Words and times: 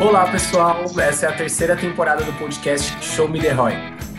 Olá, 0.00 0.30
pessoal. 0.30 0.84
Essa 1.00 1.26
é 1.26 1.28
a 1.28 1.36
terceira 1.36 1.76
temporada 1.76 2.22
do 2.22 2.32
podcast 2.34 3.04
Show 3.04 3.28
Me 3.28 3.40
The 3.40 3.50
Roy, 3.50 3.72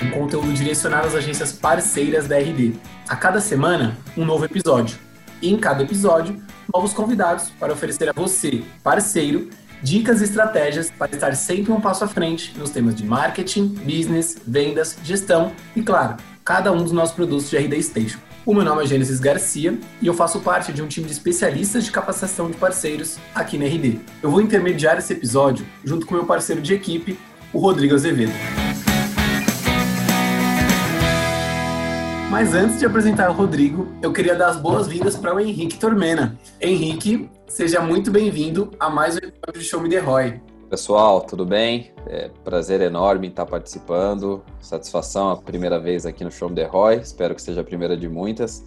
um 0.03 0.11
conteúdo 0.11 0.51
direcionado 0.51 1.07
às 1.07 1.15
agências 1.15 1.53
parceiras 1.53 2.27
da 2.27 2.37
RD. 2.37 2.73
A 3.07 3.15
cada 3.15 3.39
semana, 3.39 3.97
um 4.17 4.25
novo 4.25 4.43
episódio. 4.43 4.99
E 5.41 5.49
em 5.49 5.57
cada 5.57 5.81
episódio, 5.81 6.43
novos 6.73 6.91
convidados 6.91 7.51
para 7.51 7.71
oferecer 7.71 8.09
a 8.09 8.11
você, 8.11 8.61
parceiro, 8.83 9.49
dicas 9.81 10.19
e 10.19 10.25
estratégias 10.25 10.91
para 10.91 11.13
estar 11.13 11.33
sempre 11.33 11.71
um 11.71 11.79
passo 11.79 12.03
à 12.03 12.09
frente 12.09 12.53
nos 12.59 12.71
temas 12.71 12.93
de 12.93 13.05
marketing, 13.05 13.69
business, 13.85 14.37
vendas, 14.45 14.97
gestão 15.01 15.53
e, 15.77 15.81
claro, 15.81 16.17
cada 16.43 16.73
um 16.73 16.83
dos 16.83 16.91
nossos 16.91 17.15
produtos 17.15 17.49
de 17.49 17.57
RD 17.57 17.81
Station. 17.81 18.19
O 18.45 18.53
meu 18.53 18.63
nome 18.63 18.83
é 18.83 18.87
Gênesis 18.87 19.19
Garcia 19.19 19.77
e 20.01 20.07
eu 20.07 20.13
faço 20.13 20.39
parte 20.39 20.71
de 20.71 20.81
um 20.81 20.87
time 20.87 21.05
de 21.05 21.11
especialistas 21.11 21.83
de 21.83 21.91
capacitação 21.91 22.49
de 22.49 22.57
parceiros 22.57 23.17
aqui 23.35 23.57
na 23.57 23.65
RD. 23.65 23.99
Eu 24.23 24.31
vou 24.31 24.41
intermediar 24.41 24.97
esse 24.97 25.11
episódio 25.11 25.65
junto 25.83 26.05
com 26.05 26.15
meu 26.15 26.25
parceiro 26.25 26.61
de 26.61 26.73
equipe, 26.73 27.19
o 27.51 27.59
Rodrigo 27.59 27.95
Azevedo. 27.95 28.31
Mas 32.31 32.53
antes 32.53 32.79
de 32.79 32.85
apresentar 32.85 33.29
o 33.29 33.33
Rodrigo, 33.33 33.91
eu 34.01 34.13
queria 34.13 34.35
dar 34.35 34.49
as 34.49 34.57
boas-vindas 34.57 35.17
para 35.17 35.35
o 35.35 35.39
Henrique 35.39 35.77
Tormena. 35.77 36.37
Henrique, 36.61 37.29
seja 37.47 37.81
muito 37.81 38.09
bem-vindo 38.09 38.71
a 38.79 38.89
mais 38.89 39.15
um 39.15 39.17
episódio 39.17 39.59
de 39.59 39.63
Show 39.63 39.81
Me 39.81 39.89
The 39.89 39.99
Roy. 39.99 40.39
Pessoal, 40.69 41.21
tudo 41.21 41.47
bem? 41.47 41.91
É 42.05 42.29
prazer 42.43 42.79
enorme 42.79 43.27
estar 43.27 43.43
participando. 43.43 44.43
Satisfação 44.61 45.31
a 45.31 45.35
primeira 45.35 45.79
vez 45.79 46.05
aqui 46.05 46.23
no 46.23 46.31
Show 46.31 46.47
The 46.51 46.65
Roy. 46.65 46.97
Espero 46.97 47.33
que 47.33 47.41
seja 47.41 47.61
a 47.61 47.63
primeira 47.63 47.97
de 47.97 48.07
muitas. 48.07 48.63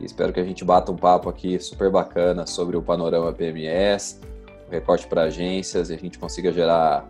E 0.00 0.06
espero 0.06 0.32
que 0.32 0.40
a 0.40 0.44
gente 0.44 0.64
bata 0.64 0.90
um 0.90 0.96
papo 0.96 1.28
aqui 1.28 1.60
super 1.60 1.90
bacana 1.90 2.46
sobre 2.46 2.78
o 2.78 2.82
panorama 2.82 3.30
PMS, 3.30 4.20
o 4.66 4.70
recorte 4.70 5.06
para 5.06 5.24
agências 5.24 5.90
e 5.90 5.94
a 5.94 5.98
gente 5.98 6.18
consiga 6.18 6.50
gerar 6.50 7.06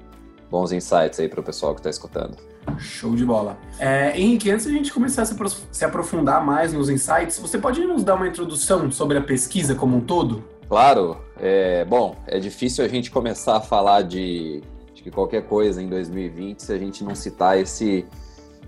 bons 0.51 0.73
insights 0.73 1.21
aí 1.21 1.29
para 1.29 1.39
o 1.39 1.43
pessoal 1.43 1.73
que 1.73 1.79
está 1.79 1.91
escutando. 1.91 2.37
Show 2.77 3.15
de 3.15 3.25
bola. 3.25 3.57
É, 3.79 4.19
Henrique, 4.19 4.51
antes 4.51 4.67
de 4.67 4.73
a 4.73 4.77
gente 4.77 4.93
começar 4.93 5.23
a 5.23 5.27
se 5.27 5.85
aprofundar 5.85 6.45
mais 6.45 6.73
nos 6.73 6.89
insights, 6.89 7.39
você 7.39 7.57
pode 7.57 7.85
nos 7.85 8.03
dar 8.03 8.17
uma 8.17 8.27
introdução 8.27 8.91
sobre 8.91 9.17
a 9.17 9.21
pesquisa 9.21 9.77
como 9.77 9.97
um 9.97 10.01
todo? 10.01 10.43
Claro. 10.75 11.19
É, 11.41 11.85
bom, 11.85 12.17
é 12.27 12.41
difícil 12.41 12.85
a 12.85 12.89
gente 12.89 13.09
começar 13.09 13.59
a 13.59 13.61
falar 13.61 14.03
de, 14.03 14.61
de 14.93 15.09
qualquer 15.09 15.47
coisa 15.47 15.81
em 15.81 15.89
2020 15.89 16.59
se 16.65 16.73
a 16.73 16.77
gente 16.77 17.05
não 17.05 17.15
citar 17.15 17.57
esse, 17.57 18.05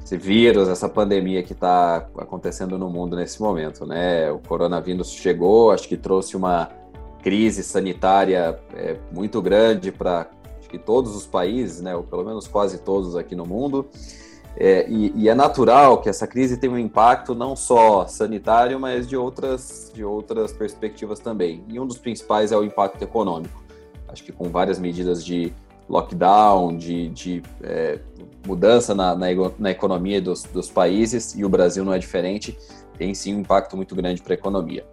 esse 0.04 0.16
vírus, 0.16 0.68
essa 0.68 0.88
pandemia 0.88 1.42
que 1.42 1.52
está 1.52 2.08
acontecendo 2.16 2.78
no 2.78 2.88
mundo 2.88 3.16
nesse 3.16 3.42
momento, 3.42 3.84
né? 3.84 4.30
O 4.30 4.38
coronavírus 4.38 5.10
chegou, 5.10 5.72
acho 5.72 5.88
que 5.88 5.96
trouxe 5.96 6.36
uma 6.36 6.70
crise 7.24 7.64
sanitária 7.64 8.56
é, 8.72 8.96
muito 9.12 9.42
grande 9.42 9.90
para 9.90 10.30
todos 10.84 11.16
os 11.16 11.26
países, 11.26 11.80
né, 11.80 11.96
ou 11.96 12.04
pelo 12.04 12.22
menos 12.22 12.46
quase 12.46 12.78
todos 12.78 13.16
aqui 13.16 13.34
no 13.34 13.44
mundo. 13.44 13.88
É, 14.58 14.88
e, 14.88 15.12
e, 15.14 15.28
é 15.28 15.34
natural 15.34 16.00
que 16.00 16.08
essa 16.08 16.26
crise 16.26 16.56
tenha 16.56 16.72
um 16.72 16.78
impacto 16.78 17.34
não 17.34 17.54
só 17.54 18.06
sanitário, 18.06 18.80
mas 18.80 19.06
de 19.06 19.16
outras, 19.16 19.92
de 19.94 20.02
outras 20.02 20.52
perspectivas 20.52 21.20
também. 21.20 21.62
E 21.68 21.78
um 21.78 21.86
dos 21.86 21.98
principais 21.98 22.52
é 22.52 22.56
o 22.56 22.64
impacto 22.64 23.02
econômico. 23.02 23.62
Acho 24.08 24.24
que 24.24 24.32
com 24.32 24.48
várias 24.48 24.78
medidas 24.78 25.22
de 25.22 25.52
lockdown, 25.88 26.76
de, 26.76 27.08
de 27.10 27.42
é, 27.62 28.00
mudança 28.46 28.94
na, 28.94 29.14
na, 29.14 29.26
na 29.58 29.70
economia 29.70 30.20
dos, 30.22 30.44
dos 30.44 30.70
países, 30.70 31.34
e 31.34 31.44
o 31.44 31.48
Brasil 31.48 31.84
não 31.84 31.92
é 31.92 31.98
diferente, 31.98 32.56
tem 32.96 33.14
sim 33.14 33.34
um 33.34 33.40
impacto 33.40 33.76
muito 33.76 33.94
grande 33.94 34.22
para 34.22 34.32
a 34.32 34.36
economia. 34.36 34.86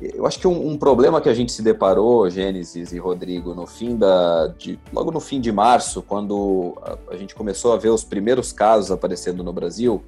Eu 0.00 0.26
acho 0.26 0.38
que 0.38 0.46
um, 0.46 0.70
um, 0.70 0.78
problema 0.78 1.20
que 1.20 1.28
a 1.28 1.34
gente 1.34 1.50
se 1.50 1.60
deparou, 1.60 2.30
Gênesis 2.30 2.92
e 2.92 2.98
Rodrigo, 2.98 3.52
no 3.52 3.66
fim 3.66 3.96
da, 3.96 4.46
de, 4.46 4.78
logo 4.92 5.10
no 5.10 5.18
fim 5.18 5.40
de 5.40 5.50
março, 5.50 6.02
quando 6.02 6.78
a, 6.82 7.14
a, 7.14 7.16
gente 7.16 7.34
começou 7.34 7.72
a 7.72 7.76
ver 7.76 7.88
os 7.88 8.04
primeiros 8.04 8.52
casos 8.52 8.92
aparecendo 8.92 9.42
no 9.42 9.52
Brasil, 9.52 10.04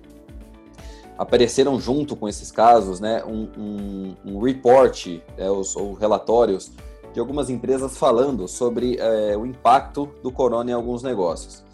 apareceram 1.18 1.80
junto 1.80 2.14
com 2.14 2.28
esses 2.28 2.52
casos, 2.52 3.00
né, 3.00 3.24
um, 3.24 3.48
um, 3.58 4.14
um 4.24 4.40
report, 4.40 5.18
é, 5.36 5.50
os, 5.50 5.74
ou 5.74 5.92
relatórios 5.94 6.70
de 7.12 7.18
algumas 7.18 7.50
empresas 7.50 7.98
falando 7.98 8.46
sobre 8.46 8.96
é, 8.96 9.36
o 9.36 9.44
impacto 9.44 10.08
do 10.22 10.30
corona 10.30 10.70
em 10.70 10.74
alguns 10.74 11.02
negócios. 11.02 11.64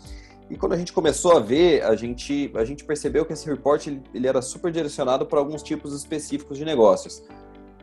E 0.48 0.56
quando 0.56 0.72
a 0.72 0.76
gente 0.78 0.92
começou 0.92 1.36
a 1.36 1.40
ver, 1.40 1.82
a 1.82 1.94
gente, 1.94 2.50
a 2.54 2.64
gente 2.64 2.82
percebeu 2.82 3.26
que 3.26 3.34
esse 3.34 3.46
report 3.46 3.86
ele, 3.88 4.02
ele 4.14 4.26
era 4.26 4.40
super 4.40 4.72
direcionado 4.72 5.26
para 5.26 5.38
alguns 5.38 5.62
tipos 5.62 5.92
específicos 5.92 6.56
de 6.56 6.64
negócios 6.64 7.22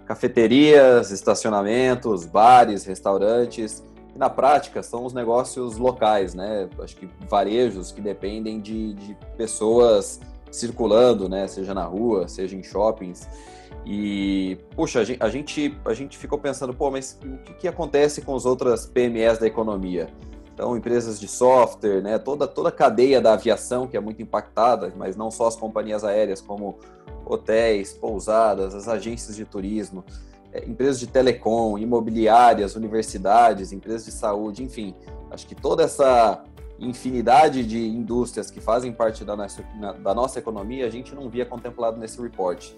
cafeterias, 0.06 1.12
estacionamentos, 1.12 2.26
bares, 2.26 2.86
restaurantes. 2.86 3.84
E 4.16 4.18
na 4.18 4.30
prática 4.30 4.84
são 4.84 5.06
os 5.06 5.14
negócios 5.14 5.78
locais, 5.78 6.34
né? 6.34 6.70
Acho 6.80 6.96
que 6.96 7.10
varejos 7.28 7.92
que 7.92 8.02
dependem 8.02 8.60
de, 8.60 8.94
de 8.94 9.18
pessoas 9.36 10.20
circulando, 10.52 11.28
né? 11.28 11.48
Seja 11.48 11.74
na 11.74 11.84
rua, 11.84 12.28
seja 12.28 12.56
em 12.56 12.64
shoppings. 12.64 13.28
E, 13.86 14.58
puxa, 14.76 15.02
a 15.02 15.30
gente, 15.30 15.78
a 15.84 15.94
gente, 15.94 16.18
ficou 16.18 16.38
pensando, 16.38 16.74
pô, 16.74 16.90
mas 16.90 17.20
o 17.24 17.38
que, 17.40 17.54
que 17.54 17.68
acontece 17.68 18.22
com 18.22 18.36
as 18.36 18.46
outras 18.46 18.86
PMEs 18.86 19.40
da 19.40 19.48
economia? 19.48 20.08
Então, 20.54 20.78
empresas 20.78 21.20
de 21.20 21.28
software, 21.28 22.02
né, 22.02 22.20
toda, 22.20 22.48
toda 22.48 22.70
a 22.70 22.72
cadeia 22.72 23.20
da 23.20 23.34
aviação 23.34 23.88
que 23.88 23.98
é 23.98 24.00
muito 24.00 24.22
impactada, 24.22 24.94
mas 24.96 25.16
não 25.16 25.32
só 25.32 25.48
as 25.48 25.56
companhias 25.56 26.04
aéreas, 26.04 26.40
como 26.40 26.78
hotéis, 27.26 27.94
pousadas, 27.94 28.76
as 28.76 28.88
agências 28.88 29.36
de 29.36 29.46
turismo, 29.46 30.04
é, 30.52 30.66
empresas 30.66 31.00
de 31.00 31.08
telecom, 31.08 31.78
imobiliárias, 31.78 32.76
universidades, 32.76 33.72
empresas 33.72 34.06
de 34.06 34.12
saúde, 34.12 34.64
enfim, 34.64 34.94
acho 35.32 35.48
que 35.48 35.56
toda 35.56 35.84
essa 35.84 36.44
infinidade 36.80 37.66
de 37.66 37.88
indústrias 37.88 38.52
que 38.52 38.60
fazem 38.60 38.92
parte 38.92 39.24
da 39.24 39.36
nossa, 39.36 39.64
da 40.02 40.14
nossa 40.14 40.40
economia, 40.40 40.86
a 40.86 40.90
gente 40.90 41.16
não 41.16 41.30
via 41.30 41.46
contemplado 41.46 42.00
nesse 42.00 42.22
report. 42.22 42.72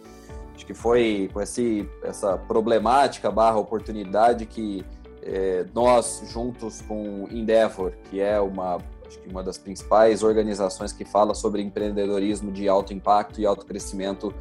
Acho 0.53 0.65
que 0.65 0.73
foi 0.73 1.29
com 1.33 1.41
esse, 1.41 1.89
essa 2.03 2.37
problemática 2.37 3.29
barra 3.29 3.57
oportunidade 3.57 4.45
que 4.45 4.85
é, 5.21 5.65
nós, 5.73 6.23
juntos 6.27 6.81
com 6.81 7.27
Endeavor, 7.31 7.93
que 8.09 8.21
é 8.21 8.39
uma 8.39 8.77
acho 9.07 9.19
que 9.19 9.29
uma 9.29 9.43
das 9.43 9.57
principais 9.57 10.23
organizações 10.23 10.91
que 10.91 11.05
fala 11.05 11.33
sobre 11.33 11.61
empreendedorismo 11.61 12.51
de 12.51 12.67
alto 12.67 12.93
impacto 12.93 13.39
e 13.39 13.45
alto 13.45 13.65
crescimento 13.65 14.33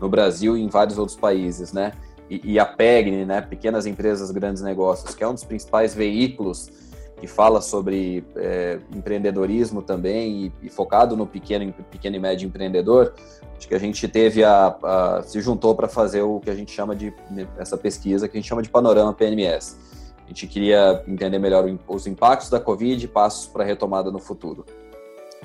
no 0.00 0.08
Brasil 0.08 0.56
e 0.56 0.62
em 0.62 0.68
vários 0.68 0.98
outros 0.98 1.16
países, 1.16 1.72
né? 1.72 1.92
E, 2.30 2.52
e 2.52 2.58
a 2.58 2.66
PEGNE, 2.66 3.24
né, 3.24 3.40
Pequenas 3.40 3.86
Empresas 3.86 4.30
Grandes 4.30 4.62
Negócios, 4.62 5.14
que 5.14 5.24
é 5.24 5.28
um 5.28 5.34
dos 5.34 5.44
principais 5.44 5.94
veículos 5.94 6.70
que 7.18 7.26
fala 7.26 7.60
sobre 7.60 8.24
é, 8.36 8.78
empreendedorismo 8.94 9.82
também 9.82 10.44
e, 10.44 10.66
e, 10.66 10.68
focado 10.68 11.16
no 11.16 11.26
pequeno, 11.26 11.72
pequeno 11.90 12.14
e 12.14 12.18
médio 12.20 12.46
empreendedor, 12.46 13.14
acho 13.56 13.66
que 13.66 13.74
a 13.74 13.78
gente 13.78 14.06
teve 14.06 14.44
a, 14.44 14.76
a 14.82 15.22
se 15.24 15.40
juntou 15.40 15.74
para 15.74 15.88
fazer 15.88 16.22
o 16.22 16.38
que 16.38 16.50
a 16.50 16.54
gente 16.54 16.70
chama 16.70 16.94
de 16.94 17.12
essa 17.56 17.76
pesquisa 17.76 18.28
que 18.28 18.36
a 18.36 18.40
gente 18.40 18.48
chama 18.48 18.62
de 18.62 18.68
panorama 18.68 19.12
PNMS 19.12 19.87
a 20.28 20.30
gente 20.30 20.46
queria 20.46 21.02
entender 21.08 21.38
melhor 21.38 21.64
os 21.88 22.06
impactos 22.06 22.50
da 22.50 22.60
Covid 22.60 23.02
e 23.02 23.08
passos 23.08 23.46
para 23.46 23.64
retomada 23.64 24.10
no 24.10 24.18
futuro. 24.18 24.66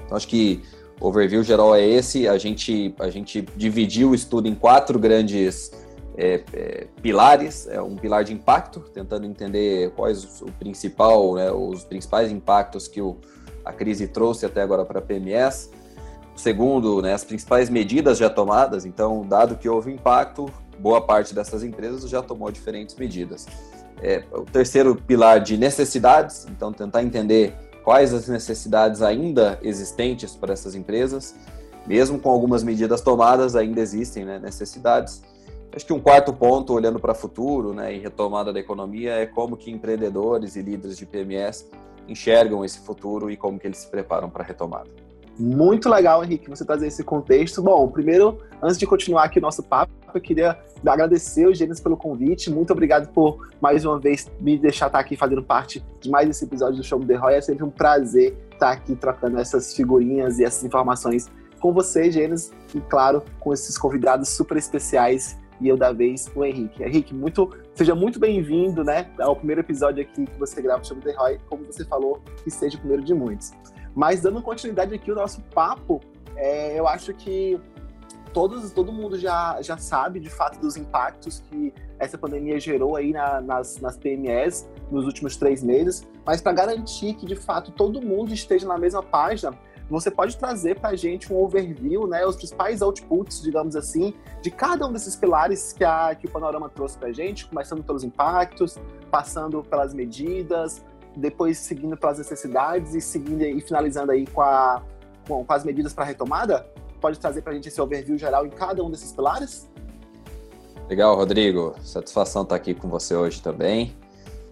Então, 0.03 0.17
acho 0.17 0.27
que 0.27 0.61
o 0.99 1.07
overview 1.07 1.41
geral 1.41 1.73
é 1.73 1.81
esse. 1.81 2.27
A 2.27 2.37
gente, 2.37 2.93
a 2.99 3.09
gente 3.09 3.41
dividiu 3.55 4.09
o 4.09 4.15
estudo 4.15 4.45
em 4.49 4.53
quatro 4.53 4.99
grandes 4.99 5.71
é, 6.17 6.43
é, 6.51 6.87
pilares. 7.01 7.65
É 7.67 7.81
um 7.81 7.95
pilar 7.95 8.25
de 8.25 8.33
impacto, 8.33 8.81
tentando 8.81 9.25
entender 9.25 9.91
quais 9.91 10.41
o 10.41 10.51
principal, 10.51 11.35
né, 11.35 11.49
os 11.49 11.85
principais 11.85 12.29
impactos 12.29 12.89
que 12.89 13.01
o, 13.01 13.15
a 13.63 13.71
crise 13.71 14.09
trouxe 14.09 14.45
até 14.45 14.61
agora 14.61 14.83
para 14.83 14.99
a 14.99 15.01
PMS. 15.01 15.71
Segundo, 16.35 17.01
né, 17.01 17.13
as 17.13 17.23
principais 17.23 17.69
medidas 17.69 18.17
já 18.17 18.29
tomadas. 18.29 18.85
Então, 18.85 19.25
dado 19.25 19.55
que 19.55 19.69
houve 19.69 19.93
impacto, 19.93 20.51
boa 20.77 20.99
parte 20.99 21.33
dessas 21.33 21.63
empresas 21.63 22.09
já 22.09 22.21
tomou 22.21 22.51
diferentes 22.51 22.95
medidas 22.95 23.47
é, 24.03 24.21
o 24.33 24.41
terceiro 24.41 24.95
pilar 24.95 25.39
de 25.39 25.57
necessidades, 25.57 26.45
então 26.49 26.73
tentar 26.73 27.01
entender 27.01 27.55
quais 27.83 28.13
as 28.13 28.27
necessidades 28.27 29.01
ainda 29.01 29.57
existentes 29.61 30.35
para 30.35 30.51
essas 30.51 30.75
empresas, 30.75 31.33
mesmo 31.87 32.19
com 32.19 32.29
algumas 32.29 32.63
medidas 32.63 33.01
tomadas, 33.01 33.55
ainda 33.55 33.79
existem 33.79 34.25
né, 34.25 34.39
necessidades. 34.39 35.23
Acho 35.73 35.85
que 35.85 35.93
um 35.93 35.99
quarto 35.99 36.33
ponto, 36.33 36.73
olhando 36.73 36.99
para 36.99 37.13
o 37.13 37.15
futuro 37.15 37.73
né, 37.73 37.95
e 37.95 37.99
retomada 37.99 38.53
da 38.53 38.59
economia, 38.59 39.13
é 39.13 39.25
como 39.25 39.57
que 39.57 39.71
empreendedores 39.71 40.55
e 40.55 40.61
líderes 40.61 40.97
de 40.97 41.05
PMS 41.05 41.69
enxergam 42.07 42.63
esse 42.63 42.79
futuro 42.79 43.31
e 43.31 43.37
como 43.37 43.57
que 43.57 43.65
eles 43.65 43.77
se 43.77 43.87
preparam 43.89 44.29
para 44.29 44.43
a 44.43 44.45
retomada. 44.45 44.89
Muito 45.39 45.89
legal, 45.89 46.23
Henrique, 46.23 46.49
você 46.49 46.63
trazer 46.63 46.87
esse 46.87 47.03
contexto. 47.03 47.61
Bom, 47.61 47.87
primeiro, 47.87 48.37
antes 48.61 48.77
de 48.77 48.85
continuar 48.85 49.23
aqui 49.23 49.39
o 49.39 49.41
nosso 49.41 49.63
papo, 49.63 49.91
eu 50.17 50.21
queria 50.21 50.57
agradecer 50.85 51.47
o 51.47 51.53
Gênesis 51.53 51.81
pelo 51.81 51.97
convite. 51.97 52.49
Muito 52.49 52.71
obrigado 52.71 53.11
por, 53.11 53.49
mais 53.61 53.85
uma 53.85 53.99
vez, 53.99 54.29
me 54.39 54.57
deixar 54.57 54.87
estar 54.87 54.99
aqui 54.99 55.15
fazendo 55.15 55.43
parte 55.43 55.83
de 56.01 56.09
mais 56.09 56.29
esse 56.29 56.45
episódio 56.45 56.77
do 56.77 56.83
Show 56.83 56.99
The 56.99 57.15
Roy. 57.15 57.35
É 57.35 57.41
sempre 57.41 57.63
um 57.63 57.69
prazer 57.69 58.37
estar 58.51 58.71
aqui 58.71 58.95
trocando 58.95 59.39
essas 59.39 59.73
figurinhas 59.73 60.39
e 60.39 60.43
essas 60.43 60.63
informações 60.63 61.29
com 61.59 61.71
você, 61.71 62.11
Gênesis, 62.11 62.51
e, 62.75 62.81
claro, 62.81 63.23
com 63.39 63.53
esses 63.53 63.77
convidados 63.77 64.27
super 64.29 64.57
especiais 64.57 65.37
e 65.61 65.69
eu 65.69 65.77
da 65.77 65.93
vez 65.93 66.29
o 66.35 66.43
Henrique. 66.43 66.83
Henrique, 66.83 67.13
muito, 67.13 67.49
seja 67.73 67.95
muito 67.95 68.19
bem-vindo, 68.19 68.83
né, 68.83 69.09
ao 69.17 69.35
primeiro 69.35 69.61
episódio 69.61 70.03
aqui 70.03 70.25
que 70.25 70.37
você 70.37 70.61
grava 70.61 70.83
sobre 70.83 71.03
The 71.05 71.17
Roy, 71.17 71.39
como 71.49 71.63
você 71.63 71.85
falou, 71.85 72.21
que 72.43 72.51
seja 72.51 72.75
o 72.75 72.79
primeiro 72.79 73.03
de 73.03 73.13
muitos. 73.13 73.53
Mas 73.95 74.21
dando 74.21 74.41
continuidade 74.41 74.93
aqui 74.93 75.09
ao 75.09 75.15
nosso 75.15 75.41
papo, 75.53 76.01
é, 76.35 76.77
eu 76.77 76.87
acho 76.87 77.13
que 77.13 77.57
todos, 78.33 78.71
todo 78.71 78.91
mundo 78.91 79.17
já, 79.17 79.61
já 79.61 79.77
sabe, 79.77 80.19
de 80.19 80.29
fato, 80.29 80.59
dos 80.59 80.75
impactos 80.75 81.43
que 81.49 81.73
essa 81.99 82.17
pandemia 82.17 82.59
gerou 82.59 82.95
aí 82.95 83.11
na, 83.13 83.39
nas, 83.39 83.79
nas 83.79 83.95
PMEs 83.95 84.67
nos 84.91 85.05
últimos 85.05 85.37
três 85.37 85.63
meses. 85.63 86.05
Mas 86.25 86.41
para 86.41 86.51
garantir 86.51 87.13
que, 87.13 87.25
de 87.25 87.35
fato, 87.35 87.71
todo 87.71 88.01
mundo 88.01 88.33
esteja 88.33 88.67
na 88.67 88.77
mesma 88.77 89.03
página, 89.03 89.53
você 89.89 90.09
pode 90.09 90.37
trazer 90.37 90.79
para 90.79 90.89
a 90.89 90.95
gente 90.95 91.31
um 91.31 91.37
overview, 91.37 92.07
né, 92.07 92.25
os 92.25 92.35
principais 92.35 92.81
outputs, 92.81 93.41
digamos 93.41 93.75
assim, 93.75 94.13
de 94.41 94.49
cada 94.49 94.87
um 94.87 94.91
desses 94.91 95.15
pilares 95.15 95.73
que, 95.73 95.83
a, 95.83 96.15
que 96.15 96.25
o 96.25 96.29
Panorama 96.29 96.69
trouxe 96.69 96.97
para 96.97 97.09
a 97.09 97.13
gente, 97.13 97.45
começando 97.45 97.83
pelos 97.83 98.03
impactos, 98.03 98.77
passando 99.11 99.61
pelas 99.63 99.93
medidas, 99.93 100.83
depois 101.15 101.57
seguindo 101.59 101.95
pelas 101.95 102.17
necessidades 102.17 102.95
e 102.95 103.01
seguindo 103.01 103.43
e 103.43 103.61
finalizando 103.61 104.11
aí 104.11 104.25
com, 104.25 104.41
a, 104.41 104.81
com, 105.27 105.45
com 105.45 105.53
as 105.53 105.63
medidas 105.63 105.93
para 105.93 106.05
retomada? 106.05 106.65
Pode 107.03 107.19
trazer 107.19 107.41
para 107.41 107.51
a 107.51 107.55
gente 107.55 107.67
esse 107.67 107.81
overview 107.81 108.17
geral 108.17 108.45
em 108.45 108.49
cada 108.49 108.81
um 108.81 108.89
desses 108.89 109.11
pilares? 109.11 109.69
Legal, 110.89 111.13
Rodrigo. 111.17 111.75
Satisfação 111.83 112.43
estar 112.43 112.55
aqui 112.55 112.73
com 112.73 112.87
você 112.87 113.13
hoje 113.13 113.41
também. 113.41 113.93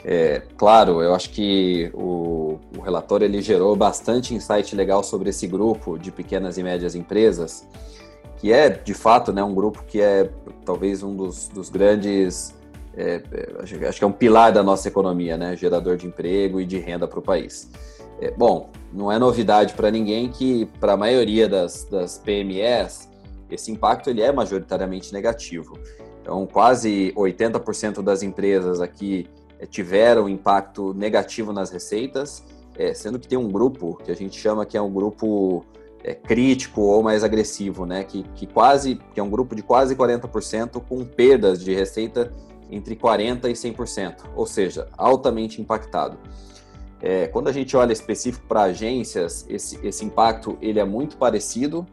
É, 0.04 0.42
claro, 0.58 1.02
eu 1.02 1.16
acho 1.16 1.30
que 1.30 1.90
o, 1.94 2.60
o 2.78 2.82
relatório 2.82 3.24
ele 3.24 3.42
gerou 3.42 3.74
bastante 3.74 4.36
insight 4.36 4.76
legal 4.76 5.02
sobre 5.02 5.30
esse 5.30 5.48
grupo 5.48 5.98
de 5.98 6.12
pequenas 6.12 6.58
e 6.58 6.64
médias 6.64 6.94
empresas, 6.94 7.66
que 8.36 8.52
é 8.52 8.68
de 8.68 8.94
fato 8.94 9.32
né, 9.32 9.42
um 9.42 9.56
grupo 9.56 9.86
que 9.88 10.02
é 10.02 10.30
talvez 10.66 11.04
um 11.04 11.16
dos, 11.16 11.48
dos 11.48 11.70
grandes, 11.70 12.54
é, 12.98 13.24
é 13.32 13.64
acho, 13.64 13.86
acho, 13.86 13.98
que 13.98 14.04
é 14.04 14.08
um 14.08 14.12
pilar 14.12 14.52
da 14.52 14.62
nossa 14.62 14.90
economia, 14.90 15.38
né, 15.38 15.56
gerador 15.56 15.96
de 15.96 16.06
emprego 16.06 16.60
e 16.60 16.66
de 16.66 16.80
renda 16.80 17.08
para 17.08 17.20
o 17.20 17.22
país. 17.22 17.70
É, 18.20 18.30
bom, 18.32 18.70
não 18.94 19.12
é 19.12 19.18
novidade 19.18 19.74
para 19.74 19.90
ninguém 19.90 20.30
que 20.30 20.66
para 20.80 20.94
a 20.94 20.98
maioria 20.98 21.48
das, 21.48 21.86
das 21.86 22.18
PMEs 22.18 23.10
esse 23.50 23.72
impacto 23.72 24.10
ele 24.10 24.22
é 24.22 24.32
majoritariamente 24.32 25.12
negativo. 25.12 25.78
Então, 26.22 26.46
quase 26.46 27.14
80% 27.16 28.02
das 28.02 28.24
empresas 28.24 28.80
aqui 28.80 29.28
é, 29.60 29.66
tiveram 29.66 30.30
impacto 30.30 30.94
negativo 30.94 31.52
nas 31.52 31.70
receitas, 31.70 32.44
é, 32.78 32.94
sendo 32.94 33.20
que 33.20 33.28
tem 33.28 33.38
um 33.38 33.50
grupo 33.50 33.98
que 34.04 34.12
a 34.12 34.16
gente 34.16 34.40
chama 34.40 34.66
que 34.66 34.78
é 34.78 34.82
um 34.82 34.92
grupo 34.92 35.66
é, 36.04 36.14
crítico 36.14 36.82
ou 36.82 37.04
mais 37.04 37.24
agressivo, 37.24 37.86
né? 37.86 38.04
Que, 38.04 38.24
que 38.36 38.48
quase 38.48 39.00
que 39.14 39.20
é 39.20 39.24
um 39.24 39.30
grupo 39.30 39.56
de 39.56 39.62
quase 39.62 39.96
40% 39.96 40.82
com 40.88 41.04
perdas 41.04 41.64
de 41.64 41.74
receita 41.74 42.32
entre 42.70 42.96
40% 42.96 43.46
e 43.46 43.54
100%, 43.54 44.16
ou 44.34 44.46
seja, 44.46 44.88
altamente 44.98 45.62
impactado. 45.62 46.18
É, 47.02 47.28
quando 47.28 47.48
a 47.48 47.52
gente 47.52 47.76
olha 47.76 47.92
específico 47.92 48.46
para 48.48 48.64
agências, 48.64 49.46
esse, 49.50 49.80
esse 49.86 50.06
impacto 50.06 50.58
ele 50.62 50.80
é 50.80 50.86
muito 50.86 51.18
parecido. 51.18 51.86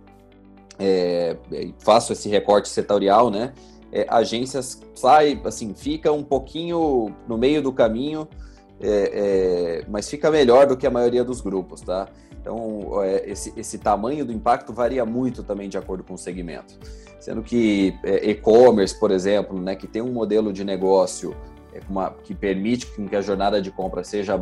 É, 0.79 1.37
faço 1.79 2.13
esse 2.13 2.29
recorte 2.29 2.69
setorial, 2.69 3.31
né? 3.31 3.53
é, 3.93 4.07
agências 4.09 4.81
sai, 4.95 5.41
assim, 5.45 5.75
fica 5.75 6.13
um 6.13 6.23
pouquinho 6.23 7.15
no 7.27 7.39
meio 7.39 7.63
do 7.63 7.73
caminho, 7.73 8.29
é, 8.81 9.81
é, 9.81 9.85
mas 9.89 10.09
fica 10.09 10.31
melhor 10.31 10.67
do 10.67 10.77
que 10.77 10.87
a 10.87 10.91
maioria 10.91 11.25
dos 11.25 11.41
grupos, 11.41 11.81
tá? 11.81 12.09
Então, 12.41 13.03
é, 13.03 13.29
esse, 13.31 13.53
esse 13.57 13.79
tamanho 13.79 14.25
do 14.25 14.33
impacto 14.33 14.73
varia 14.73 15.05
muito 15.05 15.43
também 15.43 15.69
de 15.69 15.77
acordo 15.77 16.05
com 16.05 16.15
o 16.15 16.19
segmento. 16.19 16.79
Sendo 17.19 17.43
que 17.43 17.95
é, 18.05 18.31
e-commerce, 18.31 18.99
por 18.99 19.11
exemplo, 19.11 19.61
né, 19.61 19.75
que 19.75 19.87
tem 19.87 20.01
um 20.01 20.13
modelo 20.13 20.53
de 20.53 20.65
negócio 20.65 21.37
é, 21.75 21.81
uma, 21.89 22.11
que 22.11 22.35
permite 22.35 22.87
que 22.87 23.17
a 23.17 23.21
jornada 23.21 23.61
de 23.61 23.71
compra 23.71 24.05
seja 24.05 24.41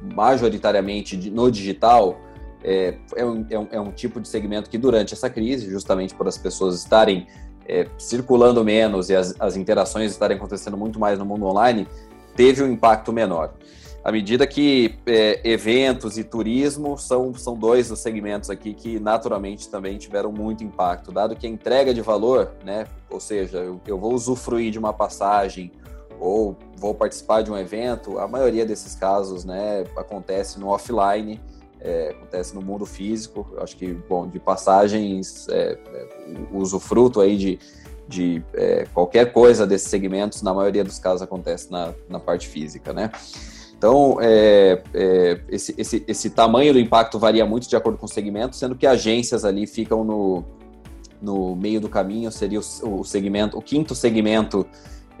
majoritariamente 0.00 1.30
no 1.30 1.50
digital, 1.50 2.20
é, 2.64 2.94
é, 3.16 3.24
um, 3.24 3.46
é, 3.50 3.58
um, 3.58 3.68
é 3.72 3.80
um 3.80 3.90
tipo 3.90 4.20
de 4.20 4.28
segmento 4.28 4.70
que 4.70 4.78
durante 4.78 5.14
essa 5.14 5.28
crise, 5.28 5.70
justamente 5.70 6.14
por 6.14 6.28
as 6.28 6.38
pessoas 6.38 6.78
estarem 6.78 7.26
é, 7.66 7.86
circulando 7.98 8.64
menos 8.64 9.10
e 9.10 9.16
as, 9.16 9.34
as 9.38 9.56
interações 9.56 10.10
estarem 10.12 10.36
acontecendo 10.36 10.76
muito 10.76 10.98
mais 10.98 11.18
no 11.18 11.24
mundo 11.24 11.46
online, 11.46 11.86
teve 12.34 12.62
um 12.62 12.70
impacto 12.70 13.12
menor. 13.12 13.54
À 14.04 14.10
medida 14.10 14.44
que 14.48 14.96
é, 15.06 15.40
eventos 15.44 16.18
e 16.18 16.24
turismo 16.24 16.98
são, 16.98 17.32
são 17.34 17.54
dois 17.54 17.88
dos 17.88 18.00
segmentos 18.00 18.50
aqui 18.50 18.74
que 18.74 18.98
naturalmente 18.98 19.68
também 19.68 19.96
tiveram 19.96 20.32
muito 20.32 20.64
impacto, 20.64 21.12
dado 21.12 21.36
que 21.36 21.46
a 21.46 21.50
entrega 21.50 21.94
de 21.94 22.00
valor, 22.00 22.50
né, 22.64 22.84
ou 23.08 23.20
seja, 23.20 23.58
eu, 23.58 23.80
eu 23.86 23.96
vou 23.98 24.12
usufruir 24.12 24.72
de 24.72 24.78
uma 24.78 24.92
passagem 24.92 25.70
ou 26.22 26.56
vou 26.76 26.94
participar 26.94 27.42
de 27.42 27.50
um 27.50 27.56
evento, 27.56 28.18
a 28.18 28.28
maioria 28.28 28.64
desses 28.64 28.94
casos 28.94 29.44
né, 29.44 29.84
acontece 29.96 30.58
no 30.60 30.68
offline 30.68 31.40
é, 31.82 32.10
acontece 32.10 32.54
no 32.54 32.62
mundo 32.62 32.86
físico. 32.86 33.46
Eu 33.52 33.62
acho 33.62 33.76
que, 33.76 33.92
bom, 33.92 34.28
de 34.28 34.38
passagens, 34.38 35.48
é, 35.48 35.78
é, 35.92 36.08
usufruto 36.52 37.20
aí 37.20 37.36
de, 37.36 37.58
de 38.08 38.42
é, 38.54 38.86
qualquer 38.94 39.32
coisa 39.32 39.66
desses 39.66 39.88
segmentos, 39.88 40.42
na 40.42 40.54
maioria 40.54 40.84
dos 40.84 40.98
casos 40.98 41.22
acontece 41.22 41.70
na, 41.70 41.92
na 42.08 42.20
parte 42.20 42.48
física, 42.48 42.92
né? 42.92 43.10
Então, 43.76 44.18
é, 44.20 44.80
é, 44.94 45.40
esse, 45.48 45.74
esse, 45.76 46.04
esse 46.06 46.30
tamanho 46.30 46.72
do 46.72 46.78
impacto 46.78 47.18
varia 47.18 47.44
muito 47.44 47.68
de 47.68 47.74
acordo 47.74 47.98
com 47.98 48.06
o 48.06 48.08
segmento, 48.08 48.54
sendo 48.54 48.76
que 48.76 48.86
agências 48.86 49.44
ali 49.44 49.66
ficam 49.66 50.04
no, 50.04 50.44
no 51.20 51.56
meio 51.56 51.80
do 51.80 51.88
caminho, 51.88 52.30
seria 52.30 52.60
o, 52.60 53.00
o 53.00 53.04
segmento, 53.04 53.58
o 53.58 53.62
quinto 53.62 53.92
segmento 53.96 54.64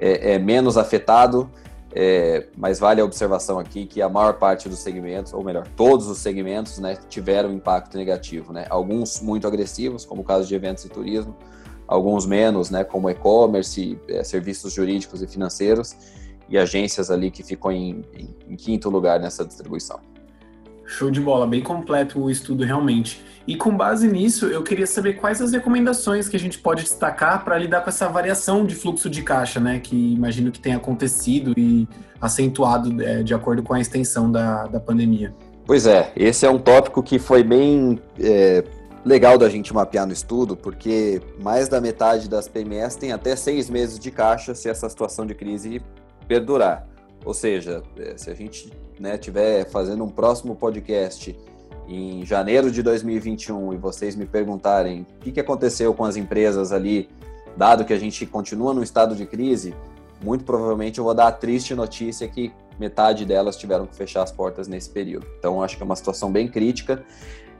é, 0.02 0.32
é 0.32 0.38
menos 0.38 0.76
afetado, 0.76 1.48
é, 1.94 2.46
mas 2.56 2.80
vale 2.80 3.00
a 3.00 3.04
observação 3.04 3.58
aqui 3.58 3.86
que 3.86 4.02
a 4.02 4.08
maior 4.08 4.34
parte 4.34 4.68
dos 4.68 4.80
segmentos, 4.80 5.32
ou 5.32 5.44
melhor, 5.44 5.68
todos 5.76 6.08
os 6.08 6.18
segmentos, 6.18 6.78
né, 6.80 6.98
tiveram 7.08 7.52
impacto 7.52 7.96
negativo, 7.96 8.52
né? 8.52 8.66
Alguns 8.68 9.20
muito 9.20 9.46
agressivos, 9.46 10.04
como 10.04 10.22
o 10.22 10.24
caso 10.24 10.48
de 10.48 10.54
eventos 10.54 10.84
e 10.84 10.88
turismo, 10.88 11.36
alguns 11.86 12.26
menos, 12.26 12.70
né, 12.70 12.82
como 12.82 13.08
e-commerce, 13.08 13.98
é, 14.08 14.24
serviços 14.24 14.72
jurídicos 14.72 15.22
e 15.22 15.26
financeiros, 15.26 15.94
e 16.48 16.58
agências 16.58 17.10
ali 17.10 17.30
que 17.30 17.42
ficou 17.42 17.70
em, 17.70 18.04
em, 18.12 18.34
em 18.48 18.56
quinto 18.56 18.90
lugar 18.90 19.20
nessa 19.20 19.44
distribuição. 19.44 20.00
Show 20.92 21.10
de 21.10 21.20
bola, 21.20 21.46
bem 21.46 21.62
completo 21.62 22.20
o 22.20 22.30
estudo 22.30 22.64
realmente. 22.64 23.24
E 23.46 23.56
com 23.56 23.76
base 23.76 24.06
nisso, 24.06 24.46
eu 24.46 24.62
queria 24.62 24.86
saber 24.86 25.14
quais 25.14 25.40
as 25.40 25.52
recomendações 25.52 26.28
que 26.28 26.36
a 26.36 26.38
gente 26.38 26.58
pode 26.58 26.82
destacar 26.82 27.44
para 27.44 27.58
lidar 27.58 27.80
com 27.80 27.88
essa 27.88 28.08
variação 28.08 28.64
de 28.64 28.74
fluxo 28.74 29.10
de 29.10 29.22
caixa, 29.22 29.58
né? 29.58 29.80
Que 29.80 30.14
imagino 30.14 30.52
que 30.52 30.60
tenha 30.60 30.76
acontecido 30.76 31.52
e 31.56 31.88
acentuado 32.20 33.02
é, 33.02 33.22
de 33.22 33.34
acordo 33.34 33.62
com 33.62 33.74
a 33.74 33.80
extensão 33.80 34.30
da, 34.30 34.66
da 34.66 34.78
pandemia. 34.78 35.34
Pois 35.66 35.86
é, 35.86 36.12
esse 36.14 36.44
é 36.46 36.50
um 36.50 36.58
tópico 36.58 37.02
que 37.02 37.18
foi 37.18 37.42
bem 37.42 37.98
é, 38.20 38.62
legal 39.04 39.36
da 39.36 39.48
gente 39.48 39.72
mapear 39.74 40.06
no 40.06 40.12
estudo, 40.12 40.56
porque 40.56 41.20
mais 41.40 41.68
da 41.68 41.80
metade 41.80 42.28
das 42.28 42.46
PMS 42.46 42.96
tem 42.96 43.12
até 43.12 43.34
seis 43.34 43.68
meses 43.68 43.98
de 43.98 44.10
caixa 44.10 44.54
se 44.54 44.68
essa 44.68 44.88
situação 44.88 45.26
de 45.26 45.34
crise 45.34 45.82
perdurar. 46.28 46.86
Ou 47.24 47.34
seja, 47.34 47.82
é, 47.98 48.16
se 48.16 48.30
a 48.30 48.34
gente 48.34 48.72
né, 49.02 49.18
tiver 49.18 49.68
fazendo 49.68 50.04
um 50.04 50.08
próximo 50.08 50.54
podcast 50.54 51.36
em 51.88 52.24
janeiro 52.24 52.70
de 52.70 52.84
2021 52.84 53.74
e 53.74 53.76
vocês 53.76 54.14
me 54.14 54.24
perguntarem 54.24 55.04
o 55.18 55.32
que, 55.32 55.40
aconteceu 55.40 55.92
com 55.92 56.04
as 56.04 56.14
empresas 56.14 56.70
ali, 56.70 57.10
dado 57.56 57.84
que 57.84 57.92
a 57.92 57.98
gente 57.98 58.24
continua 58.24 58.72
no 58.72 58.80
estado 58.80 59.16
de 59.16 59.26
crise, 59.26 59.74
muito 60.22 60.44
provavelmente 60.44 60.98
eu 60.98 61.04
vou 61.04 61.14
dar 61.14 61.26
a 61.26 61.32
triste 61.32 61.74
notícia 61.74 62.28
que 62.28 62.52
metade 62.78 63.24
delas 63.24 63.56
tiveram 63.56 63.88
que 63.88 63.96
fechar 63.96 64.22
as 64.22 64.30
portas 64.30 64.68
nesse 64.68 64.88
período. 64.88 65.26
Então 65.36 65.60
acho 65.60 65.76
que 65.76 65.82
é 65.82 65.84
uma 65.84 65.96
situação 65.96 66.30
bem 66.30 66.46
crítica. 66.46 67.04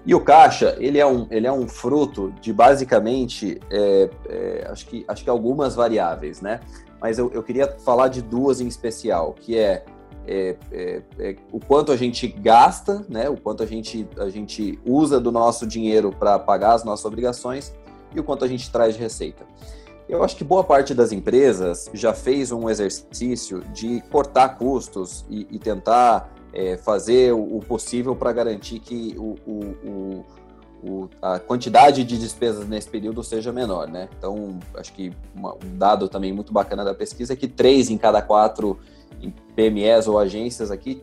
E 0.06 0.14
o 0.14 0.20
caixa, 0.20 0.76
ele 0.78 0.98
é 0.98 1.06
um, 1.06 1.26
ele 1.28 1.48
é 1.48 1.52
um 1.52 1.66
fruto 1.66 2.32
de 2.40 2.52
basicamente, 2.52 3.60
é, 3.68 4.10
é, 4.28 4.68
acho, 4.70 4.86
que, 4.86 5.04
acho 5.08 5.24
que 5.24 5.30
algumas 5.30 5.74
variáveis, 5.74 6.40
né? 6.40 6.60
Mas 7.00 7.18
eu, 7.18 7.32
eu 7.32 7.42
queria 7.42 7.66
falar 7.84 8.06
de 8.08 8.22
duas 8.22 8.60
em 8.60 8.68
especial, 8.68 9.32
que 9.32 9.58
é 9.58 9.84
é, 10.26 10.56
é, 10.70 11.02
é, 11.18 11.36
o 11.50 11.58
quanto 11.58 11.92
a 11.92 11.96
gente 11.96 12.26
gasta, 12.26 13.04
né, 13.08 13.28
o 13.28 13.36
quanto 13.36 13.62
a 13.62 13.66
gente, 13.66 14.06
a 14.18 14.28
gente 14.28 14.78
usa 14.84 15.20
do 15.20 15.32
nosso 15.32 15.66
dinheiro 15.66 16.12
para 16.12 16.38
pagar 16.38 16.74
as 16.74 16.84
nossas 16.84 17.04
obrigações 17.04 17.72
e 18.14 18.20
o 18.20 18.24
quanto 18.24 18.44
a 18.44 18.48
gente 18.48 18.70
traz 18.70 18.94
de 18.94 19.00
receita. 19.00 19.44
Eu 20.08 20.22
acho 20.22 20.36
que 20.36 20.44
boa 20.44 20.62
parte 20.62 20.94
das 20.94 21.12
empresas 21.12 21.90
já 21.94 22.12
fez 22.12 22.52
um 22.52 22.68
exercício 22.68 23.62
de 23.72 24.00
cortar 24.10 24.56
custos 24.58 25.24
e, 25.30 25.46
e 25.50 25.58
tentar 25.58 26.32
é, 26.52 26.76
fazer 26.76 27.32
o, 27.32 27.56
o 27.56 27.60
possível 27.60 28.14
para 28.14 28.32
garantir 28.32 28.78
que 28.78 29.14
o, 29.16 29.36
o, 29.46 30.24
o, 30.84 31.08
a 31.22 31.38
quantidade 31.38 32.04
de 32.04 32.18
despesas 32.18 32.68
nesse 32.68 32.88
período 32.88 33.22
seja 33.22 33.52
menor, 33.52 33.88
né? 33.88 34.08
Então, 34.18 34.58
acho 34.74 34.92
que 34.92 35.12
uma, 35.34 35.54
um 35.54 35.78
dado 35.78 36.08
também 36.08 36.32
muito 36.32 36.52
bacana 36.52 36.84
da 36.84 36.92
pesquisa 36.92 37.32
é 37.32 37.36
que 37.36 37.46
três 37.46 37.88
em 37.88 37.96
cada 37.96 38.20
quatro 38.20 38.78
em 39.20 39.32
PMEs 39.54 40.06
ou 40.06 40.18
agências 40.18 40.70
aqui, 40.70 41.02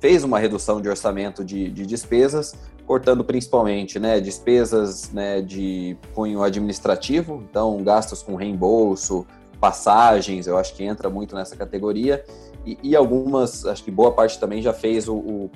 fez 0.00 0.24
uma 0.24 0.38
redução 0.38 0.80
de 0.80 0.88
orçamento 0.88 1.44
de, 1.44 1.70
de 1.70 1.86
despesas, 1.86 2.54
cortando 2.86 3.24
principalmente 3.24 3.98
né, 3.98 4.20
despesas 4.20 5.10
né, 5.12 5.40
de 5.40 5.96
cunho 6.14 6.42
administrativo, 6.42 7.42
então 7.48 7.82
gastos 7.82 8.22
com 8.22 8.34
reembolso, 8.34 9.26
passagens, 9.58 10.46
eu 10.46 10.58
acho 10.58 10.74
que 10.74 10.84
entra 10.84 11.08
muito 11.08 11.34
nessa 11.34 11.56
categoria. 11.56 12.22
E, 12.66 12.78
e 12.82 12.96
algumas, 12.96 13.64
acho 13.64 13.82
que 13.82 13.90
boa 13.90 14.12
parte 14.12 14.38
também 14.38 14.60
já 14.60 14.72
fez 14.72 15.08
o, 15.08 15.14
o, 15.14 15.50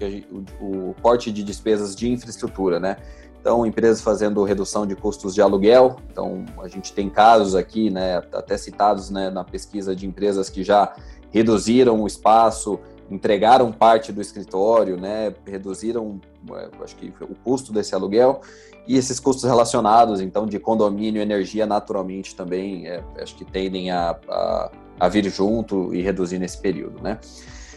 o, 0.60 0.90
o 0.90 0.94
corte 1.02 1.30
de 1.30 1.42
despesas 1.42 1.94
de 1.94 2.10
infraestrutura, 2.10 2.80
né? 2.80 2.96
Então, 3.40 3.64
empresas 3.64 4.00
fazendo 4.00 4.42
redução 4.44 4.86
de 4.86 4.96
custos 4.96 5.34
de 5.34 5.40
aluguel. 5.40 5.96
Então, 6.10 6.44
a 6.62 6.68
gente 6.68 6.92
tem 6.92 7.08
casos 7.08 7.54
aqui, 7.54 7.88
né, 7.88 8.16
até 8.32 8.58
citados 8.58 9.10
né, 9.10 9.30
na 9.30 9.44
pesquisa 9.44 9.94
de 9.94 10.06
empresas 10.06 10.50
que 10.50 10.64
já 10.64 10.92
reduziram 11.30 12.02
o 12.02 12.06
espaço, 12.06 12.78
entregaram 13.10 13.72
parte 13.72 14.12
do 14.12 14.20
escritório, 14.20 14.96
né, 14.96 15.34
reduziram, 15.46 16.20
é, 16.52 16.68
acho 16.82 16.96
que 16.96 17.12
o 17.22 17.34
custo 17.42 17.72
desse 17.72 17.94
aluguel 17.94 18.40
e 18.86 18.96
esses 18.96 19.18
custos 19.20 19.44
relacionados, 19.44 20.20
então, 20.20 20.46
de 20.46 20.58
condomínio, 20.58 21.20
energia, 21.20 21.66
naturalmente 21.66 22.34
também, 22.34 22.86
é, 22.86 23.02
acho 23.20 23.34
que 23.34 23.44
tendem 23.44 23.90
a, 23.90 24.18
a, 24.28 24.70
a, 25.00 25.08
vir 25.08 25.28
junto 25.30 25.94
e 25.94 26.02
reduzir 26.02 26.38
nesse 26.38 26.58
período, 26.58 27.02
né. 27.02 27.18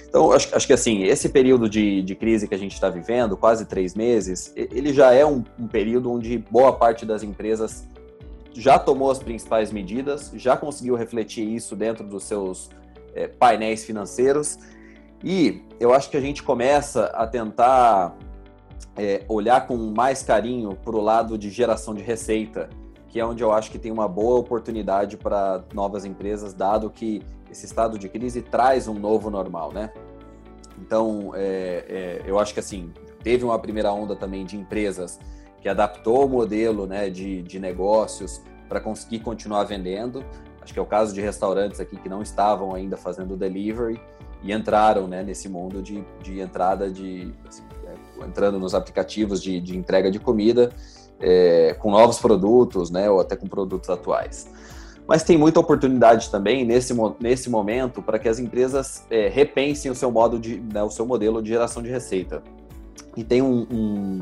Então, 0.07 0.33
acho, 0.33 0.53
acho 0.53 0.67
que 0.67 0.73
assim, 0.73 1.03
esse 1.03 1.29
período 1.29 1.69
de, 1.69 2.01
de 2.01 2.15
crise 2.15 2.45
que 2.45 2.53
a 2.53 2.57
gente 2.57 2.73
está 2.73 2.89
vivendo, 2.89 3.37
quase 3.37 3.65
três 3.65 3.95
meses, 3.95 4.51
ele 4.55 4.91
já 4.91 5.13
é 5.13 5.25
um, 5.25 5.41
um 5.57 5.67
período 5.67 6.11
onde 6.11 6.37
boa 6.37 6.73
parte 6.73 7.05
das 7.05 7.23
empresas 7.23 7.87
já 8.53 8.77
tomou 8.77 9.09
as 9.09 9.19
principais 9.19 9.71
medidas, 9.71 10.29
já 10.35 10.57
conseguiu 10.57 10.95
refletir 10.95 11.47
isso 11.47 11.77
dentro 11.77 12.05
dos 12.05 12.25
seus 12.25 12.69
é, 13.13 13.27
painéis 13.27 13.83
financeiros 13.83 14.57
e 15.23 15.63
eu 15.79 15.93
acho 15.93 16.09
que 16.09 16.17
a 16.17 16.21
gente 16.21 16.41
começa 16.41 17.05
a 17.07 17.27
tentar 17.27 18.15
é, 18.95 19.23
olhar 19.27 19.67
com 19.67 19.77
mais 19.77 20.23
carinho 20.23 20.75
para 20.75 20.95
o 20.95 21.01
lado 21.01 21.37
de 21.37 21.49
geração 21.49 21.93
de 21.93 22.01
receita, 22.01 22.69
que 23.07 23.19
é 23.19 23.25
onde 23.25 23.43
eu 23.43 23.51
acho 23.51 23.69
que 23.69 23.77
tem 23.77 23.91
uma 23.91 24.07
boa 24.07 24.39
oportunidade 24.39 25.17
para 25.17 25.63
novas 25.73 26.05
empresas, 26.05 26.53
dado 26.53 26.89
que 26.89 27.21
esse 27.51 27.65
estado 27.65 27.99
de 27.99 28.09
crise 28.09 28.41
traz 28.41 28.87
um 28.87 28.93
novo 28.93 29.29
normal, 29.29 29.71
né? 29.71 29.91
Então, 30.79 31.31
é, 31.35 31.85
é, 31.87 32.21
eu 32.25 32.39
acho 32.39 32.53
que 32.53 32.59
assim, 32.59 32.91
teve 33.23 33.43
uma 33.43 33.59
primeira 33.59 33.91
onda 33.91 34.15
também 34.15 34.45
de 34.45 34.57
empresas 34.57 35.19
que 35.61 35.69
adaptou 35.69 36.25
o 36.25 36.29
modelo 36.29 36.87
né, 36.87 37.09
de, 37.09 37.43
de 37.43 37.59
negócios 37.59 38.41
para 38.67 38.79
conseguir 38.79 39.19
continuar 39.19 39.65
vendendo. 39.65 40.25
Acho 40.61 40.73
que 40.73 40.79
é 40.79 40.81
o 40.81 40.85
caso 40.85 41.13
de 41.13 41.21
restaurantes 41.21 41.79
aqui 41.79 41.97
que 41.97 42.07
não 42.07 42.21
estavam 42.21 42.73
ainda 42.75 42.95
fazendo 42.95 43.35
delivery 43.35 43.99
e 44.43 44.51
entraram 44.53 45.07
né, 45.07 45.23
nesse 45.23 45.49
mundo 45.49 45.81
de, 45.81 46.03
de 46.21 46.39
entrada 46.39 46.89
de 46.89 47.33
assim, 47.47 47.63
é, 47.85 48.25
entrando 48.25 48.59
nos 48.59 48.73
aplicativos 48.73 49.41
de, 49.41 49.59
de 49.59 49.77
entrega 49.77 50.09
de 50.11 50.19
comida 50.19 50.71
é, 51.19 51.75
com 51.79 51.91
novos 51.91 52.19
produtos, 52.19 52.89
né, 52.89 53.09
ou 53.09 53.19
até 53.19 53.35
com 53.35 53.47
produtos 53.47 53.89
atuais. 53.89 54.49
Mas 55.07 55.23
tem 55.23 55.37
muita 55.37 55.59
oportunidade 55.59 56.29
também 56.29 56.65
nesse, 56.65 56.93
nesse 57.19 57.49
momento 57.49 58.01
para 58.01 58.17
que 58.17 58.29
as 58.29 58.39
empresas 58.39 59.05
é, 59.09 59.27
repensem 59.27 59.91
o 59.91 59.95
seu 59.95 60.11
modo 60.11 60.39
de, 60.39 60.59
né, 60.59 60.81
o 60.83 60.89
seu 60.89 61.05
modelo 61.05 61.41
de 61.41 61.49
geração 61.49 61.81
de 61.81 61.89
receita. 61.89 62.41
E 63.15 63.23
tem 63.23 63.41
um, 63.41 63.67
um, 63.69 64.19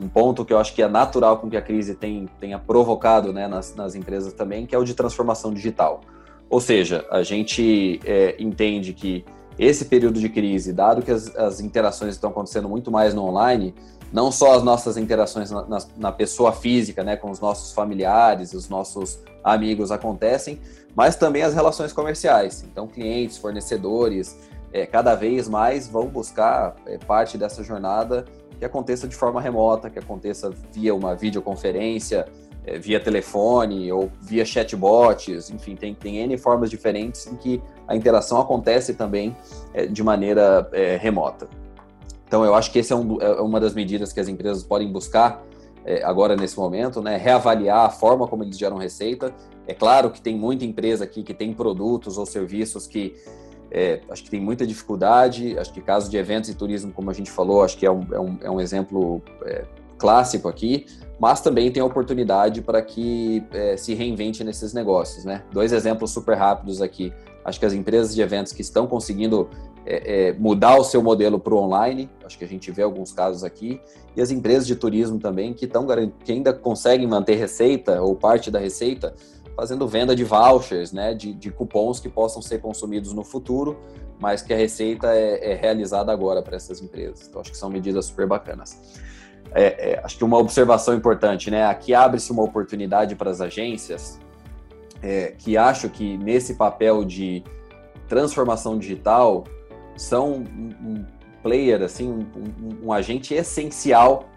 um, 0.00 0.08
ponto 0.08 0.44
que 0.44 0.52
eu 0.52 0.58
acho 0.58 0.74
que 0.74 0.82
é 0.82 0.88
natural 0.88 1.38
com 1.38 1.48
que 1.48 1.56
a 1.56 1.62
crise 1.62 1.94
tem, 1.94 2.28
tenha 2.40 2.58
provocado 2.58 3.32
né, 3.32 3.46
nas, 3.46 3.74
nas 3.74 3.94
empresas 3.94 4.32
também, 4.32 4.66
que 4.66 4.74
é 4.74 4.78
o 4.78 4.84
de 4.84 4.94
transformação 4.94 5.52
digital. 5.52 6.00
Ou 6.48 6.60
seja, 6.60 7.06
a 7.10 7.22
gente 7.22 8.00
é, 8.04 8.36
entende 8.38 8.92
que 8.92 9.24
esse 9.58 9.84
período 9.84 10.18
de 10.20 10.28
crise, 10.28 10.72
dado 10.72 11.02
que 11.02 11.10
as, 11.10 11.34
as, 11.36 11.60
interações 11.60 12.14
estão 12.14 12.30
acontecendo 12.30 12.68
muito 12.68 12.90
mais 12.90 13.14
no 13.14 13.24
online, 13.24 13.74
não 14.12 14.30
só 14.30 14.54
as 14.56 14.62
nossas 14.62 14.96
interações 14.96 15.50
na, 15.50 15.66
na, 15.66 15.78
na, 15.96 16.12
pessoa 16.12 16.52
física, 16.52 17.02
né, 17.02 17.16
com 17.16 17.30
os 17.30 17.40
nossos 17.40 17.72
familiares, 17.72 18.52
os 18.52 18.68
nossos 18.68 19.20
amigos 19.42 19.90
acontecem, 19.90 20.60
mas 20.94 21.16
também 21.16 21.42
as 21.42 21.54
relações 21.54 21.92
comerciais. 21.92 22.62
Então, 22.70 22.86
clientes, 22.86 23.38
fornecedores, 23.38 24.36
é, 24.72 24.86
cada 24.86 25.14
vez 25.14 25.48
mais 25.48 25.88
vão 25.88 26.06
buscar 26.06 26.76
é, 26.86 26.98
parte 26.98 27.36
dessa 27.36 27.62
jornada 27.62 28.24
que 28.62 28.66
aconteça 28.66 29.08
de 29.08 29.16
forma 29.16 29.40
remota, 29.40 29.90
que 29.90 29.98
aconteça 29.98 30.48
via 30.72 30.94
uma 30.94 31.16
videoconferência, 31.16 32.26
é, 32.64 32.78
via 32.78 33.00
telefone 33.00 33.90
ou 33.90 34.08
via 34.20 34.44
chatbots, 34.44 35.50
enfim, 35.50 35.74
tem, 35.74 35.92
tem 35.96 36.18
N 36.18 36.38
formas 36.38 36.70
diferentes 36.70 37.26
em 37.26 37.34
que 37.34 37.60
a 37.88 37.96
interação 37.96 38.40
acontece 38.40 38.94
também 38.94 39.36
é, 39.74 39.86
de 39.86 40.00
maneira 40.04 40.70
é, 40.72 40.96
remota. 40.96 41.48
Então, 42.24 42.44
eu 42.44 42.54
acho 42.54 42.70
que 42.70 42.78
essa 42.78 42.94
é, 42.94 42.96
um, 42.96 43.20
é, 43.20 43.40
uma 43.40 43.58
das 43.58 43.74
medidas 43.74 44.12
que 44.12 44.20
as 44.20 44.28
empresas 44.28 44.62
podem 44.62 44.92
buscar 44.92 45.42
é, 45.84 46.04
agora 46.04 46.36
nesse 46.36 46.56
momento, 46.56 47.02
né? 47.02 47.16
Reavaliar 47.16 47.86
a 47.86 47.90
forma 47.90 48.28
como 48.28 48.44
eles 48.44 48.56
geram 48.56 48.76
receita. 48.76 49.34
É 49.66 49.74
claro 49.74 50.08
que 50.08 50.22
tem 50.22 50.36
muita 50.36 50.64
empresa 50.64 51.02
aqui 51.02 51.24
que 51.24 51.34
tem 51.34 51.52
produtos 51.52 52.16
ou 52.16 52.24
serviços 52.24 52.86
que 52.86 53.16
é, 53.74 54.02
acho 54.10 54.22
que 54.22 54.30
tem 54.30 54.40
muita 54.40 54.66
dificuldade. 54.66 55.58
Acho 55.58 55.72
que 55.72 55.80
caso 55.80 56.10
de 56.10 56.16
eventos 56.18 56.50
e 56.50 56.54
turismo, 56.54 56.92
como 56.92 57.10
a 57.10 57.14
gente 57.14 57.30
falou, 57.30 57.64
acho 57.64 57.78
que 57.78 57.86
é 57.86 57.90
um, 57.90 58.06
é 58.12 58.20
um, 58.20 58.38
é 58.42 58.50
um 58.50 58.60
exemplo 58.60 59.22
é, 59.46 59.64
clássico 59.96 60.46
aqui, 60.46 60.84
mas 61.18 61.40
também 61.40 61.72
tem 61.72 61.82
oportunidade 61.82 62.60
para 62.60 62.82
que 62.82 63.42
é, 63.50 63.76
se 63.78 63.94
reinvente 63.94 64.44
nesses 64.44 64.74
negócios, 64.74 65.24
né? 65.24 65.42
Dois 65.50 65.72
exemplos 65.72 66.10
super 66.10 66.36
rápidos 66.36 66.82
aqui. 66.82 67.12
Acho 67.44 67.58
que 67.58 67.64
as 67.64 67.72
empresas 67.72 68.14
de 68.14 68.20
eventos 68.20 68.52
que 68.52 68.60
estão 68.60 68.86
conseguindo 68.86 69.48
é, 69.86 70.32
mudar 70.38 70.76
o 70.76 70.84
seu 70.84 71.02
modelo 71.02 71.40
para 71.40 71.54
o 71.54 71.58
online, 71.58 72.10
acho 72.24 72.38
que 72.38 72.44
a 72.44 72.48
gente 72.48 72.70
vê 72.70 72.82
alguns 72.82 73.10
casos 73.10 73.42
aqui, 73.42 73.80
e 74.14 74.20
as 74.20 74.30
empresas 74.30 74.66
de 74.66 74.76
turismo 74.76 75.18
também 75.18 75.54
que, 75.54 75.66
tão, 75.66 75.86
que 76.24 76.30
ainda 76.30 76.52
conseguem 76.52 77.06
manter 77.06 77.36
receita 77.36 78.00
ou 78.02 78.14
parte 78.14 78.50
da 78.50 78.58
receita 78.58 79.14
fazendo 79.56 79.86
venda 79.86 80.14
de 80.14 80.24
vouchers, 80.24 80.92
né, 80.92 81.14
de, 81.14 81.32
de 81.32 81.50
cupons 81.50 82.00
que 82.00 82.08
possam 82.08 82.40
ser 82.40 82.60
consumidos 82.60 83.12
no 83.12 83.22
futuro, 83.22 83.78
mas 84.18 84.42
que 84.42 84.52
a 84.52 84.56
receita 84.56 85.14
é, 85.14 85.52
é 85.52 85.54
realizada 85.54 86.12
agora 86.12 86.42
para 86.42 86.56
essas 86.56 86.80
empresas. 86.80 87.26
Então, 87.28 87.40
acho 87.40 87.50
que 87.50 87.56
são 87.56 87.68
medidas 87.68 88.06
super 88.06 88.26
bacanas 88.26 88.78
é, 89.54 89.92
é, 89.92 90.00
acho 90.02 90.16
que 90.16 90.24
uma 90.24 90.38
observação 90.38 90.94
importante, 90.94 91.50
né? 91.50 91.66
Aqui 91.66 91.94
abre-se 91.94 92.32
uma 92.32 92.42
oportunidade 92.42 93.14
para 93.14 93.30
as 93.30 93.40
agências 93.40 94.18
é, 95.02 95.34
que 95.36 95.56
acho 95.56 95.88
que 95.90 96.16
nesse 96.16 96.54
papel 96.54 97.04
de 97.04 97.42
transformação 98.08 98.78
digital 98.78 99.44
são 99.96 100.34
um, 100.34 100.74
um 100.82 101.06
player, 101.42 101.82
assim, 101.82 102.08
um, 102.10 102.20
um, 102.20 102.86
um 102.86 102.92
agente 102.92 103.34
essencial 103.34 104.28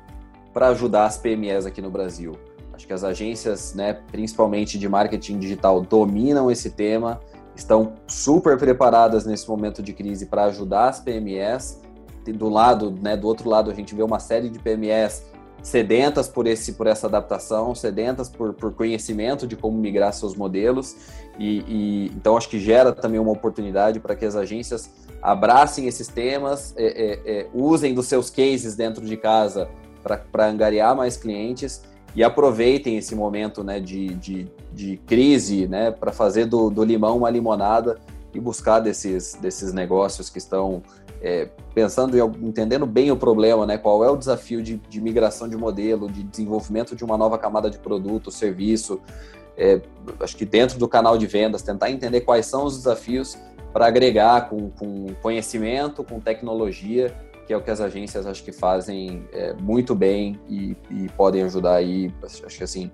para 0.54 0.70
ajudar 0.70 1.06
as 1.06 1.18
PMEs 1.18 1.66
aqui 1.66 1.82
no 1.82 1.90
Brasil. 1.90 2.34
Acho 2.76 2.86
que 2.86 2.94
as 2.94 3.04
agências, 3.04 3.74
né, 3.74 3.94
principalmente 4.12 4.78
de 4.78 4.88
marketing 4.90 5.40
digital, 5.40 5.82
dominam 5.82 6.52
esse 6.52 6.70
tema, 6.72 7.22
estão 7.56 7.94
super 8.06 8.58
preparadas 8.58 9.26
nesse 9.26 9.48
momento 9.48 9.82
de 9.82 9.94
crise 9.94 10.26
para 10.26 10.46
ajudar 10.46 10.90
as 10.90 11.00
PMEs 11.00 11.82
do 12.34 12.50
lado, 12.50 12.92
né, 13.02 13.16
do 13.16 13.28
outro 13.28 13.50
lado 13.50 13.70
a 13.70 13.74
gente 13.74 13.94
vê 13.94 14.04
uma 14.04 14.20
série 14.20 14.50
de 14.50 14.60
PMEs 14.60 15.24
sedentas 15.62 16.28
por 16.28 16.46
esse 16.46 16.74
por 16.74 16.86
essa 16.86 17.08
adaptação, 17.08 17.74
sedentas 17.74 18.30
por, 18.30 18.54
por 18.54 18.74
conhecimento 18.74 19.48
de 19.48 19.56
como 19.56 19.78
migrar 19.78 20.14
seus 20.14 20.36
modelos. 20.36 20.96
E, 21.40 21.64
e 21.68 22.12
então 22.16 22.38
acho 22.38 22.50
que 22.50 22.60
gera 22.60 22.92
também 22.92 23.20
uma 23.20 23.32
oportunidade 23.32 24.00
para 24.00 24.16
que 24.16 24.26
as 24.26 24.36
agências 24.36 24.90
abracem 25.22 25.88
esses 25.88 26.08
temas, 26.08 26.74
é, 26.78 26.86
é, 26.86 27.40
é, 27.40 27.48
usem 27.54 27.94
dos 27.94 28.06
seus 28.06 28.30
cases 28.30 28.76
dentro 28.76 29.04
de 29.04 29.18
casa 29.18 29.68
para 30.04 30.46
angariar 30.46 30.96
mais 30.96 31.18
clientes 31.18 31.82
e 32.16 32.24
aproveitem 32.24 32.98
esse 32.98 33.14
momento 33.14 33.64
né, 33.64 33.80
de, 33.80 34.14
de, 34.16 34.48
de 34.72 34.98
crise 35.06 35.68
né, 35.68 35.92
para 35.92 36.12
fazer 36.12 36.46
do, 36.46 36.70
do 36.70 36.84
limão 36.84 37.18
uma 37.18 37.30
limonada 37.30 37.98
e 38.34 38.40
buscar 38.40 38.80
desses, 38.80 39.36
desses 39.36 39.74
negócios 39.74 40.30
que 40.30 40.38
estão 40.38 40.82
é, 41.22 41.50
pensando 41.74 42.18
e 42.18 42.22
entendendo 42.46 42.86
bem 42.86 43.12
o 43.12 43.18
problema, 43.18 43.66
né? 43.66 43.78
Qual 43.78 44.04
é 44.04 44.10
o 44.10 44.16
desafio 44.16 44.62
de, 44.62 44.78
de, 44.78 45.02
migração 45.02 45.48
de 45.50 45.58
modelo, 45.58 46.10
de 46.12 46.22
desenvolvimento 46.22 46.96
de 46.96 47.04
uma 47.04 47.18
nova 47.18 47.38
camada 47.38 47.70
de 47.70 47.80
produto, 47.80 48.30
serviço. 48.30 49.00
É, 49.58 49.82
acho 50.20 50.36
que 50.36 50.46
dentro 50.46 50.78
do 50.78 50.88
canal 50.88 51.18
de 51.18 51.26
vendas, 51.26 51.62
tentar 51.62 51.90
entender 51.90 52.22
quais 52.22 52.46
são 52.46 52.66
os 52.66 52.78
desafios 52.78 53.38
para 53.74 53.88
agregar 53.88 54.50
com, 54.50 54.70
com, 54.70 55.08
conhecimento, 55.22 56.04
com 56.04 56.20
tecnologia, 56.20 57.14
que 57.46 57.54
é 57.54 57.58
o 57.58 57.62
que 57.62 57.70
as 57.70 57.80
agências 57.80 58.26
acho 58.26 58.44
que 58.44 58.52
fazem 58.52 59.28
é, 59.32 59.54
muito 59.54 59.94
bem 59.94 60.40
e, 60.50 60.76
e, 60.90 61.10
podem 61.16 61.44
ajudar 61.44 61.76
aí, 61.76 62.12
acho 62.24 62.58
que 62.58 62.64
assim, 62.64 62.92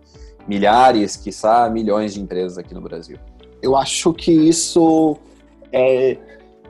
milhares, 0.47 1.15
quiçá 1.15 1.69
milhões 1.69 2.13
de 2.13 2.21
empresas 2.21 2.57
aqui 2.57 2.73
no 2.73 2.81
Brasil. 2.81 3.17
Eu 3.61 3.75
acho 3.75 4.13
que 4.13 4.31
isso 4.31 5.17
é 5.71 6.17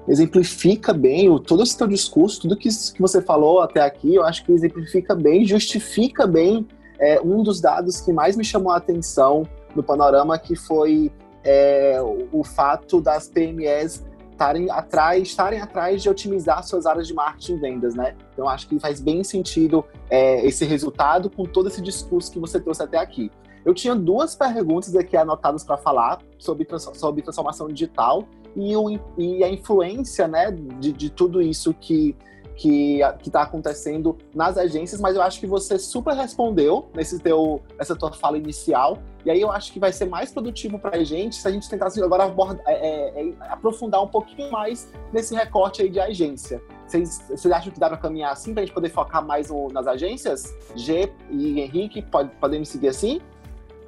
exemplifica 0.07 0.93
bem 0.93 1.29
o, 1.29 1.39
todo 1.39 1.63
esse 1.63 1.77
teu 1.77 1.87
discurso, 1.87 2.41
tudo 2.41 2.57
que, 2.57 2.69
que 2.69 2.99
você 2.99 3.21
falou 3.21 3.61
até 3.61 3.81
aqui, 3.81 4.15
eu 4.15 4.23
acho 4.23 4.43
que 4.43 4.51
exemplifica 4.51 5.15
bem, 5.15 5.45
justifica 5.45 6.25
bem 6.25 6.67
é, 6.99 7.21
um 7.21 7.43
dos 7.43 7.61
dados 7.61 8.01
que 8.01 8.11
mais 8.11 8.35
me 8.35 8.43
chamou 8.43 8.71
a 8.71 8.77
atenção 8.77 9.47
no 9.75 9.83
panorama, 9.83 10.37
que 10.37 10.55
foi 10.55 11.11
é, 11.43 11.99
o, 12.01 12.39
o, 12.39 12.43
fato 12.43 13.01
das 13.01 13.27
PMEs 13.27 14.03
estarem 14.41 14.71
atrás, 14.71 15.21
estarem 15.21 15.61
atrás 15.61 16.01
de 16.01 16.09
otimizar 16.09 16.63
suas 16.63 16.87
áreas 16.87 17.07
de 17.07 17.13
marketing 17.13 17.53
e 17.53 17.57
vendas, 17.57 17.93
né? 17.93 18.15
Então 18.33 18.49
acho 18.49 18.67
que 18.67 18.79
faz 18.79 18.99
bem 18.99 19.23
sentido 19.23 19.85
é, 20.09 20.43
esse 20.45 20.65
resultado 20.65 21.29
com 21.29 21.45
todo 21.45 21.67
esse 21.67 21.81
discurso 21.81 22.31
que 22.31 22.39
você 22.39 22.59
trouxe 22.59 22.81
até 22.81 22.97
aqui. 22.97 23.29
Eu 23.63 23.75
tinha 23.75 23.93
duas 23.93 24.35
perguntas 24.35 24.95
aqui 24.95 25.15
anotadas 25.15 25.63
para 25.63 25.77
falar 25.77 26.19
sobre, 26.39 26.67
sobre 26.93 27.21
transformação 27.21 27.67
digital 27.67 28.23
e, 28.55 28.75
o, 28.75 28.99
e 29.15 29.43
a 29.43 29.49
influência 29.49 30.27
né, 30.27 30.49
de, 30.51 30.91
de 30.91 31.09
tudo 31.11 31.39
isso 31.41 31.71
que 31.75 32.15
que 32.53 32.99
está 33.25 33.41
acontecendo 33.41 34.15
nas 34.35 34.55
agências, 34.55 35.01
mas 35.01 35.15
eu 35.15 35.21
acho 35.23 35.39
que 35.39 35.47
você 35.47 35.79
super 35.79 36.13
respondeu 36.13 36.89
nesse 36.93 37.17
teu, 37.17 37.59
nessa 37.75 37.95
tua 37.95 38.11
fala 38.11 38.37
inicial. 38.37 38.99
E 39.25 39.31
aí 39.31 39.41
eu 39.41 39.51
acho 39.51 39.71
que 39.71 39.79
vai 39.79 39.91
ser 39.91 40.05
mais 40.05 40.31
produtivo 40.31 40.79
para 40.79 40.97
a 40.97 41.03
gente 41.03 41.35
se 41.35 41.47
a 41.47 41.51
gente 41.51 41.69
tentar 41.69 41.87
agora 42.03 42.25
abordar, 42.25 42.63
é, 42.67 42.73
é, 42.73 43.27
é, 43.29 43.33
aprofundar 43.49 44.03
um 44.03 44.07
pouquinho 44.07 44.51
mais 44.51 44.91
nesse 45.13 45.35
recorte 45.35 45.81
aí 45.81 45.89
de 45.89 45.99
agência. 45.99 46.61
Vocês, 46.87 47.23
vocês 47.29 47.53
acham 47.53 47.71
que 47.71 47.79
dá 47.79 47.87
para 47.87 47.97
caminhar 47.97 48.31
assim 48.31 48.53
para 48.53 48.63
a 48.63 48.65
gente 48.65 48.73
poder 48.73 48.89
focar 48.89 49.25
mais 49.25 49.49
no, 49.49 49.67
nas 49.69 49.87
agências? 49.87 50.53
G 50.75 51.11
e 51.29 51.61
Henrique, 51.61 52.01
pode, 52.01 52.29
podemos 52.39 52.69
seguir 52.69 52.89
assim? 52.89 53.21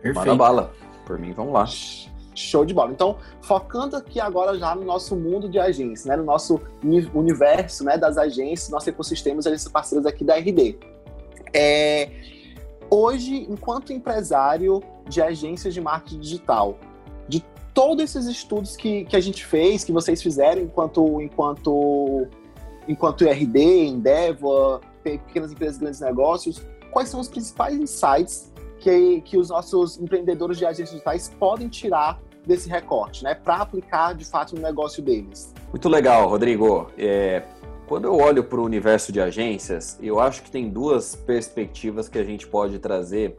Perfeito. 0.01 0.15
Manda 0.15 0.35
bala. 0.35 0.73
Por 1.05 1.17
mim, 1.19 1.33
vamos 1.33 1.53
lá. 1.53 1.65
Show 2.35 2.65
de 2.65 2.73
bola. 2.73 2.91
Então, 2.91 3.17
focando 3.41 3.95
aqui 3.95 4.19
agora 4.19 4.57
já 4.57 4.73
no 4.75 4.83
nosso 4.83 5.15
mundo 5.15 5.49
de 5.49 5.59
agências, 5.59 6.05
né, 6.05 6.15
no 6.15 6.23
nosso 6.23 6.59
universo 7.13 7.83
né, 7.83 7.97
das 7.97 8.17
agências, 8.17 8.69
nosso 8.69 8.89
ecossistema, 8.89 9.39
os 9.39 9.47
agências 9.47 9.71
parceiros 9.71 10.05
aqui 10.05 10.23
da 10.23 10.35
RD. 10.35 10.77
É, 11.53 12.09
hoje, 12.93 13.47
enquanto 13.49 13.91
empresário 13.91 14.81
de 15.09 15.19
agências 15.19 15.73
de 15.73 15.81
marketing 15.81 16.19
digital, 16.19 16.77
de 17.27 17.43
todos 17.73 18.03
esses 18.03 18.27
estudos 18.27 18.75
que, 18.75 19.03
que 19.05 19.15
a 19.15 19.19
gente 19.19 19.43
fez, 19.43 19.83
que 19.83 19.91
vocês 19.91 20.21
fizeram 20.21 20.61
enquanto, 20.61 21.19
enquanto, 21.19 22.27
enquanto 22.87 23.25
RD, 23.25 23.87
Endeavor, 23.87 24.81
pequenas 25.03 25.51
empresas, 25.51 25.79
grandes 25.79 25.99
negócios, 26.01 26.61
quais 26.91 27.09
são 27.09 27.19
os 27.19 27.27
principais 27.27 27.75
insights 27.75 28.53
que, 28.79 29.21
que 29.21 29.37
os 29.37 29.49
nossos 29.49 29.99
empreendedores 29.99 30.57
de 30.59 30.65
agências 30.65 30.91
digitais 30.91 31.33
podem 31.39 31.67
tirar 31.69 32.21
desse 32.45 32.69
recorte, 32.69 33.23
né, 33.23 33.33
para 33.33 33.55
aplicar 33.55 34.13
de 34.13 34.25
fato 34.25 34.55
no 34.55 34.61
negócio 34.61 35.01
deles. 35.01 35.53
Muito 35.69 35.89
legal, 35.89 36.29
Rodrigo. 36.29 36.91
É, 36.97 37.41
quando 37.87 38.05
eu 38.05 38.15
olho 38.15 38.43
para 38.43 38.59
o 38.59 38.63
universo 38.63 39.11
de 39.11 39.19
agências, 39.19 39.97
eu 40.01 40.19
acho 40.19 40.43
que 40.43 40.51
tem 40.51 40.69
duas 40.69 41.15
perspectivas 41.15 42.07
que 42.07 42.17
a 42.17 42.23
gente 42.23 42.47
pode 42.47 42.79
trazer 42.79 43.35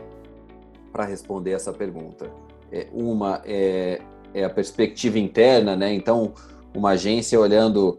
para 0.92 1.04
responder 1.04 1.52
essa 1.52 1.72
pergunta. 1.72 2.30
É, 2.70 2.86
uma 2.92 3.42
é, 3.44 4.00
é, 4.32 4.44
a 4.44 4.50
perspectiva 4.50 5.18
interna, 5.18 5.76
né? 5.76 5.92
Então, 5.92 6.34
uma 6.74 6.90
agência 6.90 7.38
olhando 7.38 7.96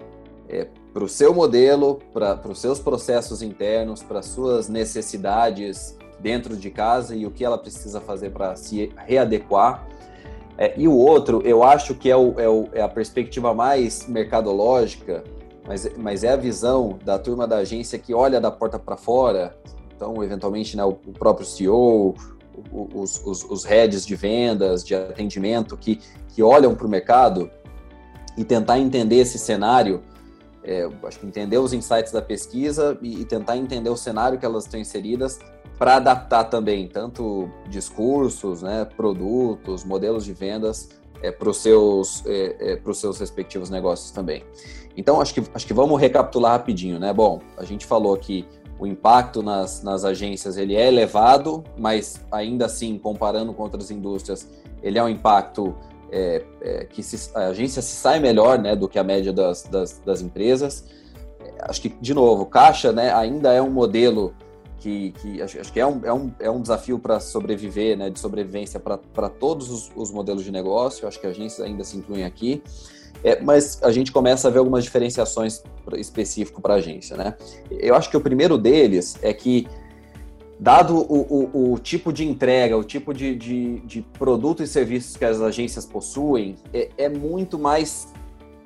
é, 0.48 0.68
para 0.94 1.04
o 1.04 1.10
seu 1.10 1.34
modelo, 1.34 2.00
para 2.14 2.40
os 2.48 2.60
seus 2.60 2.80
processos 2.80 3.42
internos, 3.42 4.02
para 4.02 4.22
suas 4.22 4.70
necessidades 4.70 5.98
dentro 6.20 6.56
de 6.56 6.70
casa 6.70 7.16
e 7.16 7.26
o 7.26 7.32
que 7.32 7.44
ela 7.44 7.58
precisa 7.58 8.00
fazer 8.00 8.32
para 8.32 8.56
se 8.56 8.92
readequar. 8.96 9.86
É, 10.58 10.74
e 10.78 10.88
o 10.88 10.96
outro, 10.96 11.42
eu 11.44 11.64
acho 11.64 11.96
que 11.96 12.10
é, 12.10 12.16
o, 12.16 12.40
é, 12.40 12.48
o, 12.48 12.70
é, 12.72 12.82
a 12.82 12.88
perspectiva 12.88 13.54
mais 13.54 14.08
mercadológica, 14.08 15.24
mas, 15.68 15.90
mas 15.98 16.24
é 16.24 16.30
a 16.32 16.36
visão 16.36 17.00
da 17.04 17.18
turma 17.18 17.48
da 17.48 17.58
agência 17.58 17.98
que 17.98 18.14
olha 18.14 18.40
da 18.40 18.52
porta 18.52 18.78
para 18.78 18.98
fora. 18.98 19.58
Então, 19.96 20.24
eventualmente, 20.24 20.76
né, 20.76 20.84
o, 20.84 20.90
o 20.90 21.14
próprio 21.14 21.46
CEO, 21.46 22.16
os, 22.72 23.22
os, 23.26 23.44
os 23.44 23.64
heads 23.64 24.06
de 24.06 24.16
vendas, 24.16 24.84
de 24.84 24.94
atendimento, 24.96 25.76
que, 25.76 26.00
que 26.30 26.44
olham 26.44 26.76
para 26.76 26.86
o 26.86 26.90
mercado 26.90 27.50
e 28.38 28.44
tentar 28.44 28.80
entender 28.80 29.18
esse 29.18 29.40
cenário 29.40 30.04
é, 30.66 30.90
acho 31.04 31.20
que 31.20 31.28
entender 31.28 31.60
os 31.60 31.74
insights 31.74 32.12
da 32.12 32.22
pesquisa 32.22 32.98
e, 33.02 33.22
e, 33.22 33.26
tentar 33.26 33.56
entender 33.56 33.90
o 33.90 33.96
cenário 33.96 34.40
que 34.40 34.46
elas 34.46 34.64
estão 34.66 34.80
inseridas 34.80 35.40
para 35.78 35.98
adaptar 35.98 36.46
também 36.46 36.88
tanto 36.88 37.50
discursos, 37.70 38.64
né, 38.64 38.86
produtos, 38.98 39.84
modelos 39.84 40.26
de 40.26 40.34
vendas 40.34 40.90
é, 41.22 41.32
para 41.32 41.50
os 41.50 41.58
seus, 41.58 42.26
é, 42.26 42.74
é, 42.74 42.94
seus 42.94 43.20
respectivos 43.20 43.70
negócios 43.70 44.10
também. 44.10 44.44
Então, 44.98 45.20
acho 45.20 45.34
que, 45.34 45.44
acho 45.54 45.68
que 45.68 45.74
vamos 45.74 46.00
recapitular 46.00 46.54
rapidinho, 46.54 47.00
né? 47.00 47.12
Bom, 47.12 47.42
a 47.58 47.64
gente 47.64 47.86
falou 47.86 48.16
que 48.18 48.46
o 48.80 48.86
impacto 48.86 49.42
nas, 49.42 49.82
nas 49.84 50.04
agências 50.04 50.58
ele 50.58 50.76
é 50.76 50.88
elevado, 50.88 51.64
mas 51.78 52.22
ainda 52.32 52.66
assim, 52.66 52.98
comparando 52.98 53.54
com 53.54 53.64
outras 53.64 53.90
indústrias, 53.92 54.50
ele 54.84 54.98
é 54.98 55.04
um 55.04 55.10
impacto 55.10 55.76
é, 56.12 56.44
é, 56.62 56.86
que 56.86 57.02
se, 57.02 57.36
a 57.36 57.48
agência 57.48 57.82
se 57.82 57.96
sai 57.96 58.20
melhor 58.20 58.60
né, 58.60 58.76
do 58.76 58.88
que 58.88 59.00
a 59.00 59.04
média 59.04 59.34
das, 59.34 59.64
das, 59.64 60.00
das 60.06 60.22
empresas. 60.22 60.86
Acho 61.62 61.82
que, 61.82 61.90
de 61.90 62.14
novo, 62.14 62.46
caixa 62.46 62.92
né, 62.92 63.14
ainda 63.14 63.54
é 63.54 63.62
um 63.62 63.72
modelo 63.72 64.34
que, 64.80 65.12
que 65.12 65.42
acho, 65.42 65.60
acho, 65.60 65.74
que 65.74 65.80
é 65.80 65.86
um, 65.86 66.02
é 66.06 66.14
um, 66.14 66.32
é 66.40 66.50
um 66.50 66.62
desafio 66.62 67.00
para 67.00 67.20
sobreviver, 67.20 67.98
né, 67.98 68.10
de 68.10 68.20
sobrevivência 68.20 68.80
para 68.80 69.30
todos 69.30 69.70
os, 69.72 69.92
os, 69.96 70.12
modelos 70.12 70.44
de 70.44 70.52
negócio. 70.52 71.08
Acho 71.08 71.20
que 71.20 71.26
agências 71.26 71.66
ainda 71.66 71.84
se 71.84 71.98
incluem 71.98 72.24
aqui. 72.24 72.62
É, 73.26 73.42
mas 73.42 73.82
a 73.82 73.92
gente 73.92 74.12
começa 74.12 74.48
a 74.48 74.52
ver 74.52 74.60
algumas 74.60 74.84
diferenciações 74.84 75.64
específicas 75.98 76.62
para 76.62 76.76
a 76.76 76.78
agência. 76.78 77.18
Né? 77.18 77.36
Eu 77.72 77.96
acho 77.96 78.08
que 78.08 78.16
o 78.16 78.22
primeiro 78.22 78.56
deles 78.56 79.18
é 79.20 79.34
que, 79.34 79.68
dado 80.60 80.96
o, 80.96 81.50
o, 81.56 81.74
o 81.74 81.80
tipo 81.80 82.14
de 82.14 82.24
entrega, 82.24 82.78
o 82.78 82.84
tipo 82.84 83.16
de, 83.16 83.36
de, 83.36 83.80
de, 83.80 84.02
produto 84.04 84.62
e 84.62 84.68
serviços 84.68 85.18
que 85.18 85.26
as 85.26 85.42
agências 85.42 85.88
possuem, 85.88 86.56
é, 86.72 86.90
é 87.00 87.10
muito 87.10 87.58
mais 87.58 88.14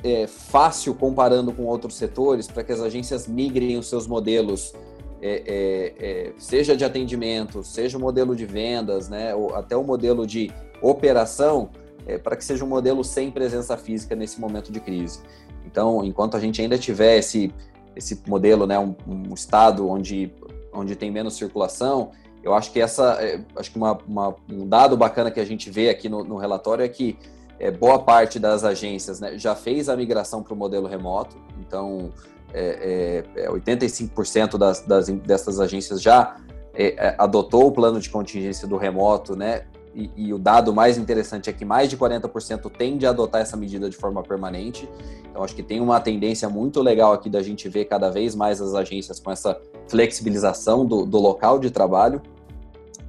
é, 0.04 0.28
fácil 0.28 0.94
comparando 0.94 1.54
com 1.54 1.64
outros 1.64 1.96
setores 1.96 2.46
para 2.46 2.62
que 2.62 2.74
as 2.74 2.82
agências 2.82 3.28
migrem 3.28 3.78
os 3.78 3.88
seus 3.88 4.08
modelos 4.08 4.74
é, 5.22 5.44
é, 5.48 5.94
é, 6.06 6.34
seja 6.38 6.76
de 6.76 6.84
atendimento, 6.84 7.64
seja 7.64 7.98
o 7.98 8.02
modelo 8.02 8.36
de 8.36 8.46
vendas, 8.46 9.08
né, 9.08 9.34
ou 9.34 9.56
até 9.56 9.78
o 9.78 9.84
modelo 9.86 10.28
de 10.28 10.52
operação, 10.82 11.70
é, 12.06 12.18
para 12.18 12.36
que 12.36 12.44
seja 12.44 12.64
um 12.64 12.68
modelo 12.68 13.04
sem 13.04 13.32
presença 13.32 13.78
física 13.78 14.16
nesse 14.16 14.40
momento 14.40 14.72
de 14.72 14.80
crise. 14.80 15.20
Então, 15.66 16.04
enquanto 16.04 16.36
a 16.36 16.40
gente 16.40 16.62
ainda 16.62 16.78
tiver 16.78 17.18
esse, 17.18 17.54
esse 17.96 18.22
modelo, 18.28 18.66
né, 18.66 18.80
um, 18.80 18.96
um 19.08 19.34
estado 19.34 19.88
onde, 19.88 20.34
onde 20.74 20.96
tem 20.96 21.12
menos 21.12 21.36
circulação, 21.36 22.12
eu 22.44 22.54
acho 22.54 22.72
que 22.72 22.80
essa, 22.80 23.22
é, 23.22 23.44
acho 23.56 23.72
que 23.72 23.78
uma, 23.78 23.98
uma, 24.08 24.36
um 24.52 24.68
dado 24.68 24.96
bacana 24.96 25.30
que 25.30 25.40
a 25.40 25.46
gente 25.46 25.70
vê 25.70 25.90
aqui 25.90 26.08
no, 26.08 26.24
no 26.24 26.38
relatório 26.38 26.84
é 26.84 26.90
que 26.90 27.18
é, 27.60 27.70
boa 27.70 28.00
parte 28.00 28.40
das 28.40 28.64
agências 28.64 29.20
né, 29.20 29.38
já 29.38 29.54
fez 29.54 29.90
a 29.90 29.96
migração 29.96 30.42
para 30.42 30.54
o 30.54 30.58
modelo 30.58 30.88
remoto. 30.88 31.36
Então, 31.60 32.12
é, 32.54 33.24
é, 33.36 33.50
85% 33.50 34.56
é, 34.56 34.58
das, 34.58 34.82
das, 34.82 35.10
dessas 35.10 35.60
agências 35.60 36.02
já 36.02 36.38
é, 36.74 36.96
é, 36.98 37.16
adotou 37.18 37.68
o 37.68 37.72
plano 37.72 38.00
de 38.00 38.10
contingência 38.10 38.68
do 38.68 38.78
remoto, 38.78 39.36
né? 39.36 39.66
E, 40.00 40.12
e, 40.16 40.34
o 40.34 40.40
dado 40.40 40.74
mais 40.74 40.98
interessante 40.98 41.50
é 41.50 41.54
que 41.54 41.66
mais 41.66 41.90
de 41.90 41.98
40% 41.98 42.72
tende 42.72 43.06
a 43.06 43.10
adotar 43.10 43.42
essa 43.42 43.58
medida 43.58 43.90
de 43.90 43.98
forma 43.98 44.24
permanente. 44.24 44.88
Então, 45.30 45.44
acho 45.44 45.54
que 45.54 45.62
tem 45.62 45.82
uma 45.82 46.00
tendência 46.00 46.48
muito 46.48 46.82
legal 46.82 47.12
aqui 47.12 47.30
da 47.30 47.44
gente 47.44 47.68
ver 47.68 47.86
cada 47.86 48.10
vez 48.10 48.34
mais 48.34 48.62
as 48.62 48.74
agências 48.74 49.20
com 49.20 49.30
essa 49.30 49.60
flexibilização 49.90 50.86
do, 50.86 51.06
do 51.06 51.20
local 51.20 51.60
de 51.60 51.70
trabalho. 51.70 52.22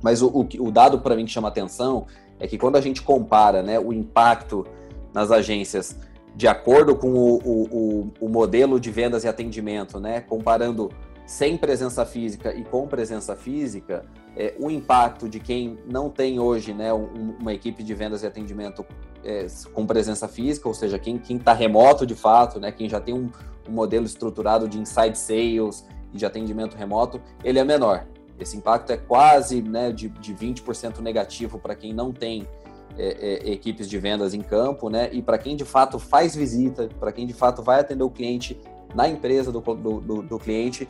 Mas 0.03 0.21
o, 0.21 0.29
o, 0.29 0.49
o 0.67 0.71
dado 0.73 0.99
para 0.99 1.15
mim 1.15 1.25
que 1.25 1.31
chama 1.31 1.47
atenção 1.47 2.07
é 2.41 2.49
que 2.49 2.59
quando 2.59 2.75
a 2.75 2.81
gente 2.81 3.03
compara 3.03 3.63
né, 3.63 3.79
o 3.79 3.93
impacto 3.93 4.67
nas 5.15 5.31
agências 5.31 5.97
de 6.35 6.49
acordo 6.49 6.97
com 6.97 7.13
o, 7.13 7.37
o, 7.37 8.13
o, 8.21 8.29
modelo 8.29 8.81
de 8.81 8.91
vendas 8.91 9.25
e 9.25 9.29
atendimento, 9.29 10.01
né, 10.01 10.21
comparando 10.21 10.91
sem 11.27 11.57
presença 11.57 12.05
física 12.07 12.55
e 12.55 12.65
com 12.65 12.87
presença 12.87 13.37
física, 13.37 14.05
é, 14.37 14.55
o 14.59 14.71
impacto 14.71 15.29
de 15.29 15.41
quem 15.41 15.79
não 15.87 16.09
tem 16.09 16.39
hoje 16.39 16.73
né, 16.73 16.93
um, 16.93 17.37
uma 17.41 17.53
equipe 17.53 17.83
de 17.83 17.95
vendas 17.95 18.23
e 18.23 18.27
atendimento 18.27 18.85
é, 19.25 19.47
com 19.73 19.87
presença 19.87 20.29
física, 20.29 20.69
ou 20.69 20.75
seja, 20.75 20.99
quem 20.99 21.21
está 21.29 21.53
remoto 21.53 22.07
de 22.07 22.15
fato, 22.15 22.59
né, 22.59 22.73
quem 22.73 22.89
já 22.89 23.01
tem 23.01 23.15
um, 23.15 23.31
um 23.69 23.73
modelo 23.73 24.07
estruturado 24.07 24.69
de 24.69 24.79
inside 24.79 25.17
sales 25.17 25.87
e 26.13 26.17
de 26.17 26.25
atendimento 26.25 26.77
remoto, 26.77 27.21
ele 27.45 27.59
é 27.59 27.65
menor. 27.65 28.07
Esse 28.39 28.57
impacto 28.57 28.91
é 28.91 28.97
quase 28.97 29.61
né, 29.61 29.93
de, 29.93 30.09
de 30.09 30.35
20% 30.35 31.01
negativo 31.01 31.59
para 31.59 31.75
quem 31.75 31.93
não 31.93 32.13
tem 32.13 32.47
é, 32.99 33.49
é, 33.49 33.53
equipes 33.53 33.89
de 33.89 33.99
vendas 33.99 34.35
em 34.35 34.41
campo, 34.41 34.89
né? 34.89 35.09
E 35.13 35.23
para 35.23 35.39
quem 35.39 35.55
de 35.55 35.65
fato 35.65 35.99
faz 35.99 36.35
visita, 36.35 36.89
para 36.99 37.13
quem 37.13 37.27
de 37.27 37.33
fato 37.33 37.63
vai 37.63 37.81
atender 37.81 38.03
o 38.03 38.11
cliente 38.11 38.59
na 38.95 39.09
empresa 39.09 39.53
do, 39.53 39.61
do, 39.61 40.23
do 40.23 40.39
cliente, 40.39 40.89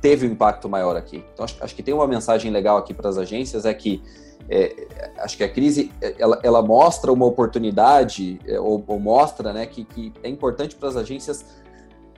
teve 0.00 0.26
um 0.26 0.32
impacto 0.32 0.68
maior 0.68 0.96
aqui. 0.96 1.24
Então, 1.32 1.44
acho, 1.44 1.56
acho 1.60 1.74
que 1.74 1.82
tem 1.82 1.94
uma 1.94 2.06
mensagem 2.06 2.50
legal 2.50 2.76
aqui 2.78 2.94
para 2.94 3.08
as 3.08 3.18
agências, 3.18 3.64
é 3.64 3.74
que 3.74 4.02
é, 4.48 4.88
acho 5.18 5.36
que 5.36 5.44
a 5.44 5.48
crise 5.48 5.92
ela, 6.18 6.40
ela 6.42 6.62
mostra 6.62 7.12
uma 7.12 7.24
oportunidade, 7.24 8.40
é, 8.46 8.58
ou, 8.58 8.82
ou, 8.86 8.98
mostra 8.98 9.52
né, 9.52 9.66
que, 9.66 9.84
que 9.84 10.12
é 10.22 10.28
importante 10.28 10.74
para 10.74 10.88
as 10.88 10.96
agências 10.96 11.44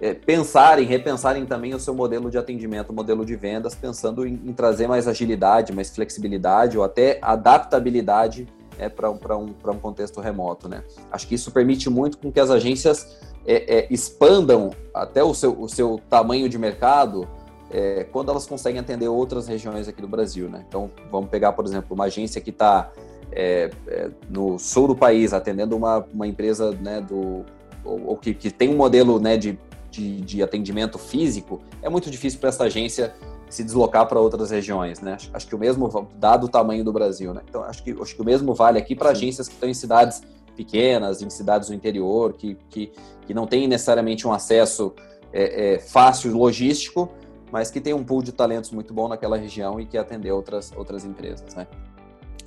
é, 0.00 0.14
pensarem, 0.14 0.86
repensarem 0.86 1.44
também 1.46 1.74
o 1.74 1.78
seu 1.78 1.94
modelo 1.94 2.30
de 2.30 2.38
atendimento, 2.38 2.92
modelo 2.92 3.24
de 3.24 3.36
vendas, 3.36 3.74
pensando 3.74 4.26
em, 4.26 4.34
em 4.44 4.52
trazer 4.52 4.88
mais 4.88 5.06
agilidade, 5.06 5.72
mais 5.72 5.90
flexibilidade 5.90 6.78
ou 6.78 6.82
até 6.82 7.18
adaptabilidade 7.22 8.48
é, 8.78 8.88
para 8.88 9.10
um, 9.10 9.18
um, 9.18 9.70
um 9.70 9.78
contexto 9.78 10.20
remoto. 10.20 10.68
Né? 10.68 10.82
Acho 11.10 11.28
que 11.28 11.34
isso 11.34 11.50
permite 11.50 11.88
muito 11.88 12.18
com 12.18 12.32
que 12.32 12.40
as 12.40 12.50
agências 12.50 13.16
é, 13.46 13.78
é, 13.78 13.86
expandam 13.90 14.70
até 14.94 15.22
o 15.22 15.34
seu, 15.34 15.60
o 15.60 15.68
seu 15.68 16.00
tamanho 16.10 16.48
de 16.48 16.58
mercado 16.58 17.28
é, 17.72 18.04
quando 18.04 18.30
elas 18.30 18.46
conseguem 18.46 18.80
atender 18.80 19.08
outras 19.08 19.48
regiões 19.48 19.88
aqui 19.88 20.02
do 20.02 20.08
Brasil, 20.08 20.48
né? 20.48 20.64
Então, 20.68 20.90
vamos 21.10 21.30
pegar, 21.30 21.52
por 21.52 21.64
exemplo, 21.64 21.94
uma 21.94 22.04
agência 22.04 22.40
que 22.40 22.50
está 22.50 22.92
é, 23.32 23.70
é, 23.88 24.10
no 24.28 24.58
sul 24.58 24.88
do 24.88 24.94
país, 24.94 25.32
atendendo 25.32 25.74
uma, 25.74 26.06
uma 26.12 26.26
empresa 26.26 26.72
né, 26.72 27.00
do, 27.00 27.44
ou, 27.82 28.08
ou 28.08 28.16
que, 28.16 28.34
que, 28.34 28.50
tem 28.50 28.68
um 28.68 28.76
modelo 28.76 29.18
né, 29.18 29.38
de, 29.38 29.58
de, 29.90 30.20
de, 30.20 30.42
atendimento 30.42 30.98
físico, 30.98 31.62
é 31.80 31.88
muito 31.88 32.10
difícil 32.10 32.38
para 32.38 32.50
essa 32.50 32.64
agência 32.64 33.14
se 33.48 33.64
deslocar 33.64 34.06
para 34.06 34.20
outras 34.20 34.50
regiões. 34.50 35.00
Né? 35.00 35.14
Acho, 35.14 35.30
acho, 35.32 35.46
que 35.46 35.54
o 35.54 35.58
mesmo, 35.58 36.10
dado 36.16 36.44
o 36.44 36.48
tamanho 36.48 36.84
do 36.84 36.92
Brasil, 36.92 37.32
né? 37.32 37.40
então 37.48 37.64
acho 37.64 37.82
que, 37.82 37.90
acho 37.92 38.14
que 38.14 38.20
o 38.20 38.24
mesmo 38.24 38.54
vale 38.54 38.78
aqui 38.78 38.94
para 38.94 39.10
agências 39.10 39.48
que 39.48 39.54
estão 39.54 39.68
em 39.68 39.74
cidades 39.74 40.22
pequenas, 40.54 41.22
em 41.22 41.30
cidades 41.30 41.68
do 41.68 41.74
interior, 41.74 42.34
que, 42.34 42.56
que, 42.68 42.92
que 43.26 43.32
não 43.32 43.46
têm 43.46 43.66
necessariamente 43.66 44.28
um 44.28 44.32
acesso 44.32 44.92
é, 45.32 45.74
é, 45.74 45.78
fácil 45.78 46.36
logístico, 46.36 47.10
mas 47.52 47.70
que 47.70 47.80
tem 47.80 47.92
um 47.92 48.02
pool 48.02 48.22
de 48.22 48.32
talentos 48.32 48.70
muito 48.70 48.94
bom 48.94 49.06
naquela 49.06 49.36
região 49.36 49.78
e 49.78 49.84
que 49.84 49.98
atender 49.98 50.32
outras, 50.32 50.72
outras 50.74 51.04
empresas, 51.04 51.54
né? 51.54 51.66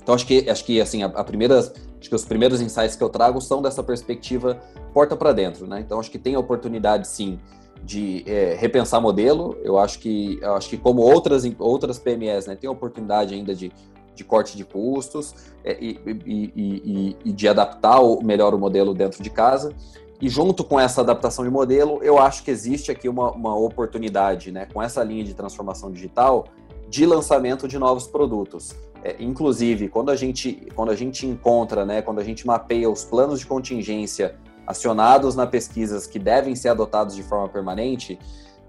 Então 0.02 0.14
acho 0.14 0.26
que 0.26 0.50
acho 0.50 0.64
que 0.64 0.80
assim 0.80 1.02
a, 1.04 1.06
a 1.06 1.24
primeira, 1.24 1.58
acho 1.58 1.72
que 2.00 2.14
os 2.14 2.24
primeiros 2.24 2.60
insights 2.60 2.96
que 2.96 3.02
eu 3.02 3.08
trago 3.08 3.40
são 3.40 3.62
dessa 3.62 3.82
perspectiva 3.82 4.60
porta 4.92 5.16
para 5.16 5.32
dentro, 5.32 5.66
né? 5.66 5.80
Então 5.80 6.00
acho 6.00 6.10
que 6.10 6.18
tem 6.18 6.34
a 6.34 6.38
oportunidade 6.38 7.06
sim 7.06 7.38
de 7.84 8.24
é, 8.26 8.56
repensar 8.58 9.00
modelo. 9.00 9.56
Eu 9.62 9.78
acho 9.78 10.00
que 10.00 10.38
eu 10.42 10.54
acho 10.54 10.68
que 10.68 10.76
como 10.76 11.02
outras 11.02 11.44
outras 11.58 11.98
PMEs, 11.98 12.46
né, 12.46 12.56
tem 12.56 12.68
a 12.68 12.72
oportunidade 12.72 13.34
ainda 13.34 13.54
de, 13.54 13.72
de 14.14 14.24
corte 14.24 14.56
de 14.56 14.64
custos 14.64 15.34
é, 15.64 15.76
e, 15.80 16.00
e, 16.04 16.52
e, 16.56 17.16
e, 17.24 17.32
de 17.32 17.48
adaptar 17.48 18.00
melhor 18.22 18.54
o 18.54 18.58
modelo 18.58 18.92
dentro 18.92 19.22
de 19.22 19.30
casa. 19.30 19.72
E 20.20 20.28
junto 20.28 20.64
com 20.64 20.80
essa 20.80 21.02
adaptação 21.02 21.44
de 21.44 21.50
modelo, 21.50 22.00
eu 22.02 22.18
acho 22.18 22.42
que 22.42 22.50
existe 22.50 22.90
aqui 22.90 23.08
uma, 23.08 23.30
uma 23.32 23.54
oportunidade, 23.56 24.50
né, 24.50 24.66
com 24.72 24.82
essa 24.82 25.02
linha 25.02 25.22
de 25.22 25.34
transformação 25.34 25.90
digital, 25.90 26.46
de 26.88 27.04
lançamento 27.04 27.68
de 27.68 27.78
novos 27.78 28.06
produtos. 28.06 28.74
É, 29.04 29.16
inclusive, 29.20 29.88
quando 29.88 30.10
a, 30.10 30.16
gente, 30.16 30.66
quando 30.74 30.90
a 30.90 30.96
gente 30.96 31.26
encontra, 31.26 31.84
né, 31.84 32.00
quando 32.00 32.18
a 32.18 32.24
gente 32.24 32.46
mapeia 32.46 32.88
os 32.90 33.04
planos 33.04 33.40
de 33.40 33.46
contingência 33.46 34.36
acionados 34.66 35.36
na 35.36 35.46
pesquisas 35.46 36.06
que 36.06 36.18
devem 36.18 36.56
ser 36.56 36.70
adotados 36.70 37.14
de 37.14 37.22
forma 37.22 37.48
permanente, 37.48 38.18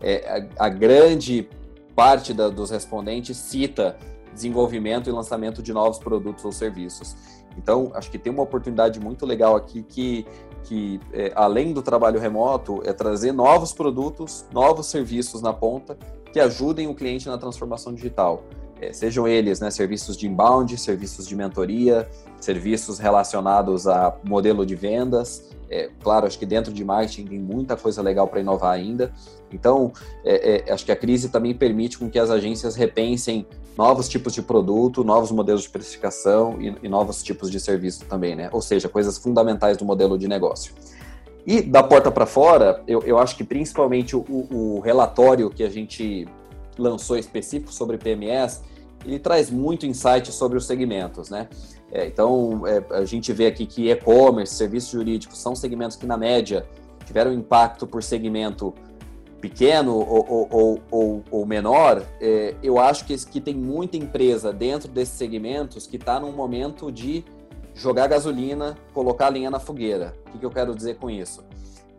é, 0.02 0.48
a, 0.58 0.66
a, 0.66 0.70
grande 0.70 1.50
parte 1.96 2.34
da, 2.34 2.50
dos 2.50 2.70
respondentes 2.70 3.36
cita 3.38 3.98
desenvolvimento 4.32 5.10
e 5.10 5.12
lançamento 5.12 5.64
de 5.64 5.74
novos 5.74 5.98
produtos 5.98 6.46
ou 6.46 6.52
serviços. 6.52 7.16
Então, 7.58 7.92
acho 7.96 8.12
que 8.12 8.20
tem 8.20 8.32
uma 8.32 8.44
oportunidade 8.44 9.00
muito 9.00 9.26
legal 9.26 9.56
aqui 9.56 9.82
que, 9.82 10.28
que 10.68 11.00
é, 11.14 11.32
além 11.34 11.74
do 11.74 11.82
trabalho 11.82 12.20
remoto, 12.20 12.82
é 12.84 12.92
trazer 12.92 13.32
novos 13.32 13.72
produtos, 13.72 14.46
novos 14.52 14.88
serviços 14.88 15.42
na 15.42 15.54
ponta 15.54 15.98
que 16.34 16.40
ajudem 16.42 16.88
o 16.88 16.94
cliente 16.94 17.28
na 17.28 17.38
transformação 17.38 17.94
digital. 17.94 18.44
É, 18.82 18.94
sejam 18.94 19.28
eles 19.28 19.60
né, 19.60 19.72
serviços 19.72 20.16
de 20.16 20.28
inbound, 20.28 20.78
serviços 20.78 21.28
de 21.28 21.36
mentoria, 21.36 22.08
serviços 22.40 23.00
relacionados 23.00 23.88
a 23.88 24.16
modelo 24.24 24.66
de 24.66 24.76
vendas. 24.76 25.50
É, 25.70 25.90
claro, 26.02 26.26
acho 26.26 26.40
que 26.40 26.46
dentro 26.46 26.72
de 26.72 26.84
marketing 26.84 27.26
tem 27.26 27.40
muita 27.40 27.76
coisa 27.76 28.02
legal 28.02 28.28
para 28.28 28.40
inovar 28.40 28.74
ainda. 28.74 29.12
Então, 29.52 29.92
é, 30.24 30.66
é, 30.68 30.72
acho 30.72 30.86
que 30.86 30.92
a 30.92 30.96
crise 30.96 31.30
também 31.30 31.54
permite 31.54 31.98
com 31.98 32.10
que 32.10 32.20
as 32.20 32.30
agências 32.30 32.76
repensem 32.76 33.46
novos 33.78 34.08
tipos 34.10 34.34
de 34.34 34.42
produto, 34.42 35.04
novos 35.04 35.32
modelos 35.32 35.64
de 35.64 35.70
precificação 35.70 36.62
e, 36.62 36.76
e 36.84 36.90
novos 36.90 37.22
tipos 37.22 37.52
de 37.52 37.60
serviço 37.60 38.06
também, 38.06 38.36
né? 38.36 38.50
Ou 38.52 38.62
seja, 38.62 38.90
coisas 38.90 39.18
fundamentais 39.18 39.78
do 39.78 39.86
modelo 39.86 40.18
de 40.18 40.28
negócio. 40.28 40.74
E 41.46 41.62
da 41.62 41.82
porta 41.82 42.12
para 42.12 42.26
fora, 42.26 42.84
eu, 42.86 43.02
eu 43.04 43.18
acho 43.18 43.38
que 43.38 43.44
principalmente 43.44 44.18
o, 44.18 44.26
o, 44.28 44.80
relatório 44.82 45.50
que 45.50 45.64
a 45.64 45.70
gente 45.70 46.28
lançou 46.82 47.18
específico 47.18 47.72
sobre 47.72 47.98
PMS, 47.98 48.62
ele 49.06 49.20
traz 49.20 49.50
muito 49.50 49.86
insight 49.86 50.32
sobre 50.32 50.58
os 50.58 50.66
segmentos, 50.66 51.30
né? 51.30 51.48
É, 51.92 52.06
então, 52.06 52.68
é, 52.68 52.84
a 52.96 53.06
gente 53.06 53.32
vê 53.32 53.48
aqui 53.48 53.66
que 53.66 53.90
e-commerce, 53.90 54.54
serviços 54.56 54.90
jurídicos 54.90 55.40
são 55.40 55.56
segmentos 55.56 55.96
que, 55.96 56.06
na 56.06 56.18
média, 56.18 56.68
tiveram 57.06 57.32
impacto 57.32 57.88
por 57.88 58.04
segmento 58.04 58.74
pequeno 59.40 59.96
ou, 59.96 60.50
ou, 60.52 60.82
ou, 60.92 61.24
ou 61.32 61.46
menor. 61.46 62.04
É, 62.20 62.56
eu 62.62 62.78
acho 62.80 63.06
que, 63.06 63.16
que 63.26 63.40
tem 63.40 63.56
muita 63.56 63.96
empresa 63.96 64.52
dentro 64.52 64.90
desses 64.90 65.16
segmentos 65.16 65.88
que 65.88 65.96
está 65.96 66.20
num 66.20 66.32
momento 66.32 66.92
de 66.92 67.24
jogar 67.74 68.08
gasolina, 68.08 68.76
colocar 68.94 69.28
a 69.28 69.30
linha 69.30 69.50
na 69.50 69.60
fogueira. 69.60 70.14
O 70.28 70.32
que, 70.32 70.40
que 70.40 70.46
eu 70.46 70.52
quero 70.52 70.76
dizer 70.76 70.98
com 70.98 71.10
isso? 71.10 71.44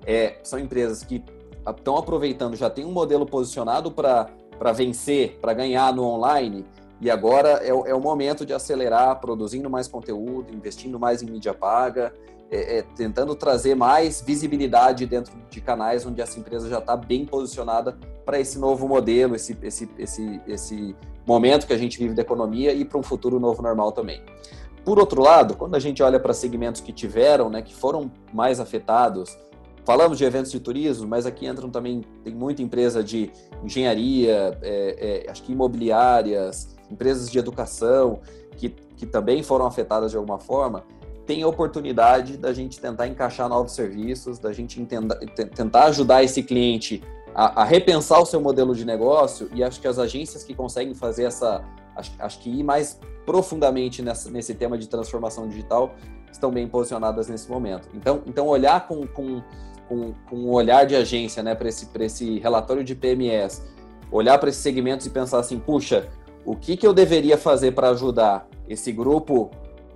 É, 0.04 0.38
são 0.42 0.58
empresas 0.58 1.02
que 1.04 1.22
estão 1.66 1.96
aproveitando, 1.96 2.56
já 2.56 2.68
tem 2.68 2.84
um 2.84 2.92
modelo 2.92 3.24
posicionado 3.24 3.90
para 4.58 4.72
vencer, 4.72 5.38
para 5.40 5.52
ganhar 5.52 5.92
no 5.94 6.04
online, 6.04 6.64
e 7.00 7.10
agora 7.10 7.60
é, 7.62 7.68
é, 7.68 7.94
o 7.94 8.00
momento 8.00 8.44
de 8.44 8.52
acelerar, 8.52 9.20
produzindo 9.20 9.70
mais 9.70 9.86
conteúdo, 9.86 10.52
investindo 10.52 10.98
mais 10.98 11.22
em 11.22 11.26
mídia 11.26 11.54
paga, 11.54 12.12
é, 12.50 12.78
é, 12.78 12.82
tentando 12.96 13.34
trazer 13.34 13.74
mais 13.74 14.20
visibilidade 14.20 15.06
dentro 15.06 15.32
de 15.50 15.60
canais 15.60 16.04
onde 16.06 16.20
essa 16.20 16.40
empresa 16.40 16.68
já 16.68 16.78
está 16.78 16.96
bem 16.96 17.24
posicionada 17.24 17.96
para 18.24 18.40
esse 18.40 18.58
novo 18.58 18.88
modelo, 18.88 19.36
esse, 19.36 19.56
esse, 19.62 19.88
esse, 19.98 20.40
esse 20.46 20.96
momento 21.26 21.66
que 21.66 21.72
a 21.72 21.78
gente 21.78 21.98
vive 21.98 22.14
da 22.14 22.22
economia 22.22 22.72
e 22.72 22.84
para 22.84 22.98
um 22.98 23.02
futuro 23.02 23.38
novo 23.38 23.62
normal 23.62 23.92
também. 23.92 24.22
Por 24.84 24.98
outro 24.98 25.22
lado, 25.22 25.54
quando 25.54 25.74
a 25.74 25.78
gente 25.78 26.02
olha 26.02 26.18
para 26.18 26.32
segmentos 26.32 26.80
que 26.80 26.92
tiveram, 26.92 27.50
né, 27.50 27.60
que 27.60 27.74
foram 27.74 28.10
mais 28.32 28.58
afetados, 28.58 29.36
falamos 29.88 30.18
de 30.18 30.24
eventos 30.26 30.52
de 30.52 30.60
turismo, 30.60 31.08
mas 31.08 31.24
aqui 31.24 31.46
entram 31.46 31.70
também, 31.70 32.04
tem 32.22 32.34
muita 32.34 32.60
empresa 32.60 33.02
de 33.02 33.30
engenharia, 33.64 34.58
é, 34.60 35.24
é, 35.26 35.30
acho 35.30 35.42
que 35.42 35.52
imobiliárias, 35.52 36.76
empresas 36.90 37.30
de 37.30 37.38
educação, 37.38 38.20
que, 38.58 38.68
que 38.68 39.06
também 39.06 39.42
foram 39.42 39.64
afetadas 39.64 40.10
de 40.10 40.18
alguma 40.18 40.38
forma, 40.38 40.84
tem 41.24 41.42
a 41.42 41.48
oportunidade 41.48 42.36
da 42.36 42.52
gente 42.52 42.78
tentar 42.78 43.08
encaixar 43.08 43.48
novos 43.48 43.72
serviços, 43.72 44.38
da 44.38 44.52
gente 44.52 44.78
entenda, 44.78 45.18
tentar 45.54 45.84
ajudar 45.84 46.22
esse 46.22 46.42
cliente 46.42 47.02
a, 47.34 47.62
a, 47.62 47.64
repensar 47.64 48.20
o 48.20 48.26
seu 48.26 48.42
modelo 48.42 48.74
de 48.74 48.84
negócio 48.84 49.48
e 49.54 49.64
acho 49.64 49.80
que 49.80 49.88
as 49.88 49.98
agências 49.98 50.44
que 50.44 50.52
conseguem 50.52 50.92
fazer 50.92 51.24
essa, 51.24 51.64
acho, 51.96 52.12
acho 52.18 52.38
que 52.40 52.50
ir 52.50 52.62
mais 52.62 53.00
profundamente 53.24 54.02
nessa, 54.02 54.30
nesse 54.30 54.52
tema 54.52 54.76
de 54.76 54.86
transformação 54.86 55.48
digital 55.48 55.94
estão 56.30 56.50
bem 56.50 56.68
posicionadas 56.68 57.26
nesse 57.28 57.50
momento. 57.50 57.88
Então, 57.94 58.22
então 58.26 58.46
olhar 58.46 58.86
com, 58.86 59.06
com, 59.06 59.42
com, 59.88 60.12
com 60.28 60.36
um 60.36 60.50
olhar 60.50 60.86
de 60.86 60.94
agência 60.94 61.42
né, 61.42 61.54
para 61.54 61.68
esse, 61.68 61.88
esse 62.00 62.38
relatório 62.38 62.84
de 62.84 62.94
PMS, 62.94 63.62
olhar 64.10 64.38
para 64.38 64.48
esses 64.48 64.62
segmentos 64.62 65.06
e 65.06 65.10
pensar 65.10 65.38
assim, 65.38 65.58
puxa, 65.58 66.08
o 66.44 66.54
que, 66.54 66.76
que 66.76 66.86
eu 66.86 66.92
deveria 66.92 67.36
fazer 67.36 67.72
para 67.72 67.90
ajudar 67.90 68.48
esse 68.68 68.92
grupo 68.92 69.50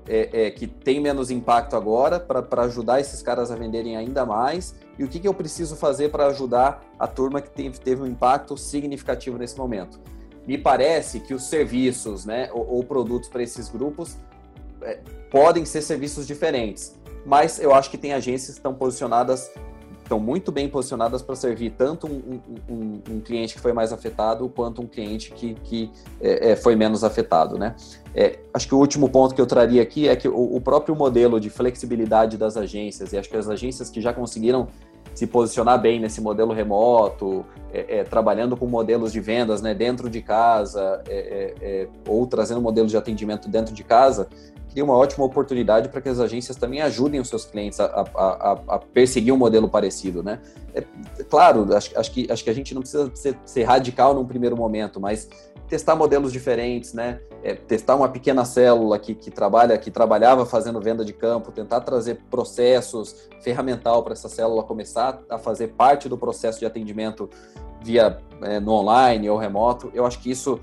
é, 0.08 0.46
é, 0.46 0.50
que 0.50 0.66
tem 0.66 1.00
menos 1.00 1.30
impacto 1.30 1.76
agora, 1.76 2.18
para 2.18 2.62
ajudar 2.64 3.00
esses 3.00 3.22
caras 3.22 3.50
a 3.50 3.56
venderem 3.56 3.96
ainda 3.96 4.26
mais, 4.26 4.74
e 4.98 5.04
o 5.04 5.08
que, 5.08 5.20
que 5.20 5.28
eu 5.28 5.34
preciso 5.34 5.76
fazer 5.76 6.10
para 6.10 6.26
ajudar 6.26 6.82
a 6.98 7.06
turma 7.06 7.40
que 7.40 7.50
teve, 7.50 7.78
teve 7.78 8.02
um 8.02 8.06
impacto 8.06 8.56
significativo 8.56 9.38
nesse 9.38 9.56
momento 9.56 10.00
me 10.46 10.58
parece 10.58 11.20
que 11.20 11.34
os 11.34 11.44
serviços 11.44 12.24
né, 12.24 12.50
ou, 12.52 12.66
ou 12.76 12.84
produtos 12.84 13.28
para 13.28 13.42
esses 13.42 13.68
grupos 13.68 14.16
é, 14.82 14.98
podem 15.30 15.64
ser 15.64 15.82
serviços 15.82 16.26
diferentes. 16.26 16.94
Mas 17.24 17.60
eu 17.60 17.72
acho 17.72 17.90
que 17.90 17.98
tem 17.98 18.12
agências 18.12 18.54
que 18.54 18.58
estão 18.58 18.74
posicionadas, 18.74 19.50
estão 20.12 20.20
muito 20.20 20.52
bem 20.52 20.68
posicionadas 20.68 21.22
para 21.22 21.34
servir 21.34 21.70
tanto 21.70 22.06
um, 22.06 22.40
um, 22.68 23.02
um, 23.10 23.20
cliente 23.20 23.54
que 23.54 23.60
foi 23.60 23.72
mais 23.72 23.92
afetado 23.92 24.46
quanto 24.48 24.82
um 24.82 24.86
cliente 24.86 25.32
que, 25.32 25.54
que 25.64 25.90
é, 26.20 26.50
é, 26.50 26.56
foi 26.56 26.76
menos 26.76 27.02
afetado. 27.02 27.58
Né? 27.58 27.74
É, 28.14 28.38
acho 28.52 28.68
que 28.68 28.74
o 28.74 28.78
último 28.78 29.08
ponto 29.08 29.34
que 29.34 29.40
eu 29.40 29.46
traria 29.46 29.80
aqui 29.80 30.08
é 30.08 30.14
que 30.14 30.28
o, 30.28 30.56
o 30.56 30.60
próprio 30.60 30.94
modelo 30.94 31.40
de 31.40 31.48
flexibilidade 31.48 32.36
das 32.36 32.56
agências, 32.58 33.12
e 33.12 33.18
acho 33.18 33.28
que 33.28 33.36
as 33.36 33.48
agências 33.48 33.88
que 33.88 34.00
já 34.02 34.12
conseguiram 34.12 34.68
se 35.14 35.26
posicionar 35.26 35.80
bem 35.80 36.00
nesse 36.00 36.20
modelo 36.20 36.52
remoto, 36.52 37.44
é, 37.72 37.98
é, 37.98 38.04
trabalhando 38.04 38.56
com 38.56 38.66
modelos 38.66 39.12
de 39.12 39.20
vendas 39.20 39.60
né, 39.60 39.74
dentro 39.74 40.08
de 40.08 40.22
casa, 40.22 41.02
é, 41.08 41.54
é, 41.60 41.82
é 41.82 41.88
ou 42.06 42.26
trazendo 42.26 42.60
modelos 42.60 42.90
de 42.90 42.96
atendimento 42.96 43.48
dentro 43.48 43.74
de 43.74 43.84
casa, 43.84 44.28
cria 44.72 44.84
uma 44.84 44.96
ótima 44.96 45.24
oportunidade 45.24 45.88
para 45.90 46.00
que 46.00 46.08
as 46.08 46.18
agências 46.18 46.56
também 46.56 46.80
ajudem 46.80 47.20
os 47.20 47.28
seus 47.28 47.44
clientes 47.44 47.78
a, 47.78 47.84
a, 47.84 48.02
a, 48.14 48.52
a 48.68 48.78
perseguir 48.78 49.32
um 49.32 49.36
modelo 49.36 49.68
parecido. 49.68 50.22
Né? 50.22 50.40
É, 50.74 50.82
claro, 51.28 51.74
acho, 51.76 51.98
acho, 51.98 52.10
que, 52.10 52.30
acho 52.30 52.42
que 52.42 52.50
a 52.50 52.54
gente 52.54 52.74
não 52.74 52.80
precisa 52.80 53.10
ser, 53.14 53.38
ser 53.44 53.64
radical 53.64 54.14
num 54.14 54.24
primeiro 54.24 54.56
momento, 54.56 54.98
mas 54.98 55.28
testar 55.68 55.94
modelos 55.94 56.32
diferentes, 56.32 56.92
né? 56.92 57.20
É, 57.42 57.54
testar 57.54 57.96
uma 57.96 58.08
pequena 58.08 58.44
célula 58.44 58.98
que, 58.98 59.14
que 59.14 59.30
trabalha, 59.30 59.76
que 59.76 59.90
trabalhava 59.90 60.46
fazendo 60.46 60.80
venda 60.80 61.04
de 61.04 61.12
campo, 61.12 61.50
tentar 61.50 61.80
trazer 61.80 62.20
processos 62.30 63.28
ferramental 63.40 64.02
para 64.04 64.12
essa 64.12 64.28
célula 64.28 64.62
começar 64.62 65.20
a 65.28 65.38
fazer 65.38 65.68
parte 65.68 66.08
do 66.08 66.16
processo 66.16 66.60
de 66.60 66.66
atendimento 66.66 67.28
via 67.82 68.18
é, 68.42 68.60
no 68.60 68.72
online 68.72 69.28
ou 69.28 69.36
remoto. 69.36 69.90
Eu 69.92 70.06
acho 70.06 70.20
que 70.20 70.30
isso 70.30 70.60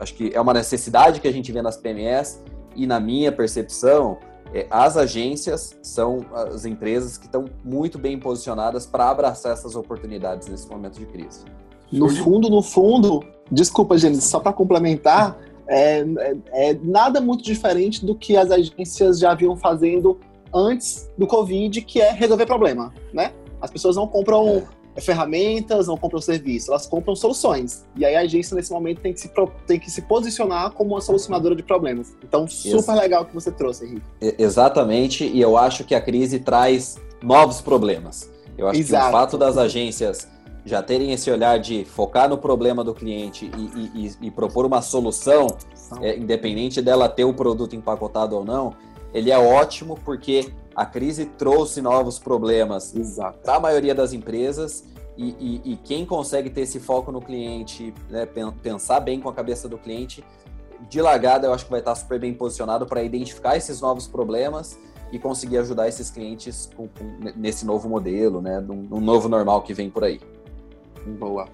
acho 0.00 0.14
que 0.14 0.32
é 0.34 0.40
uma 0.40 0.54
necessidade 0.54 1.20
que 1.20 1.28
a 1.28 1.32
gente 1.32 1.52
vê 1.52 1.60
nas 1.60 1.76
PMS 1.76 2.42
e 2.74 2.86
na 2.86 2.98
minha 2.98 3.30
percepção 3.30 4.18
é, 4.54 4.66
as 4.70 4.96
agências 4.96 5.78
são 5.82 6.24
as 6.32 6.64
empresas 6.64 7.16
que 7.16 7.26
estão 7.26 7.46
muito 7.64 7.98
bem 7.98 8.18
posicionadas 8.18 8.86
para 8.86 9.08
abraçar 9.08 9.52
essas 9.52 9.76
oportunidades 9.76 10.48
nesse 10.48 10.68
momento 10.68 10.98
de 10.98 11.06
crise. 11.06 11.44
No 11.90 12.08
fundo, 12.08 12.48
no 12.48 12.62
fundo, 12.62 13.22
desculpa, 13.50 13.98
gente, 13.98 14.20
só 14.22 14.40
para 14.40 14.52
complementar, 14.52 15.38
é, 15.66 16.00
é, 16.00 16.36
é, 16.70 16.78
nada 16.82 17.20
muito 17.20 17.42
diferente 17.42 18.04
do 18.04 18.14
que 18.14 18.36
as 18.36 18.50
agências 18.50 19.18
já 19.18 19.34
vinham 19.34 19.56
fazendo 19.56 20.18
antes 20.54 21.10
do 21.16 21.26
Covid, 21.26 21.80
que 21.82 22.00
é 22.00 22.12
resolver 22.12 22.46
problema, 22.46 22.92
né? 23.12 23.32
As 23.60 23.70
pessoas 23.70 23.96
não 23.96 24.06
compram 24.06 24.66
é. 24.96 25.00
ferramentas, 25.00 25.86
não 25.86 25.96
compram 25.96 26.20
serviço, 26.20 26.70
elas 26.70 26.86
compram 26.86 27.14
soluções. 27.14 27.84
E 27.96 28.04
aí 28.04 28.14
a 28.16 28.20
agência, 28.20 28.54
nesse 28.54 28.72
momento, 28.72 29.00
tem 29.00 29.12
que 29.12 29.20
se, 29.20 29.30
tem 29.66 29.78
que 29.78 29.90
se 29.90 30.02
posicionar 30.02 30.72
como 30.72 30.90
uma 30.94 31.00
solucionadora 31.00 31.54
de 31.54 31.62
problemas. 31.62 32.14
Então, 32.22 32.46
super 32.46 32.94
legal 32.94 33.24
que 33.24 33.32
você 33.32 33.50
trouxe, 33.50 33.86
Henrique. 33.86 34.02
Exatamente, 34.38 35.24
e 35.24 35.40
eu 35.40 35.56
acho 35.56 35.84
que 35.84 35.94
a 35.94 36.00
crise 36.00 36.40
traz 36.40 36.98
novos 37.22 37.60
problemas. 37.60 38.30
Eu 38.58 38.68
acho 38.68 38.80
Exato. 38.80 39.04
que 39.04 39.08
o 39.08 39.12
fato 39.12 39.38
das 39.38 39.56
agências 39.56 40.28
já 40.64 40.82
terem 40.82 41.12
esse 41.12 41.30
olhar 41.30 41.58
de 41.58 41.84
focar 41.84 42.28
no 42.28 42.38
problema 42.38 42.84
do 42.84 42.94
cliente 42.94 43.50
e, 43.56 44.06
e, 44.06 44.26
e 44.26 44.30
propor 44.30 44.64
uma 44.64 44.80
solução, 44.80 45.48
é, 46.00 46.16
independente 46.16 46.80
dela 46.80 47.08
ter 47.08 47.24
o 47.24 47.34
produto 47.34 47.74
empacotado 47.74 48.36
ou 48.36 48.44
não, 48.44 48.74
ele 49.12 49.30
é 49.30 49.38
ótimo 49.38 49.98
porque 50.04 50.52
a 50.74 50.86
crise 50.86 51.26
trouxe 51.26 51.82
novos 51.82 52.18
problemas 52.18 52.94
para 53.42 53.56
a 53.56 53.60
maioria 53.60 53.94
das 53.94 54.12
empresas 54.12 54.84
e, 55.16 55.60
e, 55.64 55.76
quem 55.84 56.06
consegue 56.06 56.48
ter 56.48 56.62
esse 56.62 56.80
foco 56.80 57.12
no 57.12 57.20
cliente, 57.20 57.92
né, 58.08 58.26
pensar 58.62 58.98
bem 59.00 59.20
com 59.20 59.28
a 59.28 59.32
cabeça 59.32 59.68
do 59.68 59.76
cliente, 59.76 60.24
de 60.88 61.02
largada 61.02 61.46
eu 61.46 61.52
acho 61.52 61.66
que 61.66 61.70
vai 61.70 61.80
estar 61.80 61.94
super 61.94 62.18
bem 62.18 62.32
posicionado 62.32 62.86
para 62.86 63.02
identificar 63.02 63.56
esses 63.56 63.80
novos 63.80 64.08
problemas 64.08 64.78
e 65.12 65.18
conseguir 65.18 65.58
ajudar 65.58 65.86
esses 65.86 66.10
clientes 66.10 66.70
com, 66.74 66.88
com, 66.88 67.04
nesse 67.36 67.66
novo 67.66 67.88
modelo, 67.88 68.40
né, 68.40 68.58
num, 68.58 69.00
novo 69.00 69.28
normal 69.28 69.62
que 69.62 69.74
vem 69.74 69.90
por 69.90 70.02
aí. 70.02 70.18
Boa. 71.06 71.48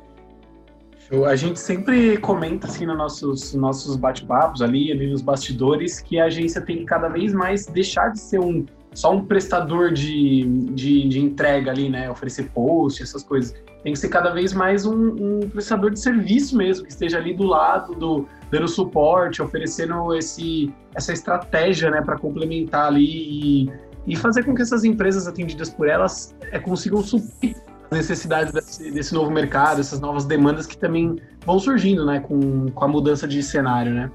A 1.27 1.37
gente 1.37 1.59
sempre 1.59 2.19
comenta 2.19 2.67
assim 2.67 2.85
nos 2.85 2.99
nossos, 2.99 3.55
nossos 3.55 3.97
bate-papos 3.97 4.61
ali, 4.61 4.93
ali 4.93 5.11
nos 5.11 5.23
bastidores 5.23 6.01
que 6.01 6.21
a 6.21 6.27
agência 6.27 6.61
tem 6.61 6.79
que 6.79 6.85
cada 6.85 7.09
vez 7.09 7.33
mais 7.33 7.65
deixar 7.67 8.13
de 8.13 8.21
ser 8.21 8.41
um 8.41 8.67
só 8.95 9.13
um 9.13 9.25
prestador 9.25 9.93
de, 9.93 10.45
de, 10.73 11.09
de 11.09 11.21
entrega 11.21 11.71
ali, 11.71 11.89
né? 11.89 12.11
Oferecer 12.11 12.51
post, 12.51 13.03
essas 13.03 13.23
coisas. 13.23 13.55
Tem 13.83 13.93
que 13.93 13.99
ser 13.99 14.09
cada 14.09 14.31
vez 14.31 14.53
mais 14.53 14.85
um, 14.85 15.41
um 15.43 15.49
prestador 15.49 15.93
de 15.93 16.01
serviço 16.01 16.57
mesmo, 16.57 16.85
que 16.85 16.91
esteja 16.91 17.19
ali 17.19 17.33
do 17.33 17.45
lado, 17.45 17.95
do, 17.95 18.27
dando 18.51 18.67
suporte, 18.67 19.41
oferecendo 19.41 20.15
esse, 20.15 20.73
essa 20.95 21.13
estratégia, 21.13 21.91
né, 21.91 22.03
para 22.03 22.19
complementar 22.19 22.89
ali 22.89 23.67
e, 23.67 23.73
e 24.07 24.17
fazer 24.17 24.43
com 24.45 24.55
que 24.55 24.63
essas 24.63 24.85
empresas 24.85 25.29
atendidas 25.29 25.71
por 25.71 25.87
elas 25.87 26.35
é, 26.51 26.59
consigam 26.59 27.01
suprir 27.01 27.55
necessidades 27.91 28.53
desse, 28.53 28.91
desse, 28.91 29.15
novo 29.15 29.31
mercado, 29.31 29.81
essas 29.81 30.01
novas 30.01 30.25
demandas 30.25 30.67
que 30.67 30.77
também 30.77 31.17
vão 31.45 31.59
surgindo, 31.59 32.05
né, 32.05 32.21
com, 32.21 32.67
com 32.71 32.85
a 32.85 32.89
mudança 32.89 33.27
de 33.27 33.43
cenário, 33.43 33.93
né. 33.93 34.11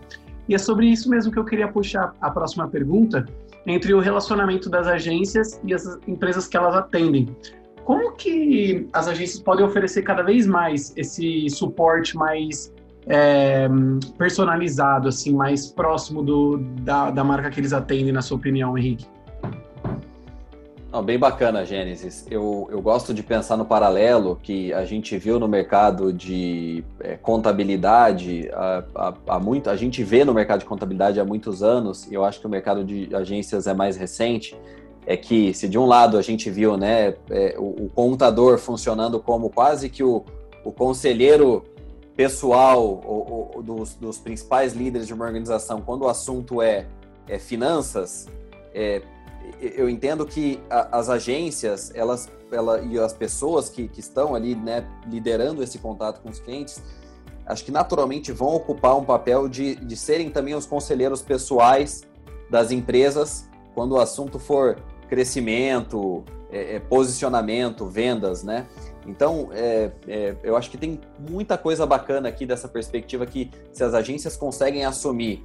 E 0.47 0.55
é 0.55 0.57
sobre 0.57 0.87
isso 0.87 1.09
mesmo 1.09 1.31
que 1.31 1.39
eu 1.39 1.45
queria 1.45 1.67
puxar 1.67 2.13
a 2.19 2.29
próxima 2.29 2.67
pergunta, 2.67 3.25
entre 3.65 3.93
o 3.93 3.99
relacionamento 3.99 4.69
das 4.69 4.87
agências 4.87 5.59
e 5.63 5.73
as 5.73 5.97
empresas 6.07 6.47
que 6.47 6.57
elas 6.57 6.75
atendem. 6.75 7.35
Como 7.85 8.11
que 8.13 8.87
as 8.93 9.07
agências 9.07 9.41
podem 9.41 9.65
oferecer 9.65 10.03
cada 10.03 10.21
vez 10.21 10.45
mais 10.45 10.93
esse 10.95 11.49
suporte 11.49 12.15
mais 12.15 12.73
é, 13.07 13.67
personalizado, 14.17 15.07
assim, 15.07 15.33
mais 15.33 15.67
próximo 15.67 16.23
do, 16.23 16.57
da, 16.81 17.11
da 17.11 17.23
marca 17.23 17.49
que 17.49 17.59
eles 17.59 17.73
atendem, 17.73 18.13
na 18.13 18.21
sua 18.21 18.37
opinião, 18.37 18.77
Henrique? 18.77 19.05
Não, 20.93 21.01
bem 21.01 21.17
bacana, 21.17 21.65
Gênesis. 21.65 22.23
Eu, 22.29 22.67
eu 22.69 22.79
gosto 22.79 23.15
de 23.15 23.23
pensar 23.23 23.57
no 23.57 23.65
paralelo 23.65 24.39
que 24.43 24.71
a 24.71 24.85
gente 24.85 25.17
viu 25.17 25.39
no 25.39 25.47
mercado 25.47 26.13
de 26.13 26.83
é, 26.99 27.17
contabilidade 27.17 28.47
há, 28.53 28.83
há, 28.93 29.13
há, 29.25 29.39
muito. 29.39 29.71
A 29.71 29.75
gente 29.75 30.03
vê 30.03 30.23
no 30.23 30.35
mercado 30.35 30.59
de 30.59 30.65
contabilidade 30.65 31.19
há 31.19 31.25
muitos 31.25 31.63
anos, 31.63 32.05
e 32.11 32.13
eu 32.13 32.23
acho 32.23 32.39
que 32.39 32.45
o 32.45 32.49
mercado 32.49 32.83
de 32.83 33.09
agências 33.15 33.65
é 33.65 33.73
mais 33.73 33.97
recente. 33.97 34.55
É 35.07 35.17
que 35.17 35.51
se 35.55 35.67
de 35.67 35.79
um 35.79 35.87
lado 35.87 36.15
a 36.15 36.21
gente 36.21 36.51
viu 36.51 36.77
né, 36.77 37.15
é, 37.31 37.55
o, 37.57 37.85
o, 37.85 37.89
contador 37.89 38.59
funcionando 38.59 39.19
como 39.19 39.49
quase 39.49 39.89
que 39.89 40.03
o, 40.03 40.23
o 40.63 40.71
conselheiro 40.71 41.65
pessoal 42.15 43.01
ou, 43.03 43.51
ou, 43.55 43.63
dos, 43.63 43.95
dos, 43.95 44.19
principais 44.19 44.73
líderes 44.73 45.07
de 45.07 45.13
uma 45.15 45.25
organização, 45.25 45.81
quando 45.81 46.03
o 46.03 46.07
assunto 46.07 46.61
é, 46.61 46.85
é 47.27 47.39
finanças, 47.39 48.27
é, 48.75 49.01
eu 49.61 49.89
entendo 49.89 50.25
que 50.25 50.59
a, 50.69 50.99
as 50.99 51.09
agências, 51.09 51.91
elas, 51.95 52.29
ela, 52.51 52.81
e 52.81 52.99
as 52.99 53.13
pessoas 53.13 53.69
que, 53.69 53.87
que 53.87 53.99
estão 53.99 54.35
ali, 54.35 54.55
né, 54.55 54.87
liderando 55.07 55.63
esse 55.63 55.79
contato 55.79 56.21
com 56.21 56.29
os 56.29 56.39
clientes, 56.39 56.81
acho 57.45 57.63
que 57.65 57.71
naturalmente 57.71 58.31
vão 58.31 58.55
ocupar 58.55 58.97
um 58.97 59.03
papel 59.03 59.47
de, 59.47 59.75
de 59.75 59.95
serem 59.95 60.29
também 60.29 60.55
os 60.55 60.65
conselheiros 60.65 61.21
pessoais 61.21 62.03
das 62.49 62.71
empresas 62.71 63.49
quando 63.73 63.93
o 63.93 63.99
assunto 63.99 64.37
for 64.37 64.77
crescimento, 65.09 66.23
é, 66.51 66.75
é, 66.75 66.79
posicionamento, 66.79 67.87
vendas, 67.87 68.43
né? 68.43 68.67
Então, 69.05 69.49
é, 69.51 69.91
é, 70.07 70.35
eu 70.43 70.55
acho 70.55 70.69
que 70.69 70.77
tem 70.77 70.99
muita 71.29 71.57
coisa 71.57 71.85
bacana 71.85 72.29
aqui 72.29 72.45
dessa 72.45 72.67
perspectiva 72.67 73.25
que 73.25 73.51
se 73.71 73.83
as 73.83 73.93
agências 73.93 74.37
conseguem 74.37 74.85
assumir 74.85 75.43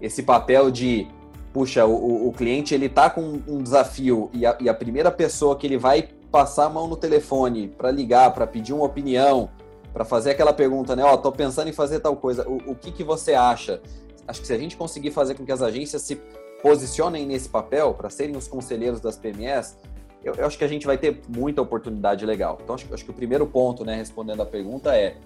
esse 0.00 0.22
papel 0.22 0.70
de 0.70 1.08
puxa, 1.52 1.84
o, 1.84 2.28
o 2.28 2.32
cliente 2.32 2.74
ele 2.74 2.88
tá 2.88 3.10
com 3.10 3.40
um 3.46 3.62
desafio 3.62 4.30
e 4.32 4.46
a, 4.46 4.56
e 4.60 4.68
a, 4.68 4.74
primeira 4.74 5.10
pessoa 5.10 5.56
que 5.56 5.66
ele 5.66 5.76
vai 5.76 6.08
passar 6.30 6.66
a 6.66 6.70
mão 6.70 6.86
no 6.86 6.96
telefone 6.96 7.68
para 7.68 7.90
ligar, 7.90 8.32
para 8.32 8.46
pedir 8.46 8.72
uma 8.72 8.84
opinião, 8.84 9.50
para 9.92 10.04
fazer 10.04 10.30
aquela 10.30 10.52
pergunta, 10.52 10.94
né? 10.94 11.04
Ó, 11.04 11.14
oh, 11.14 11.18
tô 11.18 11.32
pensando 11.32 11.68
em 11.68 11.72
fazer 11.72 12.00
tal 12.00 12.16
coisa. 12.16 12.48
O, 12.48 12.72
o 12.72 12.74
que 12.74 12.92
que 12.92 13.02
você 13.02 13.34
acha? 13.34 13.80
Acho 14.28 14.40
que 14.40 14.46
se 14.46 14.52
a 14.52 14.58
gente 14.58 14.76
conseguir 14.76 15.10
fazer 15.10 15.34
com 15.34 15.44
que 15.44 15.50
as 15.50 15.60
agências 15.60 16.02
se 16.02 16.20
posicionem 16.62 17.26
nesse 17.26 17.48
papel 17.48 17.94
para 17.94 18.08
serem 18.10 18.36
os 18.36 18.46
conselheiros 18.46 19.00
das 19.00 19.16
PMEs, 19.16 19.76
eu, 20.22 20.34
eu, 20.34 20.46
acho 20.46 20.56
que 20.56 20.64
a 20.64 20.68
gente 20.68 20.86
vai 20.86 20.98
ter 20.98 21.20
muita 21.28 21.62
oportunidade 21.62 22.24
legal. 22.24 22.58
Então, 22.62 22.74
acho, 22.74 22.86
acho 22.92 23.04
que 23.04 23.10
o 23.10 23.14
primeiro 23.14 23.46
ponto, 23.46 23.84
né, 23.84 23.96
respondendo 23.96 24.42
a 24.42 24.46
pergunta, 24.46 24.94
é, 24.94 25.16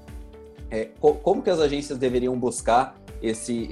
é 0.70 0.88
como 1.00 1.42
que 1.42 1.50
as 1.50 1.60
agências 1.60 1.98
deveriam 1.98 2.38
buscar 2.38 2.96
esse, 3.22 3.68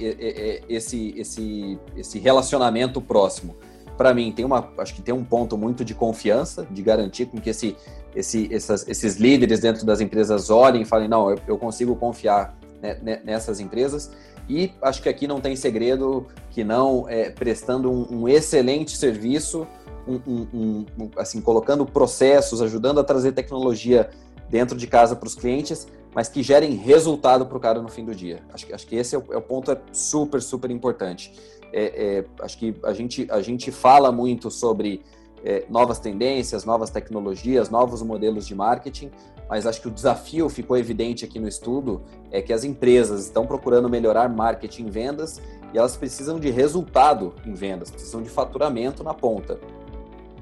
esse, 0.67 1.13
esse, 1.17 1.79
esse 1.95 2.19
relacionamento 2.19 3.01
próximo. 3.01 3.55
Para 3.97 4.13
mim, 4.13 4.31
tem 4.31 4.43
uma, 4.43 4.71
acho 4.79 4.95
que 4.95 5.01
tem 5.01 5.13
um 5.13 5.23
ponto 5.23 5.57
muito 5.57 5.85
de 5.85 5.93
confiança, 5.93 6.67
de 6.71 6.81
garantir 6.81 7.27
com 7.27 7.39
que 7.39 7.51
esse, 7.51 7.75
esse, 8.15 8.53
essas, 8.53 8.87
esses 8.87 9.17
líderes 9.17 9.59
dentro 9.59 9.85
das 9.85 10.01
empresas 10.01 10.49
olhem 10.49 10.81
e 10.81 10.85
falem, 10.85 11.07
não, 11.07 11.29
eu, 11.29 11.39
eu 11.47 11.57
consigo 11.57 11.95
confiar 11.95 12.57
né, 12.81 13.21
nessas 13.23 13.59
empresas. 13.59 14.11
E 14.49 14.71
acho 14.81 15.01
que 15.01 15.07
aqui 15.07 15.27
não 15.27 15.39
tem 15.39 15.55
segredo 15.55 16.27
que 16.49 16.63
não 16.63 17.07
é, 17.07 17.29
prestando 17.29 17.91
um, 17.91 18.23
um 18.23 18.27
excelente 18.27 18.97
serviço, 18.97 19.67
um, 20.07 20.19
um, 20.53 20.85
assim 21.15 21.39
colocando 21.39 21.85
processos, 21.85 22.61
ajudando 22.61 22.99
a 22.99 23.03
trazer 23.03 23.31
tecnologia 23.31 24.09
dentro 24.49 24.77
de 24.77 24.85
casa 24.85 25.15
para 25.15 25.27
os 25.27 25.35
clientes, 25.35 25.87
mas 26.13 26.27
que 26.27 26.43
gerem 26.43 26.75
resultado 26.75 27.45
para 27.45 27.57
o 27.57 27.59
cara 27.59 27.81
no 27.81 27.89
fim 27.89 28.05
do 28.05 28.13
dia. 28.13 28.41
Acho, 28.53 28.73
acho 28.73 28.87
que 28.87 28.95
esse 28.95 29.15
é 29.15 29.17
o, 29.17 29.23
é 29.31 29.37
o 29.37 29.41
ponto 29.41 29.71
é 29.71 29.77
super, 29.91 30.41
super 30.41 30.69
importante. 30.69 31.33
É, 31.71 32.17
é, 32.17 32.25
acho 32.41 32.57
que 32.57 32.75
a 32.83 32.93
gente, 32.93 33.27
a 33.31 33.41
gente 33.41 33.71
fala 33.71 34.11
muito 34.11 34.51
sobre 34.51 35.01
é, 35.43 35.65
novas 35.69 35.99
tendências, 35.99 36.63
novas 36.63 36.89
tecnologias, 36.89 37.69
novos 37.69 38.01
modelos 38.01 38.47
de 38.47 38.55
marketing, 38.55 39.11
mas 39.49 39.65
acho 39.65 39.81
que 39.81 39.87
o 39.87 39.91
desafio 39.91 40.47
ficou 40.49 40.77
evidente 40.77 41.25
aqui 41.25 41.39
no 41.39 41.47
estudo 41.47 42.01
é 42.31 42.41
que 42.41 42.53
as 42.53 42.63
empresas 42.63 43.25
estão 43.25 43.45
procurando 43.45 43.89
melhorar 43.89 44.29
marketing 44.29 44.87
e 44.87 44.89
vendas 44.89 45.41
e 45.73 45.77
elas 45.77 45.97
precisam 45.97 46.39
de 46.39 46.49
resultado 46.49 47.33
em 47.45 47.53
vendas, 47.53 47.91
precisam 47.91 48.21
de 48.21 48.29
faturamento 48.29 49.03
na 49.03 49.13
ponta. 49.13 49.59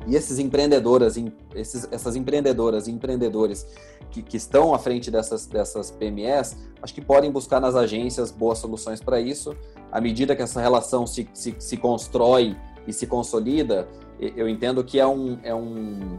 E 0.07 0.15
esses 0.15 0.39
empreendedoras, 0.39 1.15
esses, 1.53 1.87
essas 1.91 2.15
empreendedoras 2.15 2.87
e 2.87 2.91
empreendedores 2.91 3.67
que, 4.09 4.21
que, 4.21 4.35
estão 4.35 4.73
à 4.73 4.79
frente 4.79 5.11
dessas, 5.11 5.45
dessas 5.45 5.91
PMEs, 5.91 6.57
acho 6.81 6.93
que 6.93 7.01
podem 7.01 7.31
buscar 7.31 7.59
nas 7.59 7.75
agências 7.75 8.31
boas 8.31 8.57
soluções 8.57 8.99
para 8.99 9.19
isso. 9.19 9.55
À 9.91 10.01
medida 10.01 10.35
que 10.35 10.41
essa 10.41 10.59
relação 10.59 11.05
se, 11.05 11.29
se, 11.33 11.55
se, 11.59 11.77
constrói 11.77 12.55
e 12.87 12.93
se 12.93 13.05
consolida, 13.05 13.87
eu 14.19 14.49
entendo 14.49 14.83
que 14.83 14.99
é 14.99 15.05
um, 15.05 15.37
é 15.43 15.53
um. 15.53 16.17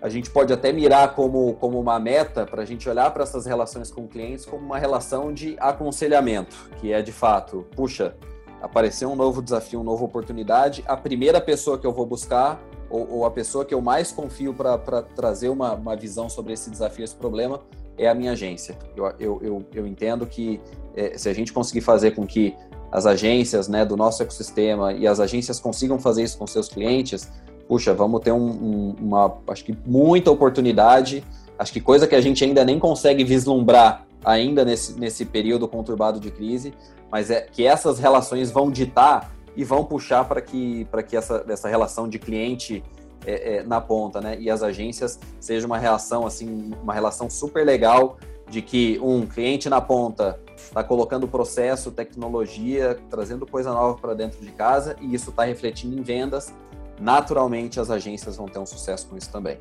A 0.00 0.08
gente 0.08 0.30
pode 0.30 0.52
até 0.52 0.72
mirar 0.72 1.14
como, 1.14 1.54
como 1.54 1.78
uma 1.78 2.00
meta 2.00 2.44
para 2.44 2.62
a 2.62 2.64
gente 2.64 2.88
olhar 2.88 3.10
para 3.12 3.22
essas 3.22 3.46
relações 3.46 3.90
com 3.90 4.08
clientes 4.08 4.44
como 4.44 4.64
uma 4.64 4.78
relação 4.78 5.32
de 5.32 5.56
aconselhamento, 5.60 6.56
que 6.80 6.92
é 6.92 7.02
de 7.02 7.12
fato, 7.12 7.66
puxa, 7.76 8.16
aparecer 8.62 9.06
um 9.06 9.16
novo 9.16 9.42
desafio, 9.42 9.80
uma 9.80 9.90
nova 9.90 10.04
oportunidade, 10.04 10.84
a 10.86 10.96
primeira 10.96 11.40
pessoa 11.40 11.76
que 11.76 11.86
eu 11.86 11.92
vou 11.92 12.06
buscar, 12.06 12.62
ou, 12.88 13.10
ou 13.10 13.26
a 13.26 13.30
pessoa 13.30 13.64
que 13.64 13.74
eu 13.74 13.80
mais 13.80 14.12
confio 14.12 14.54
para 14.54 14.78
trazer 15.02 15.48
uma, 15.48 15.74
uma 15.74 15.96
visão 15.96 16.28
sobre 16.28 16.52
esse 16.52 16.70
desafio, 16.70 17.04
esse 17.04 17.16
problema, 17.16 17.60
é 17.98 18.08
a 18.08 18.14
minha 18.14 18.32
agência. 18.32 18.78
Eu, 18.96 19.06
eu, 19.18 19.40
eu, 19.42 19.66
eu 19.74 19.86
entendo 19.86 20.26
que 20.26 20.60
é, 20.94 21.18
se 21.18 21.28
a 21.28 21.32
gente 21.32 21.52
conseguir 21.52 21.80
fazer 21.80 22.12
com 22.12 22.26
que 22.26 22.54
as 22.90 23.04
agências 23.04 23.68
né, 23.68 23.84
do 23.84 23.96
nosso 23.96 24.22
ecossistema 24.22 24.92
e 24.92 25.06
as 25.06 25.18
agências 25.18 25.58
consigam 25.58 25.98
fazer 25.98 26.22
isso 26.22 26.38
com 26.38 26.46
seus 26.46 26.68
clientes, 26.68 27.30
puxa, 27.66 27.92
vamos 27.92 28.20
ter 28.20 28.32
um, 28.32 28.46
um, 28.46 28.94
uma, 29.00 29.38
acho 29.48 29.64
que 29.64 29.76
muita 29.86 30.30
oportunidade 30.30 31.24
acho 31.58 31.72
que 31.72 31.80
coisa 31.80 32.06
que 32.06 32.14
a 32.14 32.20
gente 32.20 32.44
ainda 32.44 32.64
nem 32.64 32.78
consegue 32.78 33.24
vislumbrar 33.24 34.06
ainda 34.24 34.64
nesse, 34.64 34.98
nesse 34.98 35.24
período 35.24 35.66
conturbado 35.68 36.20
de 36.20 36.30
crise, 36.30 36.74
mas 37.10 37.30
é 37.30 37.42
que 37.42 37.66
essas 37.66 37.98
relações 37.98 38.50
vão 38.50 38.70
ditar 38.70 39.32
e 39.56 39.64
vão 39.64 39.84
puxar 39.84 40.24
para 40.24 40.40
que, 40.40 40.86
que 41.08 41.16
essa, 41.16 41.44
essa 41.48 41.68
relação 41.68 42.08
de 42.08 42.18
cliente 42.18 42.82
é, 43.26 43.56
é, 43.56 43.62
na 43.62 43.80
ponta, 43.80 44.20
né? 44.20 44.36
E 44.40 44.50
as 44.50 44.62
agências 44.62 45.18
seja 45.38 45.66
uma 45.66 45.78
relação 45.78 46.26
assim, 46.26 46.72
uma 46.82 46.94
relação 46.94 47.28
super 47.28 47.64
legal 47.64 48.18
de 48.48 48.60
que 48.60 48.98
um 49.02 49.26
cliente 49.26 49.68
na 49.68 49.80
ponta 49.80 50.38
está 50.56 50.82
colocando 50.82 51.26
processo, 51.28 51.90
tecnologia, 51.90 52.98
trazendo 53.10 53.46
coisa 53.46 53.72
nova 53.72 53.98
para 53.98 54.14
dentro 54.14 54.40
de 54.40 54.50
casa 54.50 54.96
e 55.00 55.14
isso 55.14 55.30
está 55.30 55.44
refletindo 55.44 55.98
em 55.98 56.02
vendas. 56.02 56.52
Naturalmente, 57.00 57.80
as 57.80 57.90
agências 57.90 58.36
vão 58.36 58.46
ter 58.46 58.58
um 58.58 58.66
sucesso 58.66 59.08
com 59.08 59.16
isso 59.16 59.30
também. 59.30 59.58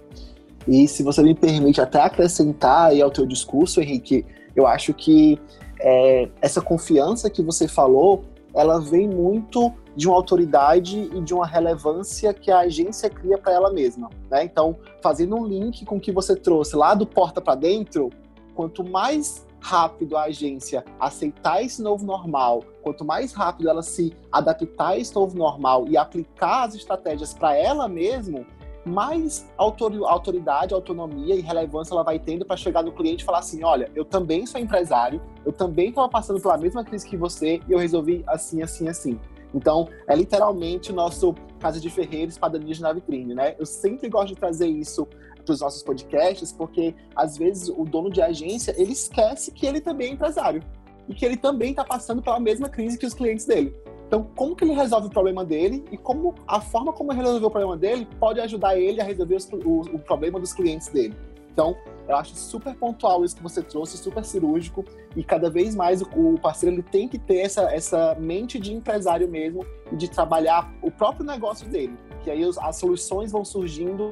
E 0.67 0.87
se 0.87 1.03
você 1.03 1.23
me 1.23 1.33
permite 1.33 1.81
até 1.81 2.01
acrescentar 2.01 2.89
aí 2.89 3.01
ao 3.01 3.09
teu 3.09 3.25
discurso, 3.25 3.81
Henrique, 3.81 4.25
eu 4.55 4.67
acho 4.67 4.93
que 4.93 5.39
é, 5.79 6.29
essa 6.41 6.61
confiança 6.61 7.29
que 7.29 7.41
você 7.41 7.67
falou, 7.67 8.23
ela 8.53 8.79
vem 8.79 9.07
muito 9.07 9.73
de 9.95 10.07
uma 10.07 10.15
autoridade 10.15 11.09
e 11.13 11.21
de 11.21 11.33
uma 11.33 11.45
relevância 11.45 12.33
que 12.33 12.49
a 12.49 12.59
agência 12.59 13.09
cria 13.09 13.37
para 13.37 13.53
ela 13.53 13.71
mesma. 13.71 14.09
Né? 14.29 14.43
Então, 14.43 14.77
fazendo 15.01 15.35
um 15.35 15.45
link 15.45 15.83
com 15.85 15.97
o 15.97 15.99
que 15.99 16.11
você 16.11 16.35
trouxe 16.35 16.75
lá 16.75 16.93
do 16.93 17.05
porta 17.05 17.41
para 17.41 17.55
dentro, 17.55 18.09
quanto 18.55 18.83
mais 18.83 19.45
rápido 19.59 20.17
a 20.17 20.23
agência 20.23 20.83
aceitar 20.99 21.63
esse 21.63 21.81
novo 21.81 22.03
normal, 22.05 22.63
quanto 22.81 23.05
mais 23.05 23.31
rápido 23.31 23.69
ela 23.69 23.83
se 23.83 24.13
adaptar 24.31 24.89
a 24.89 24.97
esse 24.97 25.13
novo 25.13 25.37
normal 25.37 25.85
e 25.87 25.95
aplicar 25.95 26.63
as 26.63 26.75
estratégias 26.75 27.33
para 27.33 27.55
ela 27.55 27.87
mesma, 27.87 28.45
mais 28.85 29.47
autoridade, 29.57 30.73
autonomia 30.73 31.35
e 31.35 31.41
relevância 31.41 31.93
ela 31.93 32.03
vai 32.03 32.17
tendo 32.17 32.45
para 32.45 32.57
chegar 32.57 32.83
no 32.83 32.91
cliente 32.91 33.23
e 33.23 33.25
falar 33.25 33.39
assim: 33.39 33.63
olha, 33.63 33.91
eu 33.95 34.03
também 34.03 34.45
sou 34.45 34.59
empresário, 34.59 35.21
eu 35.45 35.51
também 35.51 35.89
estava 35.89 36.09
passando 36.09 36.41
pela 36.41 36.57
mesma 36.57 36.83
crise 36.83 37.07
que 37.07 37.17
você 37.17 37.61
e 37.67 37.71
eu 37.71 37.79
resolvi 37.79 38.23
assim, 38.27 38.61
assim, 38.61 38.87
assim. 38.87 39.19
Então, 39.53 39.87
é 40.07 40.15
literalmente 40.15 40.91
o 40.91 40.95
nosso 40.95 41.35
Casa 41.59 41.79
de 41.79 41.89
Ferreira, 41.89 42.29
Espadanias 42.29 42.79
na 42.79 42.93
Vitrine, 42.93 43.35
né? 43.35 43.55
Eu 43.59 43.65
sempre 43.65 44.09
gosto 44.09 44.29
de 44.29 44.35
trazer 44.35 44.67
isso 44.67 45.07
para 45.43 45.53
os 45.53 45.61
nossos 45.61 45.83
podcasts, 45.83 46.51
porque 46.51 46.95
às 47.15 47.37
vezes 47.37 47.69
o 47.69 47.83
dono 47.83 48.09
de 48.09 48.21
agência 48.21 48.73
ele 48.77 48.93
esquece 48.93 49.51
que 49.51 49.65
ele 49.65 49.81
também 49.81 50.09
é 50.09 50.13
empresário 50.13 50.63
e 51.07 51.13
que 51.13 51.25
ele 51.25 51.37
também 51.37 51.71
está 51.71 51.83
passando 51.83 52.21
pela 52.21 52.39
mesma 52.39 52.69
crise 52.69 52.97
que 52.97 53.05
os 53.05 53.13
clientes 53.13 53.45
dele. 53.45 53.75
Então, 54.11 54.27
como 54.35 54.53
que 54.57 54.65
ele 54.65 54.73
resolve 54.73 55.07
o 55.07 55.09
problema 55.09 55.45
dele 55.45 55.85
e 55.89 55.95
como 55.95 56.35
a 56.45 56.59
forma 56.59 56.91
como 56.91 57.13
ele 57.13 57.21
resolveu 57.21 57.47
o 57.47 57.49
problema 57.49 57.77
dele 57.77 58.05
pode 58.19 58.41
ajudar 58.41 58.77
ele 58.77 58.99
a 58.99 59.05
resolver 59.05 59.35
os, 59.35 59.49
o, 59.53 59.79
o 59.95 59.99
problema 59.99 60.37
dos 60.37 60.51
clientes 60.51 60.89
dele. 60.89 61.15
Então, 61.53 61.77
eu 62.09 62.17
acho 62.17 62.35
super 62.35 62.75
pontual 62.75 63.23
isso 63.23 63.37
que 63.37 63.41
você 63.41 63.63
trouxe, 63.63 63.97
super 63.97 64.25
cirúrgico, 64.25 64.83
e 65.15 65.23
cada 65.23 65.49
vez 65.49 65.73
mais 65.73 66.01
o, 66.01 66.37
parceiro 66.41 66.75
ele 66.75 66.83
tem 66.83 67.07
que 67.07 67.17
ter 67.17 67.37
essa, 67.37 67.73
essa 67.73 68.13
mente 68.19 68.59
de 68.59 68.73
empresário 68.73 69.29
mesmo 69.29 69.65
e 69.89 69.95
de 69.95 70.09
trabalhar 70.09 70.69
o 70.81 70.91
próprio 70.91 71.25
negócio 71.25 71.65
dele, 71.69 71.97
que 72.21 72.29
aí 72.29 72.43
as 72.43 72.75
soluções 72.75 73.31
vão 73.31 73.45
surgindo 73.45 74.09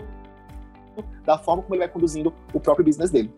da 1.26 1.38
forma 1.38 1.62
como 1.62 1.76
ele 1.76 1.84
vai 1.84 1.90
conduzindo 1.90 2.34
o 2.54 2.60
próprio 2.60 2.86
business 2.86 3.12
dele. 3.12 3.34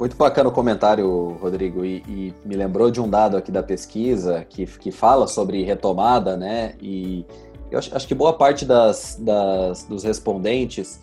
Muito 0.00 0.16
bacana 0.16 0.48
o 0.48 0.52
comentário, 0.52 1.36
Rodrigo, 1.40 1.84
e, 1.84 2.02
e, 2.08 2.34
me 2.44 2.56
lembrou 2.56 2.90
de 2.90 3.00
um 3.00 3.08
dado 3.08 3.36
aqui 3.36 3.52
da 3.52 3.62
pesquisa 3.62 4.44
que, 4.48 4.66
que 4.66 4.90
fala 4.90 5.26
sobre 5.26 5.62
retomada, 5.62 6.36
né? 6.36 6.74
E 6.80 7.26
eu 7.70 7.78
acho, 7.78 7.94
acho 7.94 8.08
que 8.08 8.14
boa 8.14 8.32
parte 8.32 8.64
das, 8.64 9.18
das, 9.20 9.84
dos 9.84 10.02
respondentes 10.02 11.00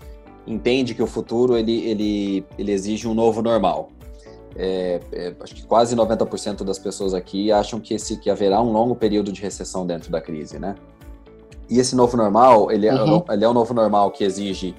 entende 0.48 0.96
que 0.96 1.04
o 1.04 1.08
futuro 1.08 1.56
ele, 1.58 1.86
ele, 1.88 2.46
ele 2.58 2.72
exige 2.72 3.08
um 3.08 3.14
novo 3.14 3.42
normal. 3.42 3.90
É, 4.56 5.00
é, 5.12 5.34
acho 5.40 5.56
que 5.56 5.64
quase 5.64 5.96
90% 5.96 6.64
das 6.64 6.78
pessoas 6.78 7.14
aqui 7.14 7.52
acham 7.52 7.80
que, 7.80 7.94
esse, 7.94 8.18
que 8.18 8.30
haverá 8.30 8.62
um 8.62 8.72
longo 8.72 8.96
período 8.96 9.32
de 9.32 9.42
recessão 9.42 9.86
dentro 9.86 10.12
da 10.12 10.20
crise, 10.20 10.60
né? 10.60 10.76
E 11.70 11.80
esse 11.80 11.96
novo 11.96 12.18
normal, 12.18 12.70
ele 12.72 12.88
é, 12.88 12.94
uhum. 12.94 13.24
ele 13.30 13.46
é 13.46 13.50
um 13.50 13.54
novo 13.54 13.74
normal 13.74 14.12
que 14.12 14.24
exige 14.24 14.76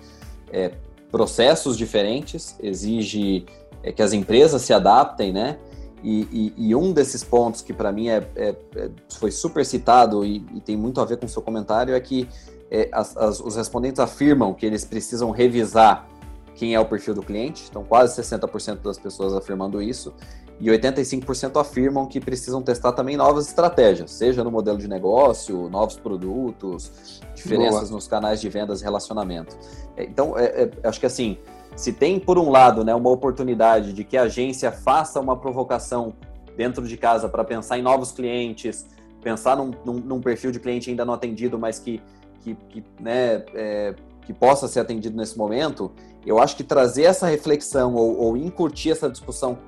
é, 0.52 0.72
processos 1.10 1.76
diferentes, 1.78 2.54
exige 2.62 3.46
é, 3.82 3.92
que 3.92 4.02
as 4.02 4.12
empresas 4.12 4.62
se 4.62 4.72
adaptem, 4.72 5.32
né? 5.32 5.58
E, 6.02 6.52
e, 6.56 6.68
e 6.68 6.74
um 6.74 6.92
desses 6.92 7.22
pontos 7.22 7.60
que 7.60 7.72
para 7.72 7.92
mim 7.92 8.08
é, 8.08 8.26
é, 8.34 8.56
é, 8.74 8.90
foi 9.08 9.30
super 9.30 9.64
citado 9.64 10.24
e, 10.24 10.44
e, 10.52 10.60
tem 10.60 10.76
muito 10.76 11.00
a 11.00 11.04
ver 11.04 11.16
com 11.16 11.26
o 11.26 11.28
seu 11.28 11.40
comentário 11.40 11.94
é 11.94 12.00
que 12.00 12.28
é, 12.68 12.88
as, 12.90 13.16
as, 13.16 13.38
os 13.38 13.54
respondentes 13.54 14.00
afirmam 14.00 14.52
que 14.52 14.66
eles 14.66 14.84
precisam 14.84 15.30
revisar 15.30 16.08
quem 16.56 16.74
é 16.74 16.80
o 16.80 16.84
perfil 16.84 17.14
do 17.14 17.22
cliente, 17.22 17.66
então 17.70 17.84
quase 17.84 18.20
60% 18.20 18.82
das 18.82 18.98
pessoas 18.98 19.32
afirmando 19.32 19.80
isso, 19.80 20.12
e 20.60 20.66
85% 20.66 21.60
afirmam 21.60 22.06
que 22.06 22.20
precisam 22.20 22.62
testar 22.62 22.92
também 22.92 23.16
novas 23.16 23.48
estratégias, 23.48 24.12
seja 24.12 24.44
no 24.44 24.50
modelo 24.50 24.78
de 24.78 24.86
negócio, 24.86 25.68
novos 25.68 25.96
produtos, 25.96 27.20
diferenças 27.34 27.88
Boa. 27.88 27.92
nos 27.92 28.06
canais 28.06 28.40
de 28.40 28.48
vendas 28.48 28.80
e 28.80 28.84
relacionamento. 28.84 29.56
É, 29.96 30.04
então, 30.04 30.38
é, 30.38 30.44
é, 30.44 30.70
acho 30.84 31.00
que 31.00 31.06
assim, 31.06 31.38
se 31.76 31.92
tem, 31.92 32.18
por 32.18 32.38
um 32.38 32.50
lado, 32.50 32.84
né, 32.84 32.94
uma 32.94 33.10
oportunidade 33.10 33.92
de 33.92 34.04
que 34.04 34.16
a 34.16 34.22
agência 34.22 34.70
faça 34.70 35.20
uma 35.20 35.36
provocação 35.36 36.14
dentro 36.56 36.86
de 36.86 36.96
casa 36.96 37.28
para 37.28 37.44
pensar 37.44 37.78
em 37.78 37.82
novos 37.82 38.12
clientes, 38.12 38.86
pensar 39.22 39.56
num, 39.56 39.72
num, 39.84 39.94
num, 39.94 40.20
perfil 40.20 40.50
de 40.50 40.60
cliente 40.60 40.90
ainda 40.90 41.04
não 41.04 41.14
atendido, 41.14 41.58
mas 41.58 41.78
que, 41.78 42.00
que, 42.40 42.54
que 42.54 42.84
né, 43.00 43.44
é, 43.54 43.94
que 44.26 44.32
possa 44.32 44.68
ser 44.68 44.80
atendido 44.80 45.16
nesse 45.16 45.36
momento, 45.36 45.90
eu 46.26 46.38
acho 46.38 46.56
que 46.56 46.64
trazer 46.64 47.04
essa 47.04 47.26
reflexão 47.26 47.94
ou, 47.94 48.18
ou 48.18 48.36
incutir 48.36 48.92
essa 48.92 49.08
discussão 49.08 49.58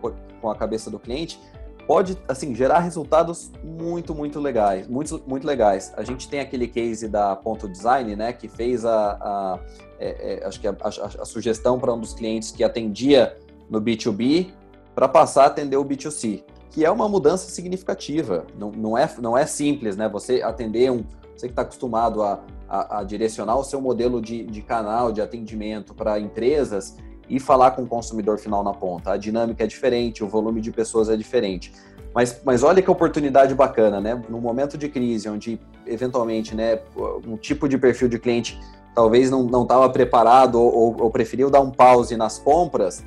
com 0.40 0.50
a 0.50 0.54
cabeça 0.54 0.90
do 0.90 0.98
cliente 0.98 1.38
pode 1.86 2.18
assim 2.26 2.54
gerar 2.54 2.78
resultados 2.78 3.50
muito 3.62 4.14
muito 4.14 4.40
legais 4.40 4.88
muito 4.88 5.22
muito 5.26 5.46
legais. 5.46 5.92
A 5.96 6.02
gente 6.02 6.28
tem 6.28 6.40
aquele 6.40 6.66
case 6.66 7.08
da 7.08 7.36
ponto 7.36 7.68
design 7.68 8.16
né 8.16 8.32
que 8.32 8.48
fez 8.48 8.84
a, 8.84 9.18
a 9.20 9.60
é, 9.98 10.40
é, 10.40 10.46
acho 10.46 10.60
que 10.60 10.68
a, 10.68 10.72
a, 10.72 10.88
a 10.88 11.24
sugestão 11.24 11.78
para 11.78 11.92
um 11.92 11.98
dos 11.98 12.14
clientes 12.14 12.50
que 12.50 12.64
atendia 12.64 13.36
no 13.68 13.80
B2B 13.80 14.52
para 14.94 15.08
passar 15.08 15.44
a 15.44 15.46
atender 15.46 15.76
o 15.76 15.84
B2C 15.84 16.42
que 16.70 16.84
é 16.84 16.90
uma 16.90 17.08
mudança 17.08 17.50
significativa 17.50 18.46
não, 18.58 18.70
não 18.70 18.98
é 18.98 19.08
não 19.20 19.36
é 19.36 19.46
simples 19.46 19.96
né 19.96 20.08
você 20.08 20.42
atender 20.42 20.90
um 20.90 21.04
você 21.36 21.46
que 21.46 21.52
está 21.52 21.62
acostumado 21.62 22.22
a, 22.22 22.44
a, 22.68 23.00
a, 23.00 23.04
direcionar 23.04 23.56
o 23.56 23.64
seu 23.64 23.80
modelo 23.80 24.20
de, 24.20 24.44
de 24.44 24.62
canal 24.62 25.12
de 25.12 25.20
atendimento 25.20 25.94
para 25.94 26.18
empresas 26.18 26.96
e 27.28 27.40
falar 27.40 27.72
com 27.72 27.82
o 27.82 27.86
consumidor 27.86 28.38
final 28.38 28.62
na 28.62 28.72
ponta. 28.72 29.12
A 29.12 29.16
dinâmica 29.16 29.64
é 29.64 29.66
diferente, 29.66 30.22
o 30.22 30.28
volume 30.28 30.60
de 30.60 30.70
pessoas 30.70 31.08
é 31.08 31.16
diferente. 31.16 31.72
Mas, 32.14 32.40
mas 32.44 32.62
olha 32.62 32.80
que 32.80 32.90
oportunidade 32.90 33.54
bacana, 33.54 34.00
né? 34.00 34.22
No 34.28 34.40
momento 34.40 34.78
de 34.78 34.88
crise, 34.88 35.28
onde 35.28 35.58
eventualmente 35.84 36.54
né, 36.54 36.78
um 37.26 37.36
tipo 37.36 37.68
de 37.68 37.76
perfil 37.76 38.08
de 38.08 38.18
cliente 38.18 38.60
talvez 38.94 39.30
não 39.30 39.62
estava 39.62 39.88
preparado 39.90 40.60
ou, 40.60 40.96
ou, 41.00 41.10
preferiu 41.10 41.50
dar 41.50 41.60
um 41.60 41.70
pause 41.70 42.16
nas 42.16 42.38
compras, 42.38 43.04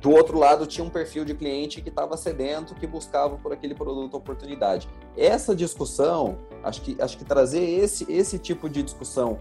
do 0.00 0.10
outro 0.10 0.38
lado 0.38 0.66
tinha 0.66 0.84
um 0.84 0.90
perfil 0.90 1.24
de 1.24 1.34
cliente 1.34 1.80
que 1.82 1.90
estava 1.90 2.16
sedento, 2.16 2.74
que 2.74 2.86
buscava 2.86 3.36
por 3.36 3.52
aquele 3.52 3.74
produto 3.74 4.16
oportunidade. 4.16 4.88
Essa 5.16 5.54
discussão, 5.54 6.38
acho 6.64 6.80
que, 6.80 6.96
acho 7.00 7.18
que 7.18 7.24
trazer 7.24 7.62
esse, 7.62 8.10
esse 8.10 8.38
tipo 8.38 8.68
de 8.68 8.82
discussão 8.82 9.38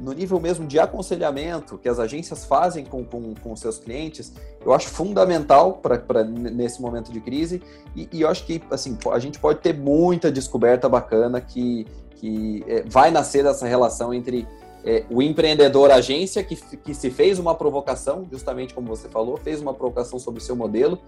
no 0.00 0.12
nível 0.12 0.40
mesmo 0.40 0.66
de 0.66 0.78
aconselhamento 0.80 1.78
que 1.78 1.88
as 1.88 1.98
agências 1.98 2.44
fazem 2.44 2.84
com, 2.84 3.04
com, 3.04 3.34
com 3.34 3.54
seus 3.54 3.78
clientes, 3.78 4.32
eu 4.64 4.72
acho 4.72 4.88
fundamental 4.88 5.74
para 5.74 6.24
nesse 6.24 6.82
momento 6.82 7.12
de 7.12 7.20
crise. 7.20 7.62
E, 7.94 8.08
e, 8.12 8.22
eu 8.22 8.28
acho 8.28 8.44
que 8.44 8.60
assim, 8.70 8.98
a 9.12 9.18
gente 9.18 9.38
pode 9.38 9.60
ter 9.60 9.72
muita 9.76 10.32
descoberta 10.32 10.88
bacana 10.88 11.40
que, 11.40 11.86
que 12.16 12.64
é, 12.66 12.82
vai 12.82 13.10
nascer 13.12 13.44
dessa 13.44 13.66
relação 13.66 14.12
entre 14.12 14.46
é, 14.84 15.04
o 15.08 15.22
empreendedor 15.22 15.90
agência 15.90 16.42
que, 16.42 16.56
que 16.56 16.94
se 16.94 17.10
fez 17.10 17.38
uma 17.38 17.54
provocação, 17.54 18.26
justamente 18.30 18.74
como 18.74 18.88
você 18.88 19.08
falou, 19.08 19.36
fez 19.36 19.60
uma 19.60 19.72
provocação 19.72 20.18
sobre 20.18 20.40
o 20.40 20.42
seu 20.42 20.56
modelo, 20.56 20.98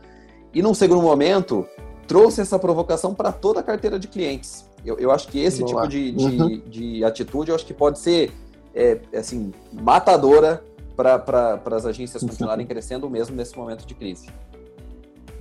e 0.52 0.62
num 0.62 0.74
segundo 0.74 1.02
momento 1.02 1.66
trouxe 2.06 2.40
essa 2.40 2.58
provocação 2.58 3.14
para 3.14 3.32
toda 3.32 3.60
a 3.60 3.62
carteira 3.62 3.98
de 3.98 4.06
clientes. 4.06 4.68
Eu, 4.84 4.98
eu 4.98 5.10
acho 5.10 5.28
que 5.28 5.40
esse 5.40 5.60
Boa. 5.60 5.82
tipo 5.82 5.88
de, 5.88 6.12
de, 6.12 6.24
uhum. 6.24 6.62
de, 6.66 7.04
atitude 7.04 7.50
eu 7.50 7.54
acho 7.54 7.64
que 7.64 7.74
pode 7.74 7.98
ser 7.98 8.30
é, 8.74 9.00
assim, 9.14 9.52
matadora 9.72 10.62
para 10.94 11.60
as 11.72 11.86
agências 11.86 12.22
continuarem 12.22 12.66
crescendo 12.66 13.08
mesmo 13.10 13.34
nesse 13.34 13.56
momento 13.56 13.84
de 13.86 13.94
crise. 13.94 14.28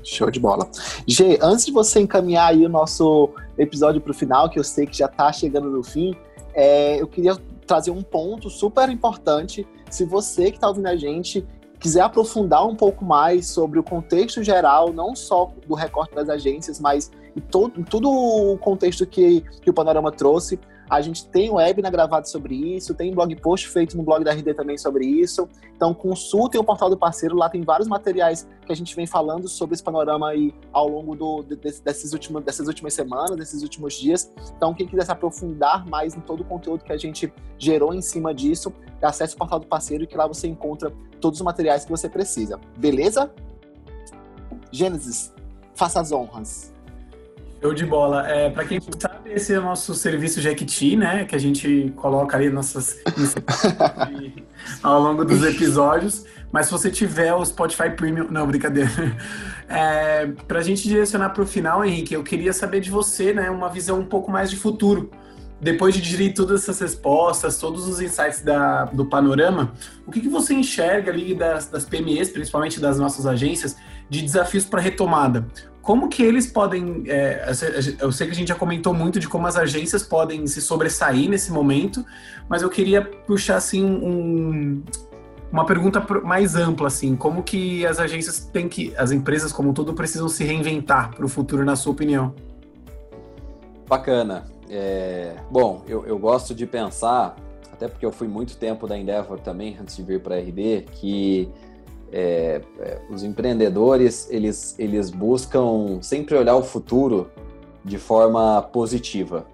Show 0.03 0.31
de 0.31 0.39
bola. 0.39 0.67
Gê, 1.07 1.37
antes 1.41 1.65
de 1.65 1.71
você 1.71 1.99
encaminhar 1.99 2.49
aí 2.49 2.65
o 2.65 2.69
nosso 2.69 3.29
episódio 3.57 4.01
para 4.01 4.11
o 4.11 4.13
final, 4.13 4.49
que 4.49 4.59
eu 4.59 4.63
sei 4.63 4.85
que 4.85 4.97
já 4.97 5.05
está 5.05 5.31
chegando 5.31 5.69
no 5.69 5.83
fim, 5.83 6.15
é, 6.53 6.99
eu 7.01 7.07
queria 7.07 7.37
trazer 7.65 7.91
um 7.91 8.01
ponto 8.01 8.49
super 8.49 8.89
importante. 8.89 9.67
Se 9.89 10.05
você 10.05 10.51
que 10.51 10.57
está 10.57 10.67
ouvindo 10.67 10.87
a 10.87 10.95
gente 10.95 11.45
quiser 11.79 12.01
aprofundar 12.01 12.65
um 12.65 12.75
pouco 12.75 13.03
mais 13.03 13.47
sobre 13.47 13.77
o 13.77 13.83
contexto 13.83 14.41
geral, 14.41 14.93
não 14.93 15.13
só 15.13 15.51
do 15.67 15.75
recorte 15.75 16.15
das 16.15 16.29
agências, 16.29 16.79
mas 16.79 17.11
todo, 17.51 17.83
todo 17.83 18.09
o 18.09 18.57
contexto 18.57 19.05
que, 19.05 19.41
que 19.61 19.69
o 19.69 19.73
Panorama 19.73 20.09
trouxe, 20.09 20.57
A 20.89 21.01
gente 21.01 21.27
tem 21.27 21.49
um 21.49 21.55
webinar 21.55 21.91
gravado 21.91 22.27
sobre 22.29 22.55
isso, 22.55 22.93
tem 22.93 23.13
blog 23.13 23.35
post 23.37 23.69
feito 23.69 23.95
no 23.97 24.03
blog 24.03 24.23
da 24.23 24.31
RD 24.31 24.53
também 24.53 24.77
sobre 24.77 25.05
isso. 25.05 25.47
Então 25.75 25.93
consultem 25.93 26.59
o 26.59 26.63
portal 26.63 26.89
do 26.89 26.97
parceiro, 26.97 27.35
lá 27.35 27.49
tem 27.49 27.61
vários 27.61 27.87
materiais 27.87 28.47
que 28.65 28.71
a 28.71 28.75
gente 28.75 28.95
vem 28.95 29.07
falando 29.07 29.47
sobre 29.47 29.73
esse 29.73 29.83
panorama 29.83 30.29
aí 30.29 30.53
ao 30.71 30.87
longo 30.87 31.15
do, 31.15 31.43
desses 31.43 32.13
últimos, 32.13 32.43
dessas 32.43 32.67
últimas 32.67 32.93
semanas, 32.93 33.35
desses 33.35 33.63
últimos 33.63 33.93
dias. 33.93 34.31
Então 34.55 34.73
quem 34.73 34.87
quiser 34.87 35.05
se 35.05 35.11
aprofundar 35.11 35.85
mais 35.87 36.15
em 36.15 36.19
todo 36.19 36.41
o 36.41 36.45
conteúdo 36.45 36.83
que 36.83 36.91
a 36.91 36.97
gente 36.97 37.33
gerou 37.57 37.93
em 37.93 38.01
cima 38.01 38.33
disso, 38.33 38.73
acesse 39.01 39.35
o 39.35 39.37
portal 39.37 39.59
do 39.59 39.67
parceiro 39.67 40.05
que 40.05 40.15
lá 40.15 40.27
você 40.27 40.47
encontra 40.47 40.91
todos 41.19 41.39
os 41.39 41.45
materiais 41.45 41.85
que 41.85 41.91
você 41.91 42.09
precisa. 42.09 42.59
Beleza? 42.77 43.31
Gênesis, 44.71 45.33
faça 45.73 45.99
as 45.99 46.11
honras. 46.11 46.72
Show 47.63 47.73
de 47.73 47.85
bola. 47.85 48.27
É, 48.27 48.49
para 48.49 48.65
quem 48.65 48.77
não 48.77 48.99
sabe, 48.99 49.31
esse 49.31 49.53
é 49.53 49.57
o 49.57 49.61
nosso 49.61 49.95
serviço 49.95 50.41
Jequiti, 50.41 50.97
né? 50.97 51.23
Que 51.23 51.33
a 51.33 51.39
gente 51.39 51.93
coloca 51.95 52.35
ali 52.35 52.49
nossas 52.49 52.97
ao 54.83 55.01
longo 55.01 55.23
dos 55.23 55.41
episódios. 55.45 56.25
Mas 56.51 56.65
se 56.65 56.73
você 56.73 56.91
tiver 56.91 57.33
o 57.33 57.43
Spotify 57.45 57.89
Premium. 57.89 58.27
Não, 58.29 58.45
brincadeira. 58.45 58.91
É, 59.69 60.27
para 60.45 60.59
a 60.59 60.61
gente 60.61 60.83
direcionar 60.83 61.29
para 61.29 61.41
o 61.41 61.47
final, 61.47 61.85
Henrique, 61.85 62.13
eu 62.13 62.21
queria 62.21 62.51
saber 62.51 62.81
de 62.81 62.91
você, 62.91 63.33
né? 63.33 63.49
Uma 63.49 63.69
visão 63.69 63.97
um 63.97 64.05
pouco 64.05 64.29
mais 64.29 64.49
de 64.49 64.57
futuro. 64.57 65.09
Depois 65.61 65.95
de 65.95 66.01
digerir 66.01 66.33
todas 66.33 66.63
essas 66.63 66.81
respostas, 66.81 67.57
todos 67.57 67.87
os 67.87 68.01
insights 68.01 68.41
da, 68.41 68.83
do 68.85 69.05
panorama, 69.05 69.71
o 70.05 70.11
que, 70.11 70.19
que 70.19 70.27
você 70.27 70.53
enxerga 70.53 71.09
ali 71.09 71.33
das, 71.33 71.67
das 71.67 71.85
PMEs, 71.85 72.29
principalmente 72.29 72.81
das 72.81 72.99
nossas 72.99 73.25
agências, 73.25 73.77
de 74.09 74.21
desafios 74.21 74.65
para 74.65 74.81
retomada? 74.81 75.47
Como 75.83 76.07
que 76.07 76.23
eles 76.23 76.47
podem. 76.47 77.03
É, 77.07 77.45
eu 77.99 78.11
sei 78.11 78.25
que 78.25 78.31
a 78.31 78.35
gente 78.35 78.47
já 78.47 78.55
comentou 78.55 78.93
muito 78.93 79.19
de 79.19 79.27
como 79.27 79.45
as 79.45 79.57
agências 79.57 80.01
podem 80.01 80.47
se 80.47 80.61
sobressair 80.61 81.29
nesse 81.29 81.51
momento, 81.51 82.03
mas 82.47 82.61
eu 82.61 82.69
queria 82.69 83.01
puxar 83.01 83.57
assim 83.57 83.83
um, 83.83 84.81
uma 85.51 85.65
pergunta 85.65 86.01
mais 86.23 86.55
ampla, 86.55 86.87
assim, 86.87 87.17
como 87.17 87.43
que 87.43 87.85
as 87.85 87.99
agências 87.99 88.39
têm 88.39 88.69
que. 88.69 88.95
As 88.97 89.11
empresas 89.11 89.51
como 89.51 89.69
um 89.69 89.73
todo 89.73 89.93
precisam 89.93 90.29
se 90.29 90.45
reinventar 90.45 91.13
para 91.13 91.25
o 91.25 91.27
futuro, 91.27 91.65
na 91.65 91.75
sua 91.75 91.91
opinião? 91.91 92.33
Bacana. 93.85 94.45
É, 94.69 95.35
bom, 95.51 95.83
eu, 95.85 96.05
eu 96.05 96.17
gosto 96.17 96.55
de 96.55 96.65
pensar, 96.65 97.35
até 97.73 97.89
porque 97.89 98.05
eu 98.05 98.11
fui 98.11 98.29
muito 98.29 98.55
tempo 98.55 98.87
da 98.87 98.97
Endeavor 98.97 99.37
também, 99.37 99.77
antes 99.79 99.97
de 99.97 100.03
vir 100.03 100.21
para 100.21 100.35
a 100.35 100.39
RD, 100.39 100.85
que 100.93 101.51
é, 102.13 102.61
é, 102.79 103.01
os 103.09 103.23
empreendedores 103.23 104.27
eles, 104.29 104.75
eles 104.77 105.09
buscam 105.09 105.99
sempre 105.99 106.35
olhar 106.35 106.55
o 106.55 106.61
futuro 106.61 107.31
de 107.83 107.97
forma 107.97 108.61
positiva. 108.61 109.47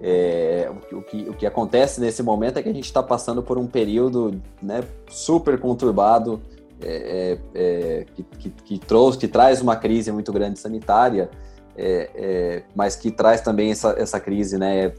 É, 0.00 0.70
o, 0.92 1.02
que, 1.02 1.28
o 1.28 1.34
que 1.34 1.44
acontece 1.44 2.00
nesse 2.00 2.22
momento 2.22 2.56
é 2.58 2.62
que 2.62 2.68
a 2.68 2.72
gente 2.72 2.84
está 2.84 3.02
passando 3.02 3.42
por 3.42 3.58
um 3.58 3.66
período 3.66 4.40
né, 4.62 4.82
super 5.08 5.60
conturbado 5.60 6.40
é, 6.80 7.38
é, 7.54 7.60
é, 7.60 8.06
que, 8.14 8.22
que, 8.22 8.50
que, 8.50 8.78
trouxe, 8.78 9.18
que 9.18 9.28
traz 9.28 9.60
uma 9.60 9.76
crise 9.76 10.10
muito 10.10 10.32
grande 10.32 10.58
sanitária, 10.58 11.28
mas 12.74 12.96
que 12.96 13.10
traz 13.10 13.40
também 13.40 13.70
essa, 13.70 13.94
essa 13.98 14.18
crise 14.18 14.56
né, 14.58 14.92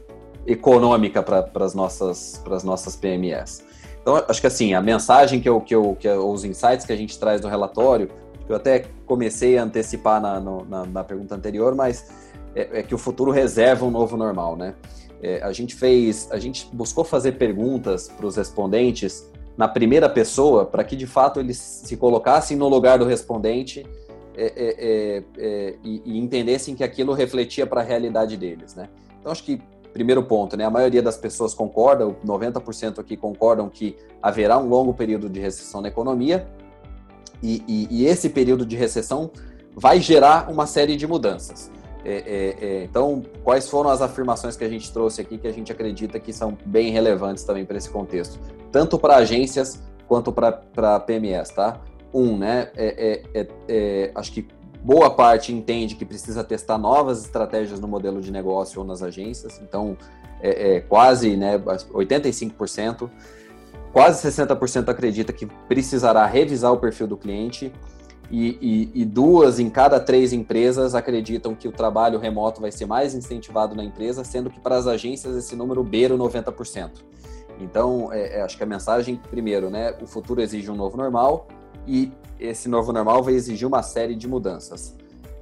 econômica 0.46 1.22
para 1.22 1.50
as 1.56 1.74
nossas, 1.74 2.42
nossas 2.64 2.96
PMEs. 2.96 3.62
Então, 4.00 4.22
acho 4.28 4.40
que 4.40 4.46
assim, 4.46 4.74
a 4.74 4.80
mensagem 4.80 5.40
que 5.40 5.48
eu, 5.48 5.60
que 5.60 5.74
eu, 5.74 5.96
que 5.98 6.08
eu, 6.08 6.28
os 6.28 6.44
insights 6.44 6.86
que 6.86 6.92
a 6.92 6.96
gente 6.96 7.18
traz 7.18 7.40
no 7.40 7.48
relatório, 7.48 8.08
eu 8.48 8.56
até 8.56 8.86
comecei 9.06 9.58
a 9.58 9.62
antecipar 9.62 10.20
na, 10.20 10.40
na, 10.40 10.86
na 10.86 11.04
pergunta 11.04 11.34
anterior, 11.34 11.74
mas 11.74 12.08
é, 12.54 12.80
é, 12.80 12.82
que 12.82 12.94
o 12.94 12.98
futuro 12.98 13.30
reserva 13.30 13.84
um 13.84 13.90
novo 13.90 14.16
normal, 14.16 14.56
né? 14.56 14.74
É, 15.22 15.42
a 15.42 15.52
gente 15.52 15.74
fez, 15.74 16.28
a 16.32 16.38
gente 16.38 16.66
buscou 16.72 17.04
fazer 17.04 17.32
perguntas 17.32 18.08
para 18.08 18.26
os 18.26 18.36
respondentes 18.36 19.28
na 19.56 19.68
primeira 19.68 20.08
pessoa, 20.08 20.64
para 20.64 20.82
que 20.82 20.96
de 20.96 21.06
fato 21.06 21.38
eles 21.38 21.58
se 21.58 21.96
colocassem 21.96 22.56
no 22.56 22.68
lugar 22.68 22.98
do 22.98 23.04
respondente 23.04 23.86
é, 24.34 24.44
é, 24.44 24.52
é, 24.56 25.22
é 25.36 25.74
e, 25.84 26.02
e 26.06 26.18
entendessem 26.18 26.74
que 26.74 26.82
aquilo 26.82 27.12
refletia 27.12 27.66
para 27.66 27.82
a 27.82 27.84
realidade 27.84 28.36
deles, 28.36 28.74
né? 28.74 28.88
Então, 29.20 29.30
acho 29.30 29.44
que 29.44 29.60
primeiro 29.92 30.22
ponto, 30.22 30.56
né? 30.56 30.64
A 30.64 30.70
maioria 30.70 31.02
das 31.02 31.16
pessoas 31.16 31.54
concorda, 31.54 32.06
90% 32.24 32.98
aqui 32.98 33.16
concordam 33.16 33.68
que 33.68 33.96
haverá 34.22 34.58
um 34.58 34.68
longo 34.68 34.94
período 34.94 35.28
de 35.28 35.40
recessão 35.40 35.80
na 35.80 35.88
economia 35.88 36.46
e, 37.42 37.62
e, 37.66 37.88
e 37.90 38.06
esse 38.06 38.28
período 38.28 38.64
de 38.64 38.76
recessão 38.76 39.30
vai 39.74 40.00
gerar 40.00 40.50
uma 40.50 40.66
série 40.66 40.96
de 40.96 41.06
mudanças. 41.06 41.70
É, 42.04 42.12
é, 42.12 42.64
é, 42.64 42.84
então, 42.84 43.22
quais 43.44 43.68
foram 43.68 43.90
as 43.90 44.00
afirmações 44.00 44.56
que 44.56 44.64
a 44.64 44.68
gente 44.68 44.90
trouxe 44.92 45.20
aqui 45.20 45.36
que 45.36 45.46
a 45.46 45.52
gente 45.52 45.70
acredita 45.70 46.18
que 46.18 46.32
são 46.32 46.56
bem 46.64 46.90
relevantes 46.90 47.44
também 47.44 47.64
para 47.64 47.76
esse 47.76 47.90
contexto, 47.90 48.38
tanto 48.72 48.98
para 48.98 49.16
agências 49.16 49.82
quanto 50.08 50.32
para 50.32 51.00
PMEs, 51.00 51.50
tá? 51.50 51.80
Um, 52.12 52.36
né? 52.38 52.70
É, 52.74 53.22
é, 53.34 53.48
é, 53.68 54.10
acho 54.14 54.32
que 54.32 54.48
Boa 54.82 55.10
parte 55.10 55.52
entende 55.52 55.94
que 55.94 56.04
precisa 56.04 56.42
testar 56.42 56.78
novas 56.78 57.22
estratégias 57.22 57.78
no 57.78 57.86
modelo 57.86 58.20
de 58.20 58.30
negócio 58.30 58.80
ou 58.80 58.86
nas 58.86 59.02
agências, 59.02 59.60
então 59.62 59.96
é, 60.40 60.76
é 60.76 60.80
quase 60.80 61.36
né, 61.36 61.58
85%. 61.58 63.10
Quase 63.92 64.26
60% 64.28 64.88
acredita 64.88 65.32
que 65.32 65.46
precisará 65.68 66.24
revisar 66.24 66.72
o 66.72 66.78
perfil 66.78 67.08
do 67.08 67.16
cliente 67.16 67.72
e, 68.30 68.56
e, 68.94 69.02
e, 69.02 69.04
duas 69.04 69.58
em 69.58 69.68
cada 69.68 69.98
três 69.98 70.32
empresas 70.32 70.94
acreditam 70.94 71.52
que 71.52 71.66
o 71.66 71.72
trabalho 71.72 72.16
remoto 72.16 72.60
vai 72.60 72.70
ser 72.70 72.86
mais 72.86 73.12
incentivado 73.12 73.74
na 73.74 73.82
empresa, 73.82 74.22
sendo 74.22 74.48
que 74.48 74.60
para 74.60 74.76
as 74.76 74.86
agências 74.86 75.34
esse 75.36 75.56
número 75.56 75.82
beira 75.82 76.16
90%. 76.16 76.90
Então, 77.58 78.12
é, 78.12 78.38
é, 78.38 78.42
acho 78.42 78.56
que 78.56 78.62
a 78.62 78.66
mensagem, 78.66 79.20
primeiro, 79.30 79.68
né, 79.68 79.92
o 80.00 80.06
futuro 80.06 80.40
exige 80.40 80.70
um 80.70 80.76
novo 80.76 80.96
normal 80.96 81.48
e 81.86 82.12
esse 82.38 82.68
novo 82.68 82.92
normal 82.92 83.22
vai 83.22 83.34
exigir 83.34 83.66
uma 83.66 83.82
série 83.82 84.14
de 84.14 84.26
mudanças. 84.26 84.96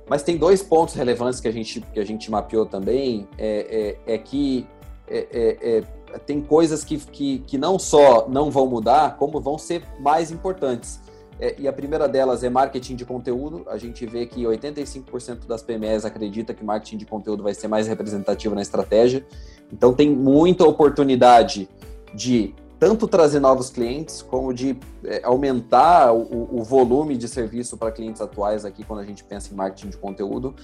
Mas 0.08 0.22
tem 0.22 0.36
dois 0.36 0.62
pontos 0.62 0.94
relevantes 0.94 1.38
que 1.38 1.48
a 1.48 1.52
gente, 1.52 1.80
que 1.80 2.00
a 2.00 2.04
gente 2.04 2.30
mapeou 2.30 2.64
também, 2.64 3.28
é, 3.36 3.96
é, 4.06 4.14
é 4.14 4.18
que 4.18 4.66
é, 5.06 5.26
é, 5.30 5.78
é, 5.78 6.18
tem 6.18 6.40
coisas 6.40 6.82
que, 6.82 6.98
que, 6.98 7.38
que 7.40 7.58
não 7.58 7.78
só 7.78 8.26
não 8.28 8.50
vão 8.50 8.66
mudar, 8.66 9.16
como 9.16 9.40
vão 9.40 9.58
ser 9.58 9.82
mais 10.00 10.30
importantes. 10.30 11.00
É, 11.40 11.54
e 11.58 11.68
a 11.68 11.72
primeira 11.72 12.08
delas 12.08 12.42
é 12.42 12.50
marketing 12.50 12.96
de 12.96 13.04
conteúdo. 13.04 13.64
A 13.68 13.76
gente 13.76 14.04
vê 14.06 14.26
que 14.26 14.42
85% 14.42 15.46
das 15.46 15.62
PMEs 15.62 16.04
acredita 16.04 16.52
que 16.52 16.64
marketing 16.64 16.96
de 16.96 17.06
conteúdo 17.06 17.42
vai 17.42 17.54
ser 17.54 17.68
mais 17.68 17.86
representativo 17.86 18.54
na 18.54 18.62
estratégia. 18.62 19.24
Então 19.72 19.92
tem 19.92 20.10
muita 20.10 20.64
oportunidade 20.64 21.68
de 22.14 22.54
tanto 22.78 23.08
trazer 23.08 23.40
novos 23.40 23.70
clientes, 23.70 24.22
como 24.22 24.54
de 24.54 24.78
é, 25.04 25.20
aumentar 25.24 26.12
o, 26.12 26.58
o, 26.58 26.62
volume 26.62 27.16
de 27.16 27.26
serviço 27.26 27.76
para 27.76 27.90
clientes 27.90 28.22
atuais 28.22 28.64
aqui, 28.64 28.84
quando 28.84 29.00
a 29.00 29.04
gente 29.04 29.24
pensa 29.24 29.52
em 29.52 29.56
marketing 29.56 29.88
de 29.88 29.96
conteúdo. 29.96 30.54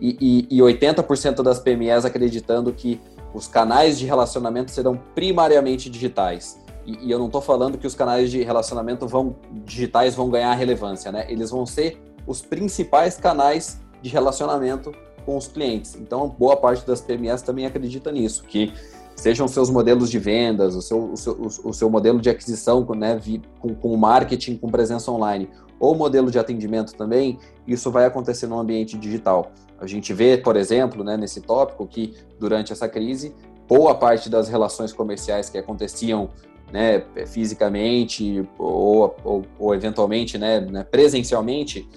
E, 0.00 0.46
e, 0.50 0.58
e 0.58 0.60
80% 0.60 1.42
das 1.42 1.58
PMEs 1.58 2.04
acreditando 2.04 2.72
que 2.72 3.00
os 3.32 3.46
canais 3.46 3.98
de 3.98 4.04
relacionamento 4.04 4.70
serão 4.70 5.00
primariamente 5.14 5.88
digitais. 5.88 6.60
E, 6.84 7.06
e 7.06 7.10
eu 7.10 7.18
não 7.18 7.26
estou 7.26 7.40
falando 7.40 7.78
que 7.78 7.86
os 7.86 7.94
canais 7.94 8.30
de 8.30 8.42
relacionamento 8.42 9.06
vão 9.06 9.36
digitais 9.64 10.14
vão 10.14 10.28
ganhar 10.28 10.52
relevância, 10.54 11.10
né? 11.10 11.24
Eles 11.28 11.50
vão 11.50 11.64
ser 11.64 11.98
os 12.26 12.42
principais 12.42 13.16
canais 13.16 13.80
de 14.02 14.10
relacionamento 14.10 14.92
com 15.24 15.36
os 15.36 15.48
clientes. 15.48 15.96
Então, 15.96 16.28
boa 16.28 16.56
parte 16.56 16.86
das 16.86 17.00
PMEs 17.00 17.40
também 17.40 17.64
acredita 17.64 18.12
nisso, 18.12 18.44
que 18.44 18.72
sejam 19.16 19.46
seus 19.46 19.70
modelos 19.70 20.10
de 20.10 20.18
vendas, 20.18 20.74
o 20.74 20.82
seu, 20.82 21.12
o 21.12 21.16
seu, 21.16 21.40
o 21.64 21.72
seu 21.72 21.90
modelo 21.90 22.20
de 22.20 22.28
aquisição 22.28 22.86
né, 22.96 23.20
com, 23.60 23.74
com 23.74 23.96
marketing, 23.96 24.56
com 24.56 24.68
presença 24.68 25.10
online, 25.10 25.48
ou 25.78 25.94
modelo 25.94 26.30
de 26.30 26.38
atendimento 26.38 26.94
também, 26.94 27.38
isso 27.66 27.90
vai 27.90 28.04
acontecer 28.06 28.46
no 28.46 28.58
ambiente 28.58 28.96
digital. 28.96 29.52
A 29.78 29.86
gente 29.86 30.12
vê, 30.12 30.36
por 30.36 30.56
exemplo, 30.56 31.04
né, 31.04 31.16
nesse 31.16 31.40
tópico, 31.40 31.86
que 31.86 32.14
durante 32.38 32.72
essa 32.72 32.88
crise, 32.88 33.34
boa 33.68 33.94
parte 33.94 34.28
das 34.28 34.48
relações 34.48 34.92
comerciais 34.92 35.48
que 35.48 35.58
aconteciam 35.58 36.30
né, 36.72 37.04
fisicamente 37.26 38.48
ou, 38.58 39.14
ou, 39.22 39.44
ou 39.58 39.74
eventualmente 39.74 40.36
né, 40.38 40.60
né 40.60 40.82
presencialmente 40.82 41.88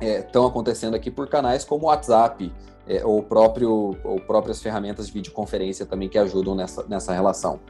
estão 0.00 0.44
é, 0.44 0.48
acontecendo 0.48 0.94
aqui 0.94 1.10
por 1.10 1.28
canais 1.28 1.64
como 1.64 1.86
o 1.86 1.88
WhatsApp, 1.88 2.52
é, 2.88 3.04
ou, 3.04 3.22
próprio, 3.22 3.96
ou 4.02 4.20
próprias 4.20 4.62
ferramentas 4.62 5.06
de 5.06 5.12
videoconferência 5.12 5.84
também 5.84 6.08
que 6.08 6.18
ajudam 6.18 6.54
nessa, 6.54 6.84
nessa 6.88 7.12
relação. 7.12 7.60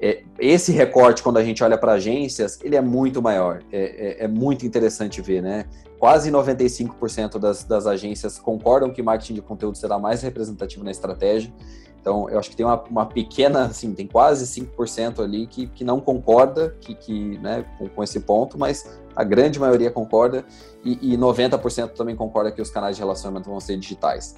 É, 0.00 0.22
esse 0.38 0.72
recorte, 0.72 1.22
quando 1.22 1.38
a 1.38 1.44
gente 1.44 1.62
olha 1.64 1.78
para 1.78 1.92
agências, 1.92 2.58
ele 2.62 2.76
é 2.76 2.80
muito 2.80 3.22
maior. 3.22 3.62
É, 3.72 4.18
é, 4.22 4.24
é 4.24 4.28
muito 4.28 4.66
interessante 4.66 5.22
ver, 5.22 5.42
né? 5.42 5.66
Quase 5.98 6.30
95% 6.30 7.38
das, 7.38 7.64
das 7.64 7.86
agências 7.86 8.38
concordam 8.38 8.90
que 8.90 9.02
marketing 9.02 9.34
de 9.34 9.42
conteúdo 9.42 9.78
será 9.78 9.98
mais 9.98 10.22
representativo 10.22 10.84
na 10.84 10.90
estratégia. 10.90 11.52
Então, 12.06 12.30
eu 12.30 12.38
acho 12.38 12.48
que 12.48 12.54
tem 12.54 12.64
uma, 12.64 12.80
uma 12.84 13.04
pequena, 13.04 13.64
assim, 13.64 13.92
tem 13.92 14.06
quase 14.06 14.46
5% 14.60 15.24
ali 15.24 15.44
que, 15.44 15.66
que 15.66 15.82
não 15.82 16.00
concorda 16.00 16.72
que, 16.80 16.94
que, 16.94 17.36
né, 17.38 17.64
com, 17.76 17.88
com 17.88 18.00
esse 18.00 18.20
ponto, 18.20 18.56
mas 18.56 19.00
a 19.16 19.24
grande 19.24 19.58
maioria 19.58 19.90
concorda 19.90 20.44
e, 20.84 21.14
e 21.14 21.18
90% 21.18 21.94
também 21.94 22.14
concorda 22.14 22.52
que 22.52 22.62
os 22.62 22.70
canais 22.70 22.94
de 22.94 23.02
relacionamento 23.02 23.50
vão 23.50 23.58
ser 23.58 23.76
digitais. 23.76 24.36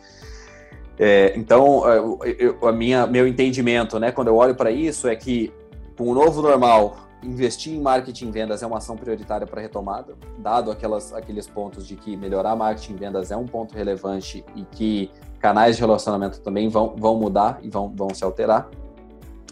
É, 0.99 1.35
então, 1.37 1.87
eu, 1.87 2.19
eu, 2.25 2.67
a 2.67 2.73
minha, 2.73 3.07
meu 3.07 3.29
entendimento, 3.29 3.99
né, 3.99 4.13
quando 4.13 4.29
eu 4.29 4.37
olho 4.37 4.55
para 4.55 4.71
isso, 4.71 5.07
é 5.07 5.15
que 5.15 5.53
com 5.95 6.05
o 6.05 6.15
novo 6.15 6.41
normal, 6.41 6.97
investir 7.23 7.75
em 7.75 7.81
marketing 7.81 8.29
e 8.29 8.31
vendas 8.31 8.63
é 8.63 8.67
uma 8.67 8.79
ação 8.79 8.97
prioritária 8.97 9.47
para 9.47 9.61
retomada, 9.61 10.15
dado 10.39 10.71
aquelas, 10.71 11.13
aqueles 11.13 11.47
pontos 11.47 11.87
de 11.87 11.97
que 11.97 12.17
melhorar 12.17 12.55
marketing 12.55 12.93
e 12.93 12.97
vendas 12.97 13.31
é 13.31 13.37
um 13.37 13.47
ponto 13.47 13.75
relevante 13.75 14.45
e 14.55 14.63
que 14.63 15.11
canais 15.41 15.77
de 15.77 15.83
relacionamento 15.83 16.41
também 16.41 16.69
vão, 16.69 16.95
vão 16.97 17.17
mudar 17.17 17.59
e 17.63 17.69
vão, 17.69 17.89
vão 17.95 18.15
se 18.15 18.23
alterar. 18.25 18.69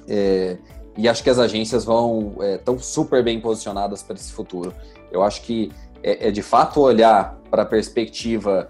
É, 0.09 0.57
e 0.97 1.09
acho 1.09 1.23
que 1.23 1.31
as 1.31 1.39
agências 1.39 1.85
vão 1.85 2.37
estão 2.41 2.77
é, 2.77 2.79
super 2.79 3.23
bem 3.23 3.41
posicionadas 3.41 4.03
para 4.03 4.14
esse 4.14 4.33
futuro. 4.33 4.73
Eu 5.11 5.23
acho 5.23 5.43
que 5.43 5.71
é, 6.03 6.29
é 6.29 6.31
de 6.31 6.43
fato 6.43 6.81
olhar 6.81 7.39
para 7.51 7.62
a 7.62 7.67
perspectiva 7.67 8.69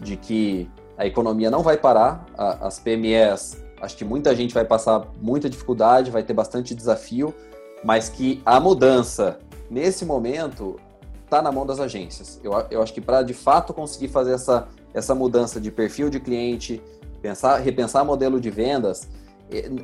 de 0.00 0.16
que 0.16 0.68
a 0.96 1.06
economia 1.06 1.50
não 1.50 1.62
vai 1.62 1.76
parar, 1.76 2.26
a, 2.36 2.66
as 2.66 2.80
PMEs, 2.80 3.62
acho 3.80 3.96
que 3.96 4.04
muita 4.04 4.34
gente 4.34 4.52
vai 4.52 4.64
passar 4.64 5.06
muita 5.20 5.48
dificuldade, 5.48 6.10
vai 6.10 6.22
ter 6.22 6.32
bastante 6.32 6.74
desafio, 6.74 7.34
mas 7.82 8.08
que 8.08 8.42
a 8.44 8.58
mudança 8.58 9.38
nesse 9.70 10.04
momento 10.04 10.76
está 11.24 11.42
na 11.42 11.52
mão 11.52 11.66
das 11.66 11.78
agências. 11.78 12.40
Eu, 12.42 12.52
eu 12.70 12.82
acho 12.82 12.92
que 12.92 13.00
para 13.00 13.22
de 13.22 13.34
fato 13.34 13.74
conseguir 13.74 14.08
fazer 14.08 14.32
essa, 14.32 14.68
essa 14.94 15.14
mudança 15.14 15.60
de 15.60 15.70
perfil 15.70 16.08
de 16.08 16.18
cliente, 16.18 16.82
pensar, 17.20 17.58
repensar 17.58 18.04
modelo 18.04 18.40
de 18.40 18.50
vendas, 18.50 19.08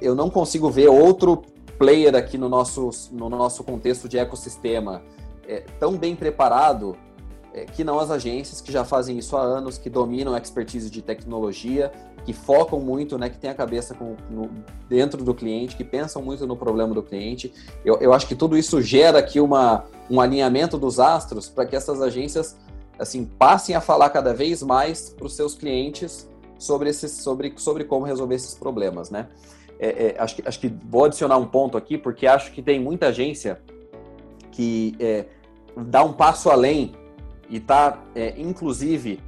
eu 0.00 0.14
não 0.14 0.28
consigo 0.28 0.70
ver 0.70 0.88
outro 0.88 1.42
player 1.78 2.14
aqui 2.14 2.36
no 2.38 2.48
nosso, 2.48 2.90
no 3.12 3.28
nosso 3.28 3.64
contexto 3.64 4.08
de 4.08 4.18
ecossistema 4.18 5.02
é, 5.46 5.60
tão 5.78 5.96
bem 5.96 6.14
preparado 6.14 6.96
é, 7.52 7.64
que 7.64 7.84
não 7.84 7.98
as 7.98 8.10
agências 8.10 8.60
que 8.60 8.72
já 8.72 8.84
fazem 8.84 9.18
isso 9.18 9.36
há 9.36 9.42
anos, 9.42 9.78
que 9.78 9.88
dominam 9.88 10.34
a 10.34 10.38
expertise 10.38 10.90
de 10.90 11.02
tecnologia, 11.02 11.92
que 12.24 12.32
focam 12.32 12.80
muito, 12.80 13.18
né, 13.18 13.28
que 13.28 13.38
tem 13.38 13.50
a 13.50 13.54
cabeça 13.54 13.94
com, 13.94 14.16
no, 14.30 14.50
dentro 14.88 15.22
do 15.22 15.34
cliente, 15.34 15.76
que 15.76 15.84
pensam 15.84 16.22
muito 16.22 16.46
no 16.46 16.56
problema 16.56 16.94
do 16.94 17.02
cliente. 17.02 17.52
Eu, 17.84 17.98
eu 18.00 18.12
acho 18.12 18.26
que 18.26 18.34
tudo 18.34 18.56
isso 18.56 18.80
gera 18.80 19.18
aqui 19.18 19.40
uma, 19.40 19.84
um 20.10 20.20
alinhamento 20.20 20.78
dos 20.78 20.98
astros 20.98 21.48
para 21.48 21.66
que 21.66 21.76
essas 21.76 22.00
agências 22.00 22.56
assim 22.98 23.24
passem 23.24 23.74
a 23.74 23.80
falar 23.80 24.08
cada 24.10 24.32
vez 24.32 24.62
mais 24.62 25.10
para 25.10 25.26
os 25.26 25.34
seus 25.34 25.54
clientes 25.54 26.28
sobre, 26.58 26.88
esses, 26.88 27.12
sobre, 27.12 27.52
sobre 27.56 27.84
como 27.84 28.06
resolver 28.06 28.36
esses 28.36 28.54
problemas, 28.54 29.10
né? 29.10 29.28
É, 29.78 29.88
é, 29.88 30.16
acho, 30.18 30.36
que, 30.36 30.48
acho 30.48 30.60
que 30.60 30.72
vou 30.88 31.04
adicionar 31.04 31.36
um 31.36 31.46
ponto 31.46 31.76
aqui, 31.76 31.98
porque 31.98 32.26
acho 32.26 32.52
que 32.52 32.62
tem 32.62 32.80
muita 32.80 33.08
agência 33.08 33.60
que 34.52 34.94
é, 35.00 35.26
dá 35.76 36.02
um 36.04 36.12
passo 36.12 36.48
além 36.48 36.94
e 37.50 37.56
está, 37.56 38.02
é, 38.14 38.40
inclusive, 38.40 39.20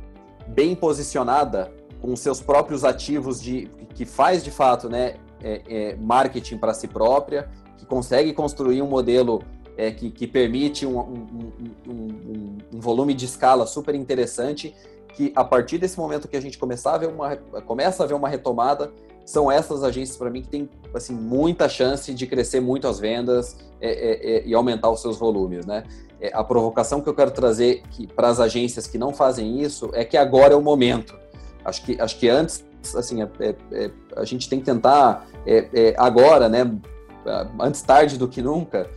bem 0.47 0.75
posicionada 0.75 1.73
com 2.07 2.15
seus 2.15 2.41
próprios 2.41 2.85
ativos 2.85 3.43
de 3.43 3.69
que 3.97 4.05
faz 4.05 4.45
de 4.45 4.51
fato 4.53 4.89
né, 4.89 5.17
é, 5.43 5.63
é, 5.67 5.97
marketing 5.97 6.57
para 6.57 6.73
si 6.73 6.87
própria, 6.87 7.49
que 7.77 7.85
consegue 7.85 8.33
construir 8.33 8.81
um 8.81 8.87
modelo 8.87 9.43
é, 9.77 9.91
que, 9.91 10.09
que, 10.13 10.25
permite 10.25 10.87
um, 10.87 11.01
um, 11.01 11.53
um, 11.89 12.59
um, 12.75 12.81
volume 12.81 13.13
de 13.13 13.25
escala 13.25 13.67
super 13.67 13.93
interessante, 13.93 14.73
que 15.15 15.33
a 15.35 15.43
partir 15.43 15.79
desse 15.79 15.99
momento 15.99 16.29
que 16.29 16.37
a 16.37 16.41
gente 16.41 16.57
começar 16.57 16.95
a 16.95 16.99
ver 16.99 17.09
uma, 17.09 17.35
começa 17.67 18.05
a 18.05 18.07
ver 18.07 18.15
uma 18.15 18.29
retomada, 18.29 18.93
são 19.25 19.51
essas 19.51 19.83
agências 19.83 20.17
para 20.17 20.31
mim 20.31 20.43
que 20.43 20.49
têm 20.49 20.71
assim, 20.95 21.13
muita 21.13 21.69
chance 21.69 22.15
de 22.15 22.27
crescer 22.29 22.61
muito 22.61 22.87
as 22.87 23.01
vendas 23.01 23.57
é, 23.81 23.91
é, 23.91 24.37
é, 24.37 24.47
e 24.47 24.55
aumentar 24.55 24.91
os 24.91 25.03
seus 25.03 25.19
volumes. 25.19 25.67
Né? 25.67 25.83
É, 26.21 26.31
a 26.33 26.45
provocação 26.45 27.01
que 27.01 27.09
eu 27.09 27.15
quero 27.15 27.33
trazer 27.33 27.83
para 28.15 28.29
as 28.29 28.39
agências 28.39 28.87
que 28.87 28.97
não 28.97 29.13
fazem 29.13 29.61
isso 29.61 29.91
é 29.93 30.05
que 30.05 30.17
agora 30.17 30.55
é 30.55 30.57
o 30.57 30.63
momento. 30.63 31.26
Acho 31.67 31.85
que, 31.85 32.01
acho 32.01 32.19
que 32.19 32.29
antes, 32.29 32.65
assim, 32.95 33.23
é, 33.23 33.29
é, 33.73 33.91
a 34.17 34.25
gente 34.25 34.49
tem 34.49 34.61
que 34.61 34.65
tentar 34.65 35.27
agora, 35.97 36.49
né, 36.49 36.71
antes 37.61 37.83
tarde 37.83 38.19
do 38.19 38.29
que 38.29 38.41
nunca, 38.41 38.89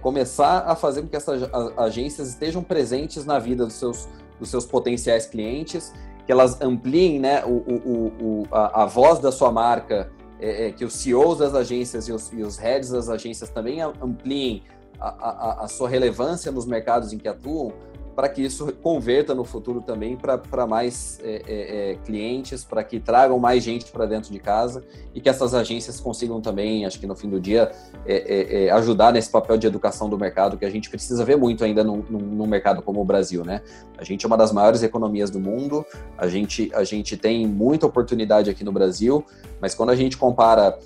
começar 0.00 0.64
a 0.66 0.74
fazer 0.74 1.02
com 1.02 1.08
que 1.08 1.16
essas 1.16 1.42
agências 1.76 2.28
estejam 2.28 2.62
presentes 2.62 3.24
na 3.24 3.38
vida 3.38 3.64
dos 3.64 3.74
seus, 3.74 4.08
dos 4.38 4.48
seus 4.48 4.66
potenciais 4.66 5.26
clientes 5.26 5.92
que 6.26 6.32
elas 6.32 6.60
ampliem 6.60 7.20
né, 7.20 7.44
o, 7.44 7.50
o, 7.50 8.12
o, 8.20 8.46
a, 8.50 8.82
a, 8.82 8.86
voz 8.86 9.20
da 9.20 9.30
sua 9.30 9.52
marca, 9.52 10.10
é, 10.40 10.66
é, 10.66 10.72
que 10.72 10.84
os 10.84 10.92
CEOs 10.94 11.38
das 11.38 11.54
agências 11.54 12.08
e 12.08 12.12
os, 12.12 12.32
e 12.32 12.42
os 12.42 12.58
heads 12.58 12.90
das 12.90 13.08
agências 13.08 13.48
também 13.48 13.80
ampliem 13.80 14.64
a, 14.98 15.08
a, 15.08 15.64
a 15.64 15.68
sua 15.68 15.88
relevância 15.88 16.50
nos 16.50 16.66
mercados 16.66 17.12
em 17.12 17.18
que 17.18 17.28
atuam, 17.28 17.72
para 18.16 18.30
que 18.30 18.42
isso 18.42 18.72
converta 18.82 19.34
no 19.34 19.44
futuro 19.44 19.82
também 19.82 20.16
para 20.16 20.66
mais 20.66 21.20
é, 21.22 21.42
é, 21.46 21.90
é, 21.90 21.94
clientes, 21.96 22.64
para 22.64 22.82
que 22.82 22.98
tragam 22.98 23.38
mais 23.38 23.62
gente 23.62 23.92
para 23.92 24.06
dentro 24.06 24.32
de 24.32 24.38
casa 24.38 24.82
e 25.14 25.20
que 25.20 25.28
essas 25.28 25.52
agências 25.52 26.00
consigam 26.00 26.40
também, 26.40 26.86
acho 26.86 26.98
que 26.98 27.06
no 27.06 27.14
fim 27.14 27.28
do 27.28 27.38
dia, 27.38 27.70
é, 28.06 28.16
é, 28.16 28.64
é, 28.64 28.70
ajudar 28.70 29.12
nesse 29.12 29.30
papel 29.30 29.58
de 29.58 29.66
educação 29.66 30.08
do 30.08 30.18
mercado 30.18 30.56
que 30.56 30.64
a 30.64 30.70
gente 30.70 30.88
precisa 30.88 31.22
ver 31.26 31.36
muito 31.36 31.62
ainda 31.62 31.84
num, 31.84 32.46
mercado 32.46 32.80
como 32.80 33.02
o 33.02 33.04
Brasil, 33.04 33.44
né? 33.44 33.60
A 33.98 34.04
gente 34.04 34.24
é 34.24 34.26
uma 34.26 34.36
das 34.36 34.50
maiores 34.50 34.82
economias 34.82 35.30
do 35.30 35.38
mundo, 35.38 35.84
a 36.16 36.26
gente, 36.26 36.70
a 36.72 36.84
gente 36.84 37.18
tem 37.18 37.46
muita 37.46 37.84
oportunidade 37.84 38.48
aqui 38.48 38.64
no 38.64 38.72
Brasil, 38.72 39.22
mas 39.60 39.74
quando 39.74 39.90
a 39.90 39.96
gente 39.96 40.16
compara 40.16 40.78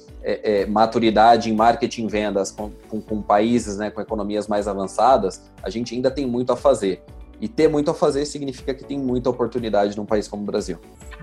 maturidade 0.68 1.50
em 1.50 1.54
marketing 1.54 2.04
e 2.04 2.08
vendas 2.08 2.50
com, 2.50 2.70
com, 2.88 3.00
com 3.00 3.22
países 3.22 3.78
né, 3.78 3.90
com 3.90 4.00
economias 4.00 4.46
mais 4.46 4.68
avançadas, 4.68 5.42
a 5.62 5.70
gente 5.70 5.94
ainda 5.94 6.10
tem 6.10 6.26
muito 6.26 6.52
a 6.52 6.56
fazer. 6.56 7.02
E 7.40 7.48
ter 7.48 7.68
muito 7.68 7.90
a 7.90 7.94
fazer 7.94 8.26
significa 8.26 8.74
que 8.74 8.84
tem 8.84 8.98
muita 8.98 9.30
oportunidade 9.30 9.96
num 9.96 10.04
país 10.04 10.28
como 10.28 10.42
o 10.42 10.46
Brasil. 10.46 10.78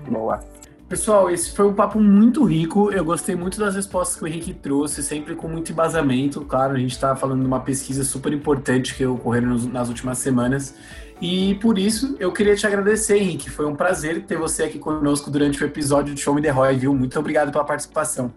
Boa. 0.08 0.40
Pessoal, 0.88 1.30
esse 1.30 1.52
foi 1.52 1.66
um 1.66 1.74
papo 1.74 2.00
muito 2.00 2.42
rico. 2.44 2.90
Eu 2.90 3.04
gostei 3.04 3.36
muito 3.36 3.60
das 3.60 3.74
respostas 3.74 4.16
que 4.16 4.24
o 4.24 4.26
Henrique 4.26 4.54
trouxe, 4.54 5.02
sempre 5.02 5.36
com 5.36 5.46
muito 5.46 5.70
embasamento. 5.70 6.40
Claro, 6.40 6.74
a 6.74 6.78
gente 6.78 6.92
está 6.92 7.14
falando 7.14 7.40
de 7.40 7.46
uma 7.46 7.60
pesquisa 7.60 8.02
super 8.02 8.32
importante 8.32 8.94
que 8.94 9.04
ocorreu 9.04 9.42
nas 9.42 9.88
últimas 9.88 10.16
semanas. 10.16 10.74
E 11.20 11.56
por 11.56 11.78
isso 11.78 12.16
eu 12.18 12.32
queria 12.32 12.56
te 12.56 12.66
agradecer, 12.66 13.18
Henrique. 13.18 13.50
Foi 13.50 13.66
um 13.66 13.76
prazer 13.76 14.24
ter 14.24 14.38
você 14.38 14.62
aqui 14.62 14.78
conosco 14.78 15.30
durante 15.30 15.62
o 15.62 15.66
episódio 15.66 16.14
de 16.14 16.20
Show 16.22 16.34
Me 16.34 16.40
The 16.40 16.50
Roy, 16.50 16.76
viu? 16.76 16.94
Muito 16.94 17.18
obrigado 17.18 17.52
pela 17.52 17.64
participação. 17.64 18.32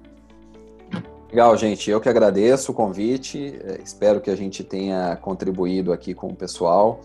Legal, 1.31 1.57
gente. 1.57 1.89
Eu 1.89 1.99
que 1.99 2.09
agradeço 2.09 2.71
o 2.71 2.75
convite. 2.75 3.59
É, 3.63 3.79
espero 3.83 4.21
que 4.21 4.29
a 4.29 4.35
gente 4.35 4.63
tenha 4.63 5.15
contribuído 5.15 5.91
aqui 5.91 6.13
com 6.13 6.27
o 6.27 6.35
pessoal 6.35 7.01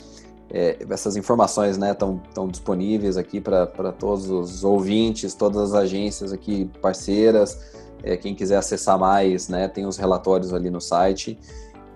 é, 0.51 0.77
essas 0.89 1.17
informações 1.17 1.77
estão 1.77 2.23
né, 2.37 2.51
disponíveis 2.51 3.17
aqui 3.17 3.41
para 3.41 3.67
todos 3.93 4.31
os 4.31 4.63
ouvintes, 4.63 5.35
todas 5.35 5.73
as 5.73 5.75
agências 5.75 6.33
aqui 6.33 6.71
parceiras. 6.81 7.61
É, 8.03 8.17
quem 8.17 8.35
quiser 8.35 8.57
acessar 8.57 8.99
mais, 8.99 9.49
né, 9.49 9.67
tem 9.69 9.87
os 9.87 9.97
relatórios 9.97 10.53
ali 10.53 10.71
no 10.71 10.81
site. 10.81 11.39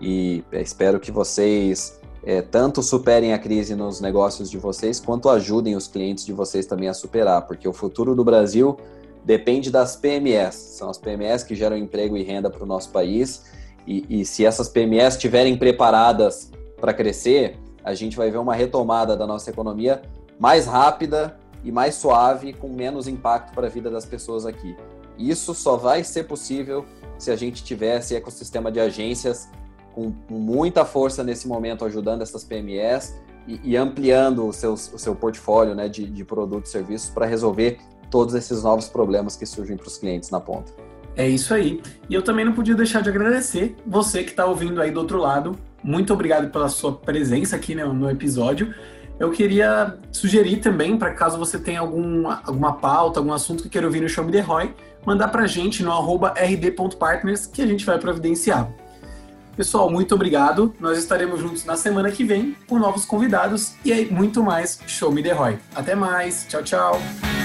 E 0.01 0.43
é, 0.51 0.61
espero 0.61 0.99
que 0.99 1.13
vocês 1.13 2.01
é, 2.25 2.43
tanto 2.43 2.83
superem 2.83 3.33
a 3.33 3.39
crise 3.39 3.75
nos 3.75 4.01
negócios 4.01 4.51
de 4.51 4.59
vocês, 4.59 4.99
quanto 4.99 5.29
ajudem 5.29 5.77
os 5.77 5.87
clientes 5.87 6.25
de 6.25 6.33
vocês 6.33 6.67
também 6.67 6.89
a 6.89 6.95
superar, 6.95 7.47
porque 7.47 7.69
o 7.69 7.73
futuro 7.73 8.15
do 8.15 8.25
Brasil 8.25 8.77
depende 9.25 9.71
das 9.71 9.97
PMEs. 9.97 10.55
São 10.55 10.91
as 10.91 10.99
PMEs 10.99 11.43
que 11.43 11.55
geram 11.55 11.77
emprego 11.77 12.17
e 12.17 12.23
renda 12.23 12.51
para 12.51 12.63
o 12.63 12.67
nosso 12.67 12.91
país. 12.91 13.45
E, 13.87 14.21
e 14.21 14.25
se 14.25 14.45
essas 14.45 14.69
PMEs 14.69 15.15
estiverem 15.15 15.57
preparadas 15.57 16.51
para 16.81 16.93
crescer, 16.93 17.59
a 17.85 17.95
gente 17.95 18.17
vai 18.17 18.31
ver 18.31 18.39
uma 18.39 18.55
retomada 18.55 19.17
da 19.17 19.27
nossa 19.27 19.51
economia 19.51 20.03
mais 20.39 20.67
rápida 20.67 21.39
e 21.63 21.71
mais 21.71 21.95
suave, 21.95 22.53
com 22.53 22.69
menos 22.69 23.07
impacto 23.07 23.55
para 23.55 23.67
a 23.67 23.71
vida 23.71 23.91
das 23.91 24.05
pessoas 24.05 24.47
aqui. 24.47 24.77
Isso 25.19 25.55
só 25.55 25.77
vai 25.77 26.03
ser 26.03 26.25
possível 26.25 26.87
se 27.19 27.31
a 27.31 27.37
gente 27.37 27.63
tivesse 27.63 28.17
ecossistema 28.17 28.73
de 28.73 28.81
agências 28.81 29.49
com 29.95 30.13
muita 30.31 30.85
força 30.85 31.23
nesse 31.23 31.47
momento 31.47 31.85
ajudando 31.85 32.23
essas 32.23 32.45
PMEs 32.45 33.21
e, 33.47 33.61
e 33.63 33.77
ampliando 33.77 34.47
o, 34.47 34.53
seu 34.53 34.73
o 34.73 34.77
seu 34.77 35.15
portfólio 35.15 35.75
né, 35.75 35.89
de, 35.89 36.09
de 36.09 36.25
produtos 36.25 36.71
e 36.71 36.73
serviços 36.73 37.11
para 37.11 37.27
resolver 37.27 37.79
todos 38.11 38.35
esses 38.35 38.63
novos 38.63 38.89
problemas 38.89 39.37
que 39.37 39.47
surgem 39.47 39.77
para 39.77 39.87
os 39.87 39.97
clientes 39.97 40.31
na 40.31 40.41
ponta. 40.41 40.73
É 41.17 41.29
isso 41.29 41.53
aí. 41.53 41.83
E 42.09 42.15
eu 42.15 42.23
também 42.23 42.45
não 42.45 42.53
podia 42.53 42.75
deixar 42.75 43.03
de 43.03 43.09
agradecer 43.09 43.77
você 43.87 44.23
que 44.23 44.31
está 44.31 44.47
ouvindo 44.47 44.81
aí 44.81 44.91
do 44.91 45.01
outro 45.01 45.19
lado 45.19 45.57
muito 45.83 46.13
obrigado 46.13 46.51
pela 46.51 46.69
sua 46.69 46.93
presença 46.93 47.57
aqui 47.57 47.75
né, 47.75 47.85
no 47.85 48.11
episódio. 48.11 48.75
Eu 49.19 49.31
queria 49.31 49.99
sugerir 50.11 50.59
também, 50.59 50.97
para 50.97 51.13
caso 51.13 51.39
você 51.39 51.59
tenha 51.59 51.81
algum, 51.81 52.29
alguma 52.29 52.75
pauta, 52.75 53.21
algum 53.21 53.33
assunto 53.33 53.63
que 53.63 53.69
queira 53.69 53.87
ouvir 53.87 54.01
no 54.01 54.09
Show 54.09 54.25
Me 54.25 54.33
The 54.33 54.41
Roy, 54.41 54.75
mandar 55.05 55.29
para 55.29 55.43
a 55.43 55.47
gente 55.47 55.83
no 55.83 55.93
rd.partners 55.93 57.47
que 57.47 57.61
a 57.61 57.67
gente 57.67 57.85
vai 57.85 57.99
providenciar. 57.99 58.71
Pessoal, 59.57 59.91
muito 59.91 60.15
obrigado. 60.15 60.75
Nós 60.81 60.97
estaremos 60.97 61.41
juntos 61.41 61.67
na 61.67 61.77
semana 61.77 62.11
que 62.11 62.25
vem 62.25 62.57
com 62.67 62.79
novos 62.79 63.05
convidados 63.05 63.75
e 63.85 63.93
aí 63.93 64.11
muito 64.11 64.43
mais 64.43 64.81
Show 64.87 65.13
Me 65.13 65.23
The 65.23 65.33
Roy. 65.33 65.59
Até 65.75 65.95
mais. 65.95 66.47
Tchau, 66.49 66.63
tchau. 66.63 67.40